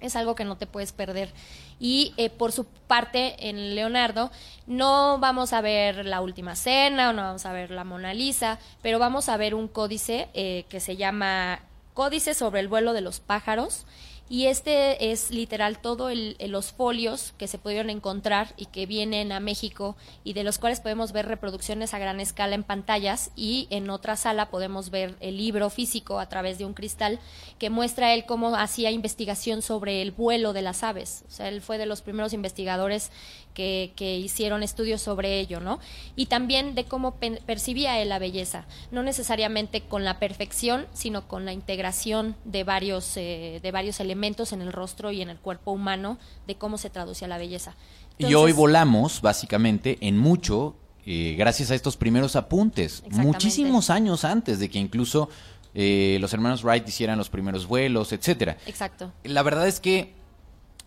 Es 0.00 0.14
algo 0.14 0.34
que 0.34 0.44
no 0.44 0.56
te 0.56 0.66
puedes 0.66 0.92
perder. 0.92 1.32
Y 1.80 2.12
eh, 2.16 2.28
por 2.28 2.52
su 2.52 2.64
parte, 2.64 3.48
en 3.48 3.74
Leonardo, 3.74 4.30
no 4.66 5.18
vamos 5.18 5.52
a 5.52 5.60
ver 5.60 6.04
la 6.04 6.20
última 6.20 6.54
cena 6.54 7.10
o 7.10 7.12
no 7.12 7.22
vamos 7.22 7.46
a 7.46 7.52
ver 7.52 7.70
la 7.70 7.84
Mona 7.84 8.12
Lisa, 8.12 8.58
pero 8.82 8.98
vamos 8.98 9.28
a 9.28 9.36
ver 9.36 9.54
un 9.54 9.68
códice 9.68 10.28
eh, 10.34 10.64
que 10.68 10.80
se 10.80 10.96
llama 10.96 11.60
Códice 11.94 12.34
sobre 12.34 12.60
el 12.60 12.68
vuelo 12.68 12.92
de 12.92 13.00
los 13.00 13.20
pájaros. 13.20 13.86
Y 14.28 14.46
este 14.46 15.12
es 15.12 15.30
literal 15.30 15.78
todo 15.78 16.10
los 16.12 16.72
folios 16.72 17.32
que 17.38 17.46
se 17.46 17.58
pudieron 17.58 17.90
encontrar 17.90 18.54
y 18.56 18.66
que 18.66 18.84
vienen 18.84 19.30
a 19.30 19.38
México 19.38 19.94
y 20.24 20.32
de 20.32 20.42
los 20.42 20.58
cuales 20.58 20.80
podemos 20.80 21.12
ver 21.12 21.26
reproducciones 21.26 21.94
a 21.94 22.00
gran 22.00 22.18
escala 22.18 22.56
en 22.56 22.64
pantallas 22.64 23.30
y 23.36 23.68
en 23.70 23.88
otra 23.88 24.16
sala 24.16 24.50
podemos 24.50 24.90
ver 24.90 25.14
el 25.20 25.36
libro 25.36 25.70
físico 25.70 26.18
a 26.18 26.28
través 26.28 26.58
de 26.58 26.64
un 26.64 26.74
cristal 26.74 27.20
que 27.60 27.70
muestra 27.70 28.14
él 28.14 28.26
cómo 28.26 28.56
hacía 28.56 28.90
investigación 28.90 29.62
sobre 29.62 30.02
el 30.02 30.10
vuelo 30.10 30.52
de 30.52 30.62
las 30.62 30.82
aves. 30.82 31.22
O 31.28 31.30
sea, 31.30 31.48
él 31.48 31.62
fue 31.62 31.78
de 31.78 31.86
los 31.86 32.02
primeros 32.02 32.32
investigadores 32.32 33.12
que, 33.56 33.92
que 33.96 34.18
hicieron 34.18 34.62
estudios 34.62 35.00
sobre 35.00 35.40
ello, 35.40 35.58
¿no? 35.58 35.80
Y 36.14 36.26
también 36.26 36.74
de 36.74 36.84
cómo 36.84 37.14
pen- 37.16 37.40
percibía 37.46 37.98
él 38.00 38.10
la 38.10 38.18
belleza, 38.20 38.66
no 38.92 39.02
necesariamente 39.02 39.80
con 39.80 40.04
la 40.04 40.18
perfección, 40.18 40.86
sino 40.92 41.26
con 41.26 41.46
la 41.46 41.54
integración 41.54 42.36
de 42.44 42.62
varios, 42.64 43.16
eh, 43.16 43.58
de 43.62 43.70
varios 43.72 43.98
elementos 43.98 44.52
en 44.52 44.60
el 44.60 44.72
rostro 44.72 45.10
y 45.10 45.22
en 45.22 45.30
el 45.30 45.38
cuerpo 45.38 45.72
humano, 45.72 46.18
de 46.46 46.56
cómo 46.56 46.76
se 46.76 46.90
traducía 46.90 47.26
la 47.26 47.38
belleza. 47.38 47.74
y 48.18 48.34
hoy 48.34 48.52
volamos, 48.52 49.20
básicamente, 49.22 49.96
en 50.02 50.18
mucho, 50.18 50.76
eh, 51.06 51.34
gracias 51.38 51.70
a 51.70 51.74
estos 51.74 51.96
primeros 51.96 52.36
apuntes. 52.36 53.02
Muchísimos 53.10 53.88
años 53.90 54.24
antes 54.24 54.58
de 54.58 54.68
que 54.68 54.78
incluso 54.78 55.30
eh, 55.78 56.18
los 56.20 56.32
hermanos 56.32 56.62
Wright 56.64 56.88
hicieran 56.88 57.16
los 57.18 57.28
primeros 57.28 57.66
vuelos, 57.66 58.12
etcétera. 58.12 58.56
Exacto. 58.66 59.12
La 59.24 59.42
verdad 59.42 59.68
es 59.68 59.78
que, 59.80 60.14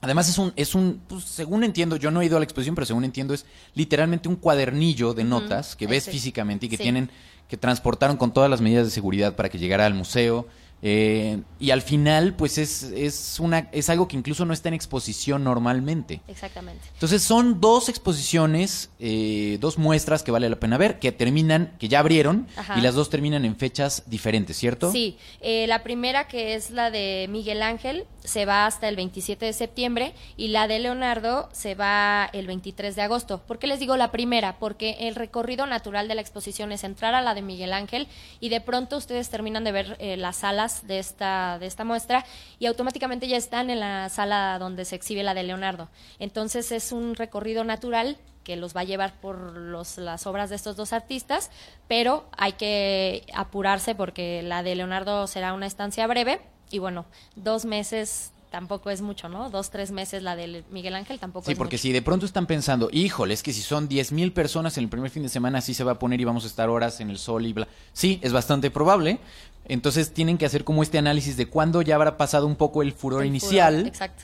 además 0.02 0.30
es 0.30 0.38
un, 0.38 0.54
es 0.56 0.76
un, 0.76 1.02
pues, 1.08 1.24
según 1.26 1.64
entiendo, 1.64 1.96
yo 1.98 2.12
no 2.12 2.22
he 2.22 2.26
ido 2.26 2.38
a 2.38 2.40
la 2.40 2.44
exposición, 2.46 2.76
pero 2.76 2.86
según 2.86 3.04
entiendo 3.04 3.34
es 3.34 3.46
literalmente 3.76 4.30
un 4.30 4.36
cuadernillo 4.36 5.14
de 5.14 5.24
notas 5.24 5.76
que 5.76 5.88
ves 5.88 6.06
físicamente 6.10 6.66
y 6.66 6.70
que 6.70 6.78
Sí. 6.78 6.84
tienen, 6.84 7.10
que 7.48 7.58
transportaron 7.58 8.16
con 8.18 8.32
todas 8.34 8.50
las 8.50 8.62
medidas 8.62 8.86
de 8.86 8.92
seguridad 8.92 9.36
para 9.36 9.50
que 9.50 9.58
llegara 9.58 9.86
al 9.86 9.94
museo. 9.94 10.48
Eh, 10.82 11.42
y 11.60 11.72
al 11.72 11.82
final, 11.82 12.36
pues 12.36 12.58
es, 12.58 12.84
es 12.84 13.40
una, 13.40 13.70
es 13.72 13.90
algo 13.90 14.08
que 14.08 14.16
incluso 14.16 14.46
no 14.46 14.54
está 14.54 14.70
en 14.70 14.76
exposición 14.76 15.44
normalmente. 15.44 16.22
Exactamente. 16.28 16.88
Entonces 16.94 17.22
son 17.22 17.60
dos 17.60 17.90
exposiciones, 17.90 18.90
eh, 19.00 19.58
dos 19.60 19.78
muestras 19.78 20.24
que 20.24 20.32
vale 20.32 20.50
la 20.50 20.58
pena 20.58 20.78
ver, 20.78 21.00
que 21.00 21.12
terminan, 21.12 21.76
que 21.80 21.90
ya 21.90 22.00
abrieron, 22.00 22.48
Ajá. 22.56 22.78
y 22.78 22.82
las 22.82 22.96
dos 22.96 23.10
terminan 23.10 23.44
en 23.44 23.58
fechas 23.58 24.04
diferentes, 24.06 24.58
¿cierto? 24.58 24.92
Sí, 24.92 25.18
eh, 25.42 25.68
la 25.68 25.84
primera 25.84 26.28
que 26.28 26.56
es 26.56 26.72
la 26.72 26.92
de 26.92 27.28
Miguel 27.30 27.62
Ángel 27.62 28.06
se 28.24 28.46
va 28.46 28.66
hasta 28.66 28.88
el 28.88 28.96
27 28.96 29.46
de 29.46 29.54
septiembre 29.54 30.14
y 30.38 30.50
la 30.50 30.68
de 30.68 30.80
Leonardo 30.80 31.50
se 31.52 31.76
va 31.76 32.30
el 32.32 32.48
23 32.48 32.96
de 32.96 33.02
agosto. 33.02 33.42
¿Por 33.46 33.60
qué 33.60 33.68
les 33.68 33.80
digo 33.80 33.98
la 33.98 34.12
primera? 34.12 34.60
Porque 34.60 34.96
el 35.02 35.16
recorrido 35.16 35.66
natural 35.66 36.08
de 36.08 36.16
la 36.16 36.22
exposición 36.22 36.72
es 36.72 36.84
entrar 36.84 37.16
a 37.16 37.22
la 37.22 37.34
de 37.34 37.42
Miguel 37.42 37.74
Ángel 37.74 38.08
y 38.40 38.50
de 38.50 38.62
pronto 38.62 38.98
ustedes 38.98 39.30
terminan 39.30 39.64
de 39.64 39.72
ver 39.72 39.98
eh, 40.00 40.16
las 40.16 40.38
salas 40.38 40.69
de 40.84 41.00
esta, 41.00 41.58
de 41.60 41.66
esta 41.66 41.84
muestra 41.84 42.26
y 42.60 42.66
automáticamente 42.66 43.28
ya 43.28 43.38
están 43.38 43.70
en 43.70 43.80
la 43.80 44.10
sala 44.10 44.58
donde 44.60 44.86
se 44.86 44.96
exhibe 44.96 45.24
la 45.24 45.34
de 45.34 45.44
Leonardo. 45.44 45.90
Entonces 46.20 46.72
es 46.72 46.92
un 46.92 47.16
recorrido 47.16 47.64
natural 47.64 48.18
que 48.44 48.56
los 48.56 48.76
va 48.76 48.82
a 48.82 48.86
llevar 48.86 49.14
por 49.20 49.38
los, 49.58 49.98
las 49.98 50.26
obras 50.26 50.50
de 50.50 50.56
estos 50.56 50.76
dos 50.76 50.94
artistas, 50.94 51.52
pero 51.88 52.28
hay 52.38 52.54
que 52.54 53.26
apurarse 53.34 53.96
porque 53.96 54.42
la 54.42 54.64
de 54.64 54.76
Leonardo 54.76 55.28
será 55.28 55.54
una 55.54 55.68
estancia 55.68 56.08
breve 56.08 56.42
y 56.72 56.80
bueno, 56.80 57.06
dos 57.36 57.66
meses 57.66 58.32
tampoco 58.50 58.90
es 58.90 59.02
mucho, 59.02 59.30
¿no? 59.30 59.50
Dos, 59.50 59.70
tres 59.70 59.92
meses 59.92 60.24
la 60.24 60.36
de 60.36 60.64
Miguel 60.72 60.96
Ángel 60.96 61.20
tampoco 61.20 61.46
Sí, 61.46 61.52
es 61.52 61.58
porque 61.58 61.76
mucho. 61.76 61.82
si 61.84 61.92
de 61.92 62.02
pronto 62.02 62.26
están 62.26 62.46
pensando, 62.48 62.90
híjole, 62.92 63.34
es 63.34 63.44
que 63.44 63.54
si 63.54 63.62
son 63.62 63.88
10 63.88 64.12
mil 64.12 64.32
personas 64.34 64.78
en 64.78 64.86
el 64.86 64.90
primer 64.90 65.12
fin 65.12 65.24
de 65.24 65.30
semana, 65.30 65.60
así 65.60 65.74
se 65.74 65.84
va 65.84 65.94
a 65.94 66.00
poner 66.00 66.20
y 66.20 66.24
vamos 66.26 66.44
a 66.44 66.48
estar 66.48 66.70
horas 66.70 67.00
en 67.00 67.10
el 67.10 67.18
sol 67.18 67.46
y 67.46 67.54
bla. 67.54 67.68
Sí, 67.94 68.20
es 68.24 68.34
bastante 68.34 68.72
probable. 68.72 69.20
Entonces 69.66 70.14
tienen 70.14 70.38
que 70.40 70.46
hacer 70.48 70.64
como 70.64 70.82
este 70.82 70.98
análisis 70.98 71.38
de 71.38 71.46
cuándo 71.48 71.82
ya 71.84 71.96
habrá 71.96 72.18
pasado 72.18 72.48
un 72.48 72.56
poco 72.56 72.82
el 72.82 72.92
furor 72.92 73.22
El 73.22 73.28
inicial 73.28 73.76
furor, 73.76 73.88
exacto. 73.88 74.24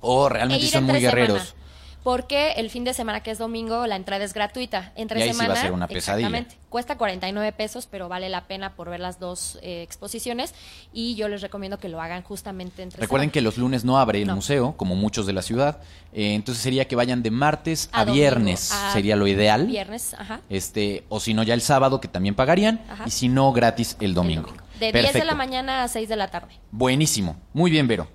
o 0.00 0.26
E 0.26 0.30
realmente 0.30 0.64
ir 0.66 0.70
son 0.70 0.84
muy 0.84 1.00
guerreros. 1.00 1.42
semana, 1.42 1.65
Porque 2.06 2.52
el 2.52 2.70
fin 2.70 2.84
de 2.84 2.94
semana 2.94 3.20
que 3.20 3.32
es 3.32 3.38
domingo 3.38 3.84
la 3.88 3.96
entrada 3.96 4.24
es 4.24 4.32
gratuita. 4.32 4.92
Entre 4.94 5.18
Y 5.18 5.22
ahí 5.24 5.32
sí 5.32 5.38
va 5.38 5.42
a 5.42 5.46
semana 5.46 5.60
ser 5.60 5.72
una 5.72 5.88
pesadilla. 5.88 6.28
Exactamente. 6.28 6.56
Cuesta 6.68 6.96
49 6.96 7.50
pesos, 7.50 7.88
pero 7.90 8.08
vale 8.08 8.28
la 8.28 8.44
pena 8.46 8.74
por 8.76 8.88
ver 8.88 9.00
las 9.00 9.18
dos 9.18 9.58
eh, 9.60 9.82
exposiciones 9.82 10.54
y 10.92 11.16
yo 11.16 11.26
les 11.26 11.40
recomiendo 11.42 11.80
que 11.80 11.88
lo 11.88 12.00
hagan 12.00 12.22
justamente 12.22 12.84
entre 12.84 13.00
Recuerden 13.00 13.24
semana. 13.30 13.32
que 13.32 13.40
los 13.40 13.58
lunes 13.58 13.84
no 13.84 13.98
abre 13.98 14.20
el 14.22 14.28
No. 14.28 14.36
museo, 14.36 14.76
como 14.76 14.94
muchos 14.94 15.26
de 15.26 15.32
la 15.32 15.42
ciudad. 15.42 15.80
Eh, 16.12 16.34
entonces 16.34 16.62
sería 16.62 16.86
que 16.86 16.94
vayan 16.94 17.24
de 17.24 17.32
martes 17.32 17.88
a, 17.90 18.02
A 18.02 18.04
domingo, 18.04 18.22
viernes, 18.22 18.70
a 18.70 18.92
sería 18.92 19.16
lo 19.16 19.26
ideal. 19.26 19.66
Viernes, 19.66 20.14
ajá. 20.14 20.42
Este, 20.48 21.02
o 21.08 21.18
si 21.18 21.34
no, 21.34 21.42
ya 21.42 21.54
el 21.54 21.60
sábado, 21.60 22.00
que 22.00 22.06
también 22.06 22.36
pagarían. 22.36 22.84
Ajá. 22.88 23.02
Y 23.04 23.10
si 23.10 23.28
no, 23.28 23.52
gratis 23.52 23.96
el 23.98 24.06
el 24.06 24.14
domingo. 24.14 24.50
De 24.78 24.92
10 24.92 24.92
de 24.92 25.02
Perfecto. 25.02 25.26
la 25.26 25.34
mañana 25.34 25.82
a 25.82 25.88
6 25.88 26.08
de 26.08 26.14
la 26.14 26.30
tarde. 26.30 26.54
Buenísimo. 26.70 27.34
Muy 27.52 27.68
bien, 27.72 27.88
Vero. 27.88 28.06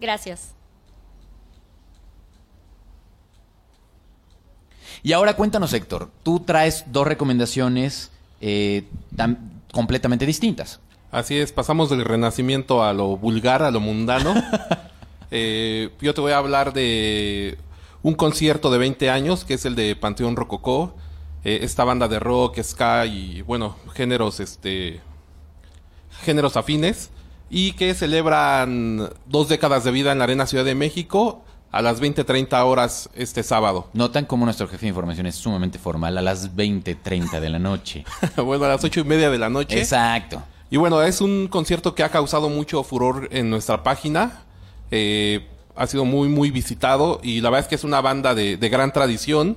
Gracias. 0.00 0.54
Y 5.02 5.12
ahora 5.12 5.34
cuéntanos, 5.36 5.72
Héctor. 5.72 6.10
Tú 6.22 6.40
traes 6.40 6.84
dos 6.88 7.06
recomendaciones 7.06 8.10
eh, 8.40 8.84
tam- 9.16 9.38
completamente 9.72 10.26
distintas. 10.26 10.80
Así 11.10 11.36
es, 11.38 11.52
pasamos 11.52 11.88
del 11.90 12.04
renacimiento 12.04 12.82
a 12.84 12.92
lo 12.92 13.16
vulgar, 13.16 13.62
a 13.62 13.70
lo 13.70 13.80
mundano. 13.80 14.34
Eh, 15.30 15.90
yo 16.00 16.14
te 16.14 16.22
voy 16.22 16.32
a 16.32 16.38
hablar 16.38 16.72
de 16.72 17.58
un 18.02 18.14
concierto 18.14 18.70
de 18.70 18.78
20 18.78 19.10
años, 19.10 19.44
que 19.44 19.52
es 19.52 19.66
el 19.66 19.74
de 19.74 19.94
Panteón 19.94 20.36
Rococó. 20.36 20.94
Eh, 21.44 21.58
esta 21.64 21.84
banda 21.84 22.08
de 22.08 22.18
rock, 22.18 22.58
ska 22.62 23.04
y, 23.04 23.42
bueno, 23.42 23.76
géneros, 23.92 24.40
este, 24.40 25.02
géneros 26.22 26.56
afines. 26.56 27.10
Y 27.50 27.72
que 27.72 27.92
celebran 27.92 29.10
dos 29.26 29.50
décadas 29.50 29.84
de 29.84 29.90
vida 29.90 30.12
en 30.12 30.18
la 30.18 30.24
Arena 30.24 30.46
Ciudad 30.46 30.64
de 30.64 30.74
México 30.74 31.44
a 31.70 31.82
las 31.82 32.00
20.30 32.00 32.64
horas 32.64 33.10
este 33.14 33.42
sábado. 33.42 33.88
Notan 33.92 34.24
como 34.24 34.44
nuestro 34.44 34.68
jefe 34.68 34.82
de 34.86 34.88
información 34.88 35.26
es 35.26 35.34
sumamente 35.34 35.78
formal 35.78 36.16
a 36.18 36.22
las 36.22 36.54
20.30 36.56 37.40
de 37.40 37.48
la 37.50 37.58
noche. 37.58 38.04
bueno, 38.36 38.64
a 38.64 38.68
las 38.68 38.84
ocho 38.84 39.00
y 39.00 39.04
media 39.04 39.30
de 39.30 39.38
la 39.38 39.48
noche. 39.50 39.78
Exacto. 39.78 40.42
Y 40.70 40.76
bueno, 40.76 41.02
es 41.02 41.20
un 41.20 41.48
concierto 41.48 41.94
que 41.94 42.02
ha 42.02 42.08
causado 42.10 42.48
mucho 42.48 42.82
furor 42.82 43.28
en 43.32 43.50
nuestra 43.50 43.82
página. 43.82 44.42
Eh, 44.90 45.46
ha 45.76 45.86
sido 45.86 46.04
muy, 46.04 46.28
muy 46.28 46.50
visitado 46.50 47.20
y 47.22 47.40
la 47.40 47.50
verdad 47.50 47.66
es 47.66 47.68
que 47.68 47.74
es 47.76 47.84
una 47.84 48.00
banda 48.00 48.34
de, 48.34 48.56
de 48.56 48.68
gran 48.68 48.92
tradición. 48.92 49.56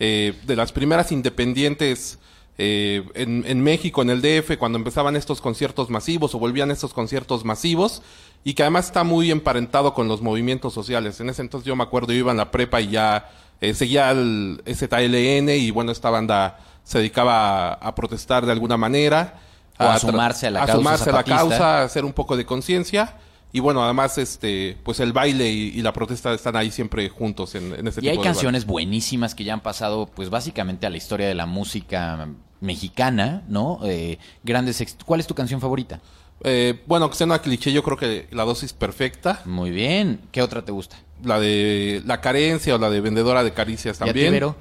eh, 0.00 0.34
de 0.46 0.56
las 0.56 0.70
primeras 0.72 1.10
independientes 1.12 2.18
eh, 2.60 3.04
en, 3.14 3.44
en 3.46 3.62
México, 3.62 4.02
en 4.02 4.10
el 4.10 4.20
DF, 4.20 4.58
cuando 4.58 4.78
empezaban 4.78 5.14
estos 5.14 5.40
conciertos 5.40 5.90
masivos 5.90 6.34
o 6.34 6.40
volvían 6.40 6.72
estos 6.72 6.92
conciertos 6.92 7.44
masivos. 7.44 8.02
Y 8.44 8.54
que 8.54 8.62
además 8.62 8.86
está 8.86 9.04
muy 9.04 9.30
emparentado 9.30 9.94
con 9.94 10.08
los 10.08 10.22
movimientos 10.22 10.74
sociales. 10.74 11.20
En 11.20 11.28
ese 11.30 11.42
entonces 11.42 11.66
yo 11.66 11.76
me 11.76 11.84
acuerdo, 11.84 12.12
yo 12.12 12.18
iba 12.18 12.30
en 12.32 12.36
la 12.36 12.50
prepa 12.50 12.80
y 12.80 12.90
ya 12.90 13.30
eh, 13.60 13.74
seguía 13.74 14.10
el 14.10 14.62
ZLN 14.66 15.50
y 15.50 15.70
bueno, 15.70 15.92
esta 15.92 16.10
banda 16.10 16.58
se 16.84 16.98
dedicaba 16.98 17.68
a, 17.68 17.72
a 17.74 17.94
protestar 17.94 18.46
de 18.46 18.52
alguna 18.52 18.76
manera. 18.76 19.40
O 19.78 19.84
a 19.84 19.98
sumarse 19.98 20.48
a 20.48 20.50
la 20.50 20.62
a 20.62 20.66
causa 20.66 20.78
sumarse 20.78 21.10
a 21.10 21.12
la 21.12 21.24
causa, 21.24 21.78
a 21.78 21.84
hacer 21.84 22.04
un 22.04 22.12
poco 22.12 22.36
de 22.36 22.44
conciencia. 22.44 23.16
Y 23.52 23.60
bueno, 23.60 23.82
además, 23.82 24.18
este, 24.18 24.76
pues 24.82 25.00
el 25.00 25.12
baile 25.12 25.50
y, 25.50 25.68
y 25.68 25.82
la 25.82 25.92
protesta 25.92 26.34
están 26.34 26.56
ahí 26.56 26.70
siempre 26.70 27.08
juntos 27.08 27.54
en, 27.54 27.72
en 27.72 27.86
este 27.86 28.04
Y 28.04 28.08
hay 28.08 28.14
tipo 28.14 28.22
de 28.22 28.28
canciones 28.28 28.66
buenísimas 28.66 29.34
que 29.34 29.44
ya 29.44 29.54
han 29.54 29.60
pasado, 29.60 30.06
pues 30.06 30.28
básicamente 30.28 30.86
a 30.86 30.90
la 30.90 30.96
historia 30.96 31.28
de 31.28 31.34
la 31.34 31.46
música 31.46 32.28
mexicana, 32.60 33.42
¿no? 33.48 33.80
Eh, 33.84 34.18
grandes. 34.44 34.80
ex- 34.80 34.96
¿Cuál 35.04 35.20
es 35.20 35.26
tu 35.26 35.34
canción 35.34 35.60
favorita? 35.60 36.00
Eh, 36.44 36.82
bueno, 36.86 37.08
que 37.10 37.16
sea 37.16 37.26
una 37.26 37.40
cliché, 37.40 37.72
yo 37.72 37.82
creo 37.82 37.96
que 37.96 38.28
la 38.30 38.44
dosis 38.44 38.72
perfecta. 38.72 39.40
Muy 39.44 39.70
bien. 39.70 40.20
¿Qué 40.32 40.42
otra 40.42 40.62
te 40.64 40.72
gusta? 40.72 40.96
La 41.24 41.40
de 41.40 42.02
la 42.06 42.20
carencia 42.20 42.74
o 42.74 42.78
la 42.78 42.90
de 42.90 43.00
vendedora 43.00 43.42
de 43.42 43.52
caricias 43.52 43.98
¿Y 43.98 44.02
a 44.02 44.06
ti, 44.06 44.10
también. 44.10 44.32
Vero? 44.32 44.56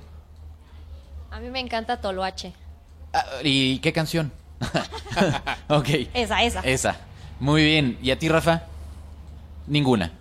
A 1.31 1.39
mí 1.39 1.49
me 1.49 1.59
encanta 1.59 2.01
Toloache. 2.01 2.53
Ah, 3.13 3.23
¿Y 3.43 3.77
qué 3.79 3.93
canción? 3.93 4.31
ok. 5.69 5.89
Esa, 6.13 6.43
esa. 6.43 6.61
Esa. 6.61 6.97
Muy 7.39 7.63
bien. 7.63 7.97
¿Y 8.01 8.09
a 8.11 8.17
ti, 8.17 8.27
Rafa? 8.27 8.63
Ninguna. 9.67 10.13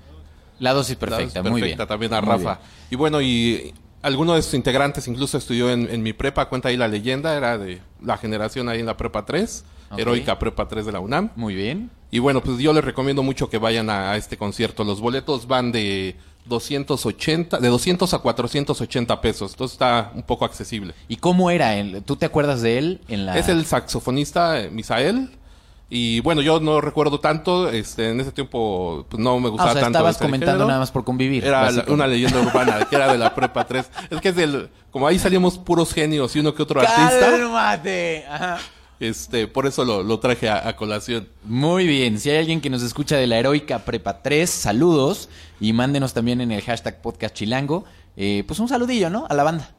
La 0.59 0.73
dosis 0.73 0.97
La 1.01 1.07
dosis 1.17 1.33
perfecta, 1.33 1.43
muy 1.43 1.61
bien. 1.63 1.77
perfecta 1.77 1.87
también 1.87 2.13
a 2.15 2.21
Rafa. 2.21 2.59
Y 2.91 2.97
bueno, 2.97 3.21
y 3.23 3.75
alguno 4.07 4.35
de 4.35 4.43
sus 4.43 4.55
integrantes 4.55 5.09
incluso 5.09 5.37
estudió 5.37 5.71
en, 5.71 5.89
en 5.91 6.03
mi 6.03 6.13
prepa, 6.13 6.49
cuenta 6.49 6.69
ahí 6.69 6.77
la 6.77 6.89
leyenda, 6.89 7.37
era 7.37 7.59
de 7.59 7.81
la 8.03 8.17
generación 8.17 8.69
ahí 8.69 8.81
en 8.81 8.87
la 8.87 8.97
prepa 8.97 9.25
3, 9.27 9.65
Ok. 9.91 9.99
heroica 9.99 10.39
prepa 10.39 10.69
3 10.69 10.87
de 10.87 10.93
la 10.93 11.01
UNAM. 11.01 11.31
Muy 11.37 11.55
bien. 11.55 11.91
Y 12.11 12.21
bueno, 12.21 12.41
pues 12.41 12.59
yo 12.59 12.73
les 12.73 12.85
recomiendo 12.85 13.23
mucho 13.23 13.51
que 13.51 13.59
vayan 13.59 13.91
a, 13.91 14.13
a 14.13 14.17
este 14.17 14.37
concierto. 14.37 14.85
Los 14.85 15.01
boletos 15.01 15.47
van 15.49 15.73
de 15.73 16.15
280, 16.47 17.59
de 17.59 17.69
200 17.69 18.15
a 18.15 18.19
480 18.19 19.21
pesos. 19.21 19.53
Entonces 19.53 19.75
está 19.75 20.13
un 20.15 20.23
poco 20.23 20.45
accesible. 20.45 20.95
¿Y 21.09 21.17
cómo 21.17 21.51
era? 21.51 21.75
él? 21.77 22.03
¿Tú 22.05 22.17
te 22.17 22.27
acuerdas 22.27 22.63
de 22.63 22.79
él 22.79 23.01
en 23.09 23.27
la...? 23.27 23.37
Es 23.39 23.49
el 23.49 23.65
saxofonista 23.67 24.61
eh, 24.61 24.71
Misael. 24.71 25.31
Y 25.89 26.19
bueno, 26.21 26.41
yo 26.43 26.59
no 26.59 26.81
recuerdo 26.81 27.21
tanto, 27.21 27.69
este, 27.71 28.11
en 28.11 28.19
ese 28.21 28.33
tiempo 28.33 29.07
pues, 29.09 29.23
no 29.23 29.39
me 29.39 29.47
Ah, 29.47 29.51
gustaba 29.51 29.71
o 29.71 29.73
sea, 29.75 29.83
tanto. 29.83 29.99
estabas 29.99 30.17
este 30.17 30.25
comentando 30.25 30.67
nada 30.67 30.81
más 30.81 30.91
por 30.91 31.05
convivir. 31.05 31.45
Era 31.45 31.71
la- 31.71 31.85
una 31.89 32.07
leyenda 32.09 32.41
urbana, 32.41 32.87
que 32.91 32.97
era 32.97 33.13
de 33.13 33.19
la 33.19 33.35
prepa 33.35 33.65
3. 33.67 33.89
Es 34.11 34.21
que 34.21 34.31
es 34.31 34.37
del, 34.37 34.69
como 34.91 35.07
ahí 35.07 35.19
salimos 35.19 35.59
puros 35.59 35.93
genios 35.95 36.35
y 36.35 36.41
uno 36.41 36.55
que 36.55 36.63
otro 36.65 36.81
artista, 36.81 37.21
¡Cálmate! 37.31 38.25
Ajá. 38.29 38.59
este, 38.99 39.47
por 39.47 39.67
eso 39.67 39.85
lo, 39.85 40.03
lo 40.03 40.19
traje 40.19 40.49
a, 40.49 40.67
a 40.67 40.75
colación. 40.75 41.29
Muy 41.45 41.87
bien, 41.87 42.19
si 42.19 42.31
hay 42.31 42.39
alguien 42.39 42.61
que 42.61 42.69
nos 42.71 42.83
escucha 42.83 43.17
de 43.17 43.29
la 43.29 43.39
heroica 43.39 43.79
Prepa 43.81 44.23
3, 44.23 44.51
saludos 44.51 45.29
y 45.61 45.73
mándenos 45.73 46.13
también 46.15 46.41
en 46.41 46.51
el 46.51 46.63
hashtag 46.63 47.01
podcast 47.01 47.33
chilango, 47.35 47.85
eh, 48.17 48.43
pues 48.45 48.59
un 48.59 48.69
saludillo, 48.69 49.09
¿no? 49.09 49.25
A 49.31 49.35
la 49.35 49.45
banda. 49.45 49.71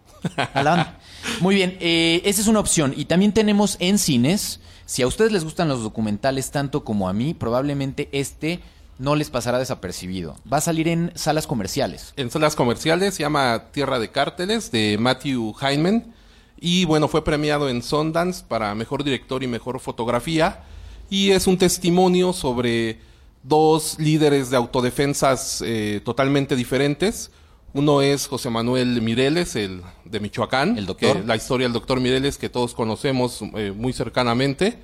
A 0.54 0.64
la 0.64 0.70
banda. 0.72 1.00
Muy 1.40 1.56
bien, 1.56 1.78
eh, 1.80 2.22
esa 2.26 2.42
es 2.42 2.48
una 2.48 2.60
opción. 2.60 2.94
Y 2.96 3.06
también 3.06 3.34
tenemos 3.34 3.78
en 3.80 3.98
cines, 3.98 4.60
si 4.86 5.02
a 5.02 5.08
ustedes 5.08 5.32
les 5.32 5.44
gustan 5.44 5.68
los 5.68 5.84
documentales 5.84 6.52
tanto 6.52 6.84
como 6.84 7.10
a 7.10 7.14
mí, 7.14 7.34
probablemente 7.34 8.10
este 8.12 8.60
no 9.00 9.16
les 9.16 9.30
pasará 9.30 9.60
desapercibido. 9.60 10.36
Va 10.52 10.58
a 10.58 10.62
salir 10.62 10.88
en 10.88 11.12
salas 11.16 11.48
comerciales. 11.48 12.14
En 12.18 12.32
salas 12.32 12.56
comerciales 12.56 13.14
se 13.14 13.24
llama 13.24 13.66
Tierra 13.72 14.00
de 14.00 14.10
Cárteles 14.10 14.72
de 14.72 14.98
Matthew 15.00 15.56
Heineman. 15.62 16.14
Y 16.60 16.86
bueno, 16.86 17.08
fue 17.08 17.24
premiado 17.24 17.70
en 17.70 17.84
Sundance 17.84 18.44
para 18.48 18.74
mejor 18.74 19.04
director 19.04 19.44
y 19.44 19.48
mejor 19.48 19.80
fotografía. 19.80 20.64
Y 21.10 21.32
es 21.32 21.46
un 21.48 21.58
testimonio 21.58 22.34
sobre 22.34 23.00
dos 23.44 23.98
líderes 24.00 24.50
de 24.50 24.58
autodefensas 24.58 25.64
eh, 25.66 26.02
totalmente 26.04 26.56
diferentes. 26.56 27.32
Uno 27.74 28.02
es 28.02 28.28
José 28.28 28.50
Manuel 28.50 29.02
Mireles, 29.02 29.56
el 29.56 29.82
de 30.06 30.20
Michoacán. 30.20 30.78
El 30.78 30.86
doctor. 30.86 31.24
la 31.26 31.36
historia 31.36 31.66
del 31.66 31.74
doctor 31.74 32.00
Mireles 32.00 32.38
que 32.38 32.50
todos 32.50 32.74
conocemos 32.74 33.42
eh, 33.56 33.74
muy 33.76 33.94
cercanamente. 33.94 34.80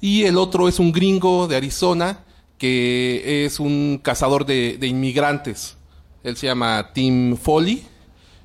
Y 0.00 0.24
el 0.24 0.38
otro 0.38 0.68
es 0.68 0.78
un 0.78 0.92
gringo 0.92 1.48
de 1.48 1.56
Arizona 1.56 2.20
que 2.58 3.44
es 3.44 3.60
un 3.60 4.00
cazador 4.02 4.46
de, 4.46 4.78
de 4.78 4.86
inmigrantes. 4.86 5.76
Él 6.22 6.36
se 6.36 6.46
llama 6.46 6.90
Tim 6.94 7.36
Foley. 7.36 7.84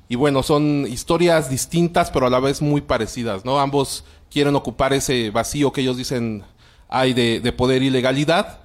Y 0.08 0.16
bueno, 0.16 0.42
son 0.42 0.86
historias 0.88 1.48
distintas, 1.48 2.10
pero 2.10 2.26
a 2.26 2.30
la 2.30 2.40
vez 2.40 2.60
muy 2.60 2.80
parecidas, 2.80 3.44
¿no? 3.44 3.60
Ambos 3.60 4.04
quieren 4.30 4.56
ocupar 4.56 4.92
ese 4.92 5.30
vacío 5.30 5.72
que 5.72 5.82
ellos 5.82 5.96
dicen 5.96 6.42
hay 6.88 7.12
de, 7.12 7.40
de 7.40 7.52
poder 7.52 7.82
y 7.82 7.90
legalidad. 7.90 8.59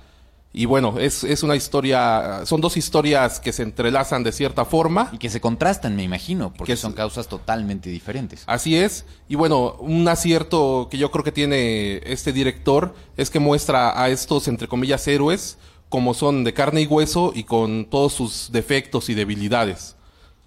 Y 0.57 0.63
bueno, 0.65 0.95
es, 0.99 1.25
es 1.25 1.43
una 1.43 1.57
historia, 1.57 2.43
son 2.45 2.61
dos 2.61 2.77
historias 2.77 3.41
que 3.41 3.51
se 3.51 3.61
entrelazan 3.61 4.23
de 4.23 4.31
cierta 4.31 4.63
forma. 4.63 5.09
Y 5.11 5.17
que 5.17 5.29
se 5.29 5.41
contrastan, 5.41 5.97
me 5.97 6.03
imagino, 6.03 6.53
porque 6.53 6.67
Que 6.69 6.73
es- 6.75 6.79
son 6.79 6.93
causas 6.93 7.27
totalmente 7.27 7.89
diferentes. 7.89 8.43
Así 8.47 8.77
es. 8.77 9.03
Y 9.27 9.35
bueno, 9.35 9.73
un 9.79 10.07
acierto 10.07 10.87
que 10.89 10.97
yo 10.97 11.11
creo 11.11 11.25
que 11.25 11.33
tiene 11.33 11.97
este 12.05 12.31
director 12.31 12.95
es 13.17 13.29
que 13.29 13.39
muestra 13.39 14.01
a 14.01 14.07
estos, 14.09 14.47
entre 14.47 14.69
comillas, 14.69 15.05
héroes 15.09 15.57
como 15.89 16.13
son 16.13 16.45
de 16.45 16.53
carne 16.53 16.81
y 16.81 16.85
hueso 16.87 17.33
y 17.35 17.43
con 17.43 17.85
todos 17.89 18.13
sus 18.13 18.49
defectos 18.53 19.09
y 19.09 19.13
debilidades. 19.13 19.97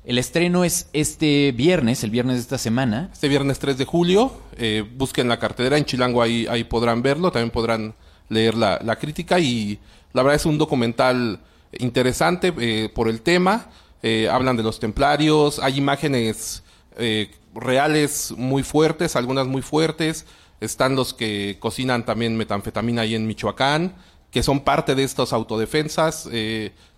El 0.04 0.16
estreno 0.16 0.64
es 0.64 0.88
este 0.94 1.52
viernes, 1.52 2.02
el 2.02 2.10
viernes 2.10 2.36
de 2.36 2.40
esta 2.40 2.56
semana. 2.58 3.10
Este 3.12 3.28
viernes 3.28 3.58
3 3.58 3.76
de 3.76 3.84
julio, 3.84 4.32
eh, 4.56 4.84
busquen 4.96 5.28
la 5.28 5.38
cartelera 5.38 5.76
en 5.76 5.84
Chilango, 5.84 6.22
ahí, 6.22 6.46
ahí 6.48 6.64
podrán 6.64 7.02
verlo, 7.02 7.30
también 7.30 7.50
podrán 7.50 7.94
leer 8.30 8.54
la, 8.54 8.80
la 8.82 8.96
crítica 8.96 9.38
y 9.38 9.78
la 10.12 10.22
verdad 10.22 10.36
es 10.36 10.46
un 10.46 10.58
documental 10.58 11.40
interesante 11.72 12.52
eh, 12.58 12.88
por 12.94 13.08
el 13.08 13.20
tema. 13.20 13.68
Eh, 14.02 14.28
hablan 14.30 14.56
de 14.56 14.62
los 14.62 14.78
templarios, 14.78 15.58
hay 15.58 15.76
imágenes 15.76 16.62
eh, 16.96 17.30
reales 17.54 18.32
muy 18.36 18.62
fuertes, 18.62 19.16
algunas 19.16 19.46
muy 19.46 19.62
fuertes. 19.62 20.26
Están 20.60 20.96
los 20.96 21.14
que 21.14 21.56
cocinan 21.60 22.04
también 22.04 22.36
metanfetamina 22.36 23.02
ahí 23.02 23.14
en 23.14 23.26
Michoacán, 23.26 23.94
que 24.30 24.42
son 24.42 24.60
parte 24.60 24.94
de 24.94 25.04
estas 25.04 25.32
autodefensas. 25.32 26.28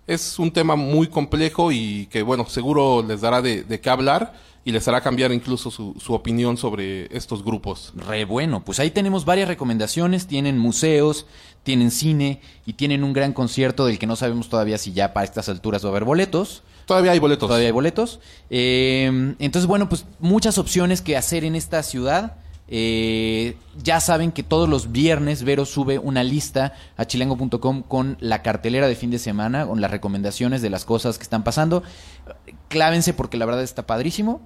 Es 0.07 0.39
un 0.39 0.51
tema 0.51 0.77
muy 0.77 1.09
complejo 1.09 1.71
y 1.71 2.07
que, 2.07 2.23
bueno, 2.23 2.47
seguro 2.47 3.05
les 3.07 3.21
dará 3.21 3.43
de, 3.43 3.81
qué 3.81 3.91
hablar 3.91 4.33
y 4.65 4.73
les 4.73 4.89
hará 4.89 5.03
cambiar 5.03 5.31
incluso 5.31 5.71
su 5.71 6.15
opinión 6.15 6.57
sobre 6.57 7.15
estos 7.15 7.45
grupos. 7.45 7.93
Re 7.95 8.25
bueno, 8.25 8.65
pues 8.65 8.81
ahí 8.81 8.91
tenemos 8.91 9.25
varias 9.25 9.49
recomendaciones. 9.49 10.27
Tienen 10.27 10.59
museos, 10.59 11.27
tienen 11.63 11.91
cine 11.91 12.41
y 12.67 12.75
tienen 12.75 13.05
un 13.05 13.13
gran 13.13 13.33
concierto 13.33 13.87
del 13.87 13.99
que 13.99 14.07
no 14.07 14.17
sabemos 14.17 14.49
todavía 14.49 14.79
si 14.79 14.93
ya 14.93 15.13
para 15.13 15.25
estas 15.25 15.49
alturas 15.49 15.85
va 15.85 15.89
a 15.89 15.91
haber 15.91 16.05
boletos. 16.05 16.63
Todavía 16.87 17.13
hay 17.13 17.19
boletos. 17.19 17.47
Todavía 17.47 17.69
hay 17.69 17.73
boletos. 17.73 18.21
Eh, 18.51 19.35
entonces, 19.39 19.67
bueno, 19.67 19.89
pues 19.89 20.07
muchas 20.19 20.59
opciones 20.59 21.03
que 21.03 21.17
hacer 21.17 21.45
en 21.45 21.55
esta 21.55 21.83
ciudad. 21.83 22.37
Eh, 22.73 23.57
ya 23.83 24.01
saben 24.01 24.31
que 24.31 24.45
todos 24.45 24.69
los 24.69 24.93
viernes 24.93 25.43
Vero 25.43 25.67
sube 25.67 25.99
una 25.99 26.23
lista 26.23 26.75
a 26.97 27.05
chilango.com 27.05 27.83
con 27.83 28.17
la 28.21 28.43
cartelera 28.43 28.87
de 28.87 28.95
fin 28.95 29.11
de 29.11 29.19
semana, 29.19 29.67
con 29.67 29.81
las 29.81 29.91
recomendaciones 29.91 30.63
de 30.63 30.71
las 30.71 30.85
cosas 30.85 31.19
que 31.19 31.25
están 31.25 31.43
pasando. 31.43 31.83
Clávense 32.69 33.13
porque 33.13 33.37
la 33.37 33.47
verdad 33.47 33.63
está 33.63 33.87
padrísimo. 33.87 34.41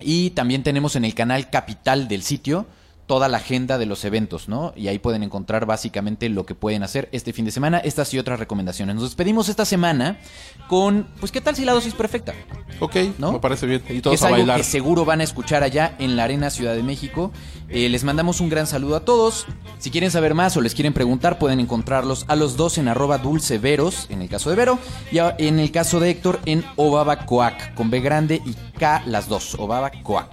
Y 0.00 0.30
también 0.30 0.62
tenemos 0.62 0.96
en 0.96 1.04
el 1.04 1.14
canal 1.14 1.50
capital 1.50 2.08
del 2.08 2.22
sitio 2.22 2.66
toda 3.10 3.26
la 3.26 3.38
agenda 3.38 3.76
de 3.76 3.86
los 3.86 4.04
eventos, 4.04 4.48
¿no? 4.48 4.72
Y 4.76 4.86
ahí 4.86 5.00
pueden 5.00 5.24
encontrar 5.24 5.66
básicamente 5.66 6.28
lo 6.28 6.46
que 6.46 6.54
pueden 6.54 6.84
hacer 6.84 7.08
este 7.10 7.32
fin 7.32 7.44
de 7.44 7.50
semana, 7.50 7.78
estas 7.78 8.14
y 8.14 8.20
otras 8.20 8.38
recomendaciones. 8.38 8.94
Nos 8.94 9.02
despedimos 9.02 9.48
esta 9.48 9.64
semana 9.64 10.20
con, 10.68 11.08
pues, 11.18 11.32
¿qué 11.32 11.40
tal 11.40 11.56
si 11.56 11.64
la 11.64 11.72
dosis 11.72 11.92
perfecta? 11.92 12.34
Ok, 12.78 12.94
¿No? 13.18 13.32
me 13.32 13.40
parece 13.40 13.66
bien. 13.66 13.82
Y 13.88 14.00
todos 14.00 14.14
es 14.14 14.22
a 14.22 14.26
algo 14.28 14.36
bailar. 14.38 14.58
que 14.58 14.62
seguro 14.62 15.04
van 15.04 15.20
a 15.20 15.24
escuchar 15.24 15.64
allá 15.64 15.96
en 15.98 16.14
la 16.14 16.22
Arena 16.22 16.50
Ciudad 16.50 16.76
de 16.76 16.84
México. 16.84 17.32
Eh, 17.68 17.88
les 17.88 18.04
mandamos 18.04 18.40
un 18.40 18.48
gran 18.48 18.68
saludo 18.68 18.94
a 18.94 19.04
todos. 19.04 19.46
Si 19.80 19.90
quieren 19.90 20.12
saber 20.12 20.34
más 20.34 20.56
o 20.56 20.60
les 20.60 20.76
quieren 20.76 20.92
preguntar, 20.92 21.40
pueden 21.40 21.58
encontrarlos 21.58 22.24
a 22.28 22.36
los 22.36 22.56
dos 22.56 22.78
en 22.78 22.86
arroba 22.86 23.18
dulceveros, 23.18 24.06
en 24.10 24.22
el 24.22 24.28
caso 24.28 24.50
de 24.50 24.56
Vero, 24.56 24.78
y 25.10 25.18
a- 25.18 25.34
en 25.36 25.58
el 25.58 25.72
caso 25.72 25.98
de 25.98 26.10
Héctor 26.10 26.38
en 26.46 26.64
Obaba 26.76 27.26
Coac, 27.26 27.74
con 27.74 27.90
B 27.90 27.98
grande 28.00 28.40
y 28.46 28.54
K 28.78 29.02
las 29.06 29.26
dos, 29.28 29.56
Obaba 29.58 29.90
Coac. 29.90 30.28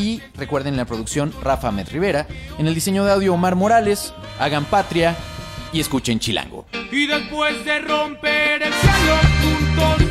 Y 0.00 0.22
recuerden 0.34 0.72
en 0.72 0.78
la 0.78 0.86
producción 0.86 1.30
Rafa 1.42 1.68
Ahmed 1.68 1.86
Rivera, 1.90 2.26
en 2.58 2.66
el 2.66 2.74
diseño 2.74 3.04
de 3.04 3.12
audio 3.12 3.34
Omar 3.34 3.54
Morales, 3.54 4.14
hagan 4.38 4.64
patria 4.64 5.14
y 5.74 5.80
escuchen 5.80 6.18
Chilango. 6.18 6.64
y 6.90 7.06
después 7.06 7.62
de 7.66 7.80
romper 7.80 8.62
el 8.62 8.72
cielo 8.72 9.16
juntos. 9.42 10.10